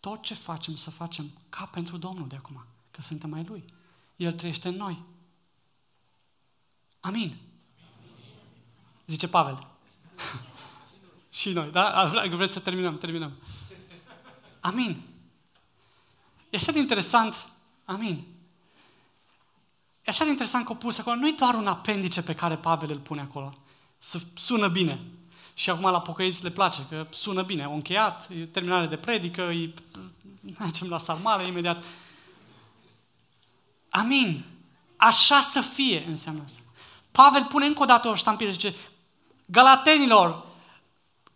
Tot 0.00 0.22
ce 0.22 0.34
facem, 0.34 0.74
să 0.76 0.90
facem 0.90 1.30
ca 1.48 1.64
pentru 1.64 1.96
Domnul 1.96 2.28
de 2.28 2.36
acum, 2.36 2.64
că 2.90 3.02
suntem 3.02 3.32
ai 3.32 3.44
Lui. 3.44 3.64
El 4.16 4.32
trăiește 4.32 4.68
în 4.68 4.76
noi. 4.76 5.02
Amin. 7.00 7.36
Zice 9.06 9.28
Pavel. 9.28 9.66
Și 11.30 11.50
noi, 11.50 11.70
da? 11.70 12.04
Vreți 12.30 12.52
să 12.52 12.60
terminăm? 12.60 12.98
Terminăm. 12.98 13.32
Amin. 14.60 15.11
E 16.52 16.56
așa 16.56 16.72
de 16.72 16.78
interesant. 16.78 17.46
Amin. 17.84 18.24
E 20.04 20.10
așa 20.10 20.24
de 20.24 20.30
interesant 20.30 20.66
că 20.66 20.74
pus 20.74 20.98
acolo. 20.98 21.16
Nu-i 21.16 21.32
doar 21.32 21.54
un 21.54 21.66
apendice 21.66 22.22
pe 22.22 22.34
care 22.34 22.56
Pavel 22.56 22.90
îl 22.90 22.98
pune 22.98 23.20
acolo. 23.20 23.54
Să 23.98 24.20
sună 24.34 24.68
bine. 24.68 25.00
Și 25.54 25.70
acum 25.70 25.90
la 25.90 26.00
pocăiți 26.00 26.42
le 26.42 26.50
place, 26.50 26.86
că 26.88 27.06
sună 27.10 27.42
bine. 27.42 27.64
Au 27.64 27.74
încheiat, 27.74 28.28
e 28.30 28.46
terminare 28.46 28.86
de 28.86 28.96
predică, 28.96 29.46
îi 29.46 29.74
mergem 30.58 30.88
la 30.88 30.98
sarmale 30.98 31.46
imediat. 31.46 31.84
Amin. 33.90 34.44
Așa 34.96 35.40
să 35.40 35.60
fie 35.60 36.04
înseamnă 36.08 36.42
asta. 36.44 36.58
Pavel 37.10 37.44
pune 37.44 37.66
încă 37.66 37.82
o 37.82 37.86
dată 37.86 38.08
o 38.08 38.14
ștampire 38.14 38.50
și 38.50 38.58
zice, 38.58 38.74
Galatenilor, 39.46 40.46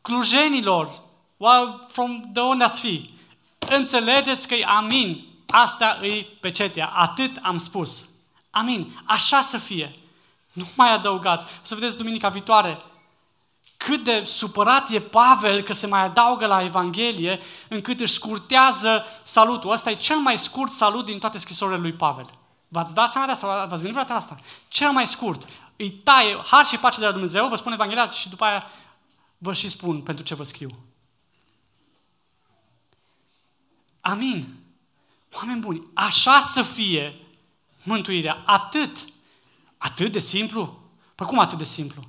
Clujenilor, 0.01 1.03
well, 1.37 1.85
from 1.89 2.21
the 2.33 2.43
unde 2.43 2.65
ați 2.65 2.81
fi, 2.81 3.16
înțelegeți 3.69 4.49
că 4.49 4.55
e 4.55 4.65
amin. 4.65 5.27
Asta 5.49 5.99
îi 6.01 6.37
pecetea. 6.41 6.87
Atât 6.87 7.37
am 7.43 7.59
spus. 7.59 8.09
Amin. 8.51 9.01
Așa 9.05 9.41
să 9.41 9.59
fie. 9.59 9.97
Nu 10.53 10.67
mai 10.75 10.93
adăugați. 10.93 11.45
O 11.45 11.49
să 11.63 11.75
vedeți 11.75 11.99
duminica 11.99 12.29
viitoare 12.29 12.79
cât 13.77 14.05
de 14.05 14.23
supărat 14.25 14.91
e 14.91 15.01
Pavel 15.01 15.61
că 15.61 15.73
se 15.73 15.87
mai 15.87 16.05
adaugă 16.05 16.47
la 16.47 16.63
Evanghelie 16.63 17.41
încât 17.69 18.01
își 18.01 18.13
scurtează 18.13 19.05
salutul. 19.23 19.71
Ăsta 19.71 19.91
e 19.91 19.95
cel 19.95 20.17
mai 20.17 20.39
scurt 20.39 20.71
salut 20.73 21.05
din 21.05 21.19
toate 21.19 21.39
scrisorile 21.39 21.79
lui 21.79 21.93
Pavel. 21.93 22.27
V-ați 22.69 22.95
dat 22.95 23.11
seama 23.11 23.27
de 23.27 23.33
asta? 23.33 23.47
V-ați 23.47 23.69
gândit 23.69 23.91
vreodată 23.91 24.13
la 24.13 24.19
asta? 24.19 24.37
Cel 24.69 24.91
mai 24.91 25.07
scurt. 25.07 25.49
Îi 25.77 25.91
taie 25.91 26.37
har 26.47 26.65
și 26.65 26.79
pace 26.79 26.99
de 26.99 27.07
la 27.07 27.13
Dumnezeu, 27.13 27.49
vă 27.49 27.57
spun 27.57 27.73
Evanghelia 27.73 28.11
și 28.11 28.29
după 28.29 28.45
aia 28.45 28.65
vă 29.39 29.53
și 29.53 29.69
spun 29.69 30.01
pentru 30.01 30.25
ce 30.25 30.35
vă 30.35 30.43
scriu. 30.43 30.71
Amin. 34.07 34.57
Oameni 35.33 35.61
buni, 35.61 35.87
așa 35.95 36.41
să 36.41 36.63
fie 36.63 37.15
mântuirea. 37.83 38.43
Atât. 38.47 39.09
Atât 39.77 40.13
de 40.13 40.19
simplu? 40.19 40.81
Păi 41.15 41.27
cum 41.27 41.39
atât 41.39 41.59
de 41.59 41.65
simplu? 41.65 42.09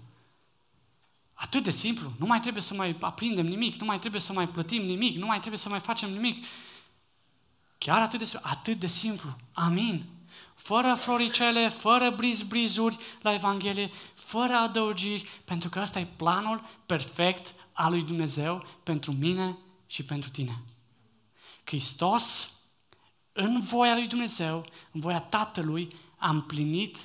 Atât 1.33 1.63
de 1.63 1.71
simplu. 1.71 2.11
Nu 2.17 2.25
mai 2.25 2.39
trebuie 2.39 2.63
să 2.63 2.73
mai 2.73 2.95
aprindem 2.99 3.45
nimic, 3.45 3.79
nu 3.79 3.85
mai 3.85 3.99
trebuie 3.99 4.21
să 4.21 4.33
mai 4.33 4.47
plătim 4.47 4.85
nimic, 4.85 5.17
nu 5.17 5.25
mai 5.25 5.37
trebuie 5.39 5.59
să 5.59 5.69
mai 5.69 5.79
facem 5.79 6.11
nimic. 6.11 6.45
Chiar 7.77 8.01
atât 8.01 8.19
de 8.19 8.25
simplu. 8.25 8.49
Atât 8.49 8.79
de 8.79 8.87
simplu. 8.87 9.35
Amin. 9.53 10.05
Fără 10.55 10.93
floricele, 10.93 11.69
fără 11.69 12.09
briz-brizuri 12.09 12.97
la 13.21 13.33
Evanghelie, 13.33 13.91
fără 14.13 14.53
adăugiri, 14.53 15.29
pentru 15.45 15.69
că 15.69 15.79
ăsta 15.79 15.99
e 15.99 16.07
planul 16.15 16.61
perfect 16.85 17.53
al 17.71 17.91
lui 17.91 18.03
Dumnezeu 18.03 18.65
pentru 18.83 19.11
mine 19.11 19.57
și 19.87 20.03
pentru 20.03 20.29
tine. 20.29 20.63
Hristos, 21.67 22.51
în 23.31 23.61
voia 23.61 23.93
lui 23.93 24.07
Dumnezeu, 24.07 24.65
în 24.91 24.99
voia 24.99 25.19
Tatălui, 25.19 25.87
a 26.17 26.29
împlinit 26.29 26.97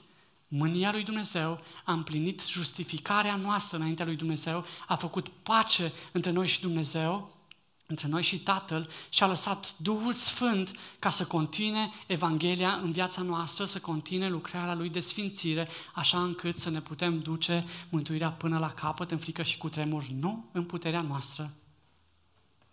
mânia 0.49 0.91
lui 0.91 1.03
Dumnezeu, 1.03 1.61
a 1.85 1.93
împlinit 1.93 2.47
justificarea 2.47 3.37
noastră 3.37 3.77
înaintea 3.77 4.05
lui 4.05 4.17
Dumnezeu, 4.17 4.65
a 4.87 4.97
făcut 4.97 5.29
pace 5.29 5.93
între 6.13 6.31
noi 6.31 6.47
și 6.47 6.61
Dumnezeu, 6.61 7.37
între 7.87 8.09
noi 8.09 8.23
și 8.23 8.41
Tatăl 8.41 8.89
și 9.09 9.23
a 9.23 9.27
lăsat 9.27 9.75
Duhul 9.77 10.13
Sfânt 10.13 10.73
ca 10.99 11.11
să 11.11 11.27
continue 11.27 11.91
Evanghelia 12.07 12.73
în 12.73 12.93
viața 12.93 13.23
noastră, 13.23 13.65
să 13.65 13.81
continue 13.81 14.29
lucrarea 14.29 14.75
Lui 14.75 14.89
de 14.89 15.01
sfințire, 15.01 15.69
așa 15.95 16.23
încât 16.23 16.57
să 16.57 16.71
ne 16.71 16.81
putem 16.81 17.21
duce 17.21 17.65
mântuirea 17.89 18.31
până 18.31 18.59
la 18.59 18.73
capăt 18.73 19.11
în 19.11 19.19
frică 19.19 19.43
și 19.43 19.59
cu 19.59 19.69
tremur, 19.69 20.07
nu 20.07 20.49
în 20.53 20.65
puterea 20.65 21.03
noastră, 21.03 21.53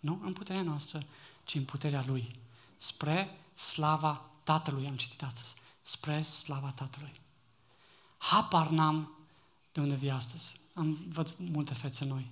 nu 0.00 0.20
în 0.24 0.32
puterea 0.32 0.62
noastră, 0.62 1.06
ci 1.50 1.54
în 1.54 1.64
puterea 1.64 2.04
Lui, 2.06 2.30
spre 2.76 3.38
slava 3.54 4.24
Tatălui, 4.42 4.86
am 4.86 4.96
citit 4.96 5.22
astăzi, 5.22 5.54
spre 5.82 6.22
slava 6.22 6.70
Tatălui. 6.70 7.20
Habar 8.18 8.68
n-am 8.68 9.12
de 9.72 9.80
unde 9.80 9.94
vii 9.94 10.10
astăzi. 10.10 10.60
Am 10.74 11.04
văd 11.08 11.34
multe 11.38 11.74
fețe 11.74 12.04
noi. 12.04 12.30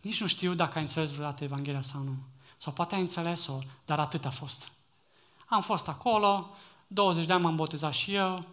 Nici 0.00 0.20
nu 0.20 0.26
știu 0.26 0.54
dacă 0.54 0.74
ai 0.74 0.82
înțeles 0.82 1.10
vreodată 1.12 1.44
Evanghelia 1.44 1.82
sau 1.82 2.02
nu. 2.02 2.16
Sau 2.56 2.72
poate 2.72 2.94
ai 2.94 3.00
înțeles-o, 3.00 3.58
dar 3.84 4.00
atât 4.00 4.24
a 4.24 4.30
fost. 4.30 4.72
Am 5.46 5.62
fost 5.62 5.88
acolo, 5.88 6.50
20 6.86 7.26
de 7.26 7.32
ani 7.32 7.42
m-am 7.42 7.56
botezat 7.56 7.92
și 7.92 8.14
eu, 8.14 8.46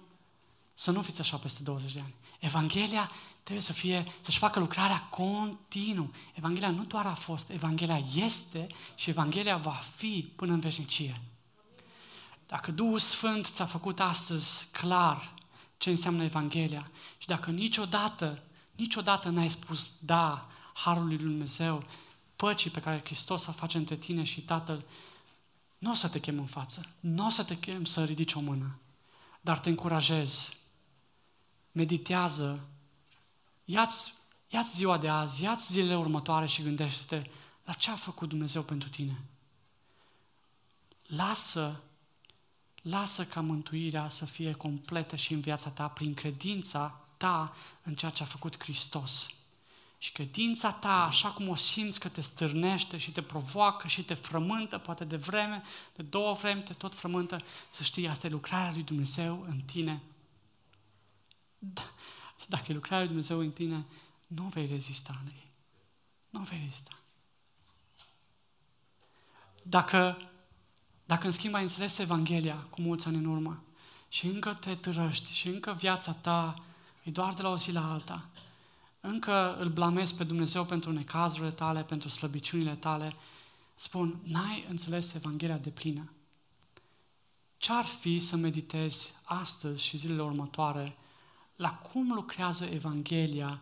să 0.74 0.92
nu 0.92 1.02
fiți 1.02 1.20
așa 1.20 1.38
peste 1.38 1.64
20 1.64 1.94
de 1.94 2.00
ani. 2.00 2.14
Evanghelia 2.40 3.12
trebuie 3.48 3.66
să 3.66 3.74
fie, 3.74 4.06
să-și 4.22 4.38
facă 4.38 4.60
lucrarea 4.60 5.02
continuu. 5.02 6.12
Evanghelia 6.34 6.70
nu 6.70 6.84
doar 6.84 7.06
a 7.06 7.14
fost, 7.14 7.50
Evanghelia 7.50 8.04
este 8.16 8.68
și 8.96 9.10
Evanghelia 9.10 9.58
va 9.58 9.80
fi 9.96 10.32
până 10.36 10.54
în 10.54 10.60
veșnicie. 10.60 11.22
Dacă 12.48 12.72
Duhul 12.72 13.00
Sfânt 13.00 13.46
ți-a 13.46 13.66
făcut 13.66 14.00
astăzi 14.00 14.72
clar 14.72 15.34
ce 15.78 15.90
înseamnă 15.90 16.24
Evanghelia 16.24 16.92
și 17.18 17.28
dacă 17.28 17.52
niciodată, 17.52 18.44
niciodată 18.76 19.30
n-ai 19.30 19.50
spus 19.50 19.92
da 20.00 20.50
Harului 20.74 21.16
Lui 21.16 21.24
Dumnezeu, 21.24 21.84
păcii 22.36 22.70
pe 22.70 22.80
care 22.80 23.02
Hristos 23.06 23.46
o 23.46 23.52
face 23.52 23.78
între 23.78 23.96
tine 23.96 24.24
și 24.24 24.42
Tatăl, 24.42 24.86
nu 25.78 25.92
o 25.92 25.94
să 25.94 26.08
te 26.08 26.20
chem 26.20 26.40
în 26.40 26.46
față, 26.46 26.86
nu 27.00 27.26
o 27.26 27.30
să 27.30 27.44
te 27.44 27.56
chem 27.58 27.86
să 27.86 28.04
ridici 28.04 28.34
o 28.34 28.40
mână, 28.40 28.80
dar 29.42 29.60
te 29.60 29.70
încurajez, 29.70 30.58
meditează, 31.72 32.68
ia-ți, 33.70 34.14
ia-ți 34.48 34.76
ziua 34.76 34.98
de 34.98 35.10
azi, 35.10 35.44
ia-ți 35.44 35.72
zilele 35.72 35.98
următoare 35.98 36.46
și 36.46 36.62
gândește-te 36.62 37.30
la 37.64 37.74
ce 37.74 37.92
a 37.92 37.96
făcut 37.96 38.30
Dumnezeu 38.30 38.62
pentru 38.62 38.90
tine. 38.90 39.24
Lasă 41.06 41.82
lasă 42.90 43.26
ca 43.26 43.42
mântuirea 43.42 44.08
să 44.08 44.26
fie 44.26 44.54
completă 44.54 45.16
și 45.16 45.34
în 45.34 45.40
viața 45.40 45.70
ta 45.70 45.88
prin 45.88 46.14
credința 46.14 47.02
ta 47.18 47.56
în 47.84 47.96
ceea 47.96 48.12
ce 48.12 48.24
a 48.24 48.26
făcut 48.26 48.64
Hristos. 48.64 49.30
Și 49.98 50.12
credința 50.12 50.72
ta, 50.72 51.04
așa 51.04 51.32
cum 51.32 51.50
o 51.50 51.56
simți 51.56 52.00
că 52.00 52.10
te 52.10 52.22
stârnește 52.22 52.98
și 52.98 53.12
te 53.12 53.22
provoacă 53.22 53.88
și 53.88 54.04
te 54.04 54.14
frământă, 54.14 54.78
poate 54.78 55.06
de 55.06 55.16
vreme, 55.16 55.64
de 55.96 56.04
două 56.04 56.34
vreme, 56.34 56.62
te 56.62 56.74
tot 56.74 56.96
frământă, 56.96 57.38
să 57.70 57.84
știi, 57.84 58.08
asta 58.08 58.28
e 58.28 58.30
lucrarea 58.30 58.72
lui 58.74 58.84
Dumnezeu 58.84 59.46
în 59.50 59.60
tine. 59.60 60.02
Da, 61.60 61.92
dacă 62.48 62.66
e 62.68 62.74
lucrarea 62.74 63.00
lui 63.00 63.08
Dumnezeu 63.08 63.40
în 63.40 63.52
tine, 63.52 63.86
nu 64.28 64.44
vei 64.44 64.66
rezista 64.66 65.22
în 65.24 65.32
ei. 65.32 65.52
Nu 66.30 66.40
vei 66.40 66.60
rezista. 66.60 67.00
Dacă 69.64 70.18
dacă 71.08 71.26
în 71.26 71.32
schimb 71.32 71.54
ai 71.54 71.62
înțeles 71.62 71.98
Evanghelia 71.98 72.56
cu 72.56 72.82
mulți 72.82 73.08
ani 73.08 73.18
în 73.18 73.26
urmă 73.26 73.64
și 74.08 74.26
încă 74.26 74.54
te 74.54 74.76
târăști 74.76 75.34
și 75.34 75.48
încă 75.48 75.74
viața 75.74 76.12
ta 76.12 76.56
e 77.04 77.12
doar 77.12 77.34
de 77.34 77.42
la 77.42 77.50
o 77.50 77.58
zi 77.58 77.72
la 77.72 77.92
alta, 77.92 78.30
încă 79.00 79.58
îl 79.60 79.70
blamezi 79.70 80.16
pe 80.16 80.24
Dumnezeu 80.24 80.66
pentru 80.66 80.92
necazurile 80.92 81.52
tale, 81.52 81.84
pentru 81.84 82.10
slăbiciunile 82.10 82.76
tale, 82.76 83.14
spun, 83.76 84.20
n-ai 84.24 84.66
înțeles 84.70 85.14
Evanghelia 85.14 85.58
de 85.58 85.70
plină. 85.70 86.12
Ce-ar 87.58 87.86
fi 87.86 88.20
să 88.20 88.36
meditezi 88.36 89.14
astăzi 89.24 89.84
și 89.84 89.98
zilele 89.98 90.22
următoare 90.22 90.98
la 91.58 91.74
cum 91.74 92.12
lucrează 92.12 92.66
Evanghelia 92.66 93.62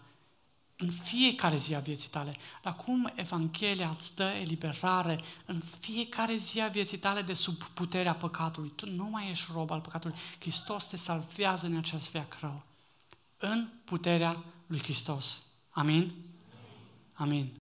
în 0.77 0.91
fiecare 0.91 1.55
zi 1.55 1.75
a 1.75 1.79
vieții 1.79 2.09
tale. 2.09 2.35
Dar 2.61 2.75
cum 2.75 3.11
Evanghelia 3.15 3.89
îți 3.89 4.15
dă 4.15 4.23
eliberare 4.23 5.19
în 5.45 5.61
fiecare 5.79 6.35
zi 6.35 6.61
a 6.61 6.67
vieții 6.67 6.97
tale 6.97 7.21
de 7.21 7.33
sub 7.33 7.63
puterea 7.63 8.15
păcatului. 8.15 8.71
Tu 8.75 8.91
nu 8.91 9.03
mai 9.03 9.29
ești 9.29 9.51
rob 9.53 9.71
al 9.71 9.81
păcatului. 9.81 10.17
Hristos 10.39 10.85
te 10.85 10.97
salvează 10.97 11.65
în 11.65 11.77
acest 11.77 12.11
veac 12.11 12.37
rău. 12.39 12.63
În 13.37 13.69
puterea 13.83 14.43
lui 14.67 14.79
Hristos. 14.79 15.43
Amin? 15.69 16.13
Amin. 17.13 17.51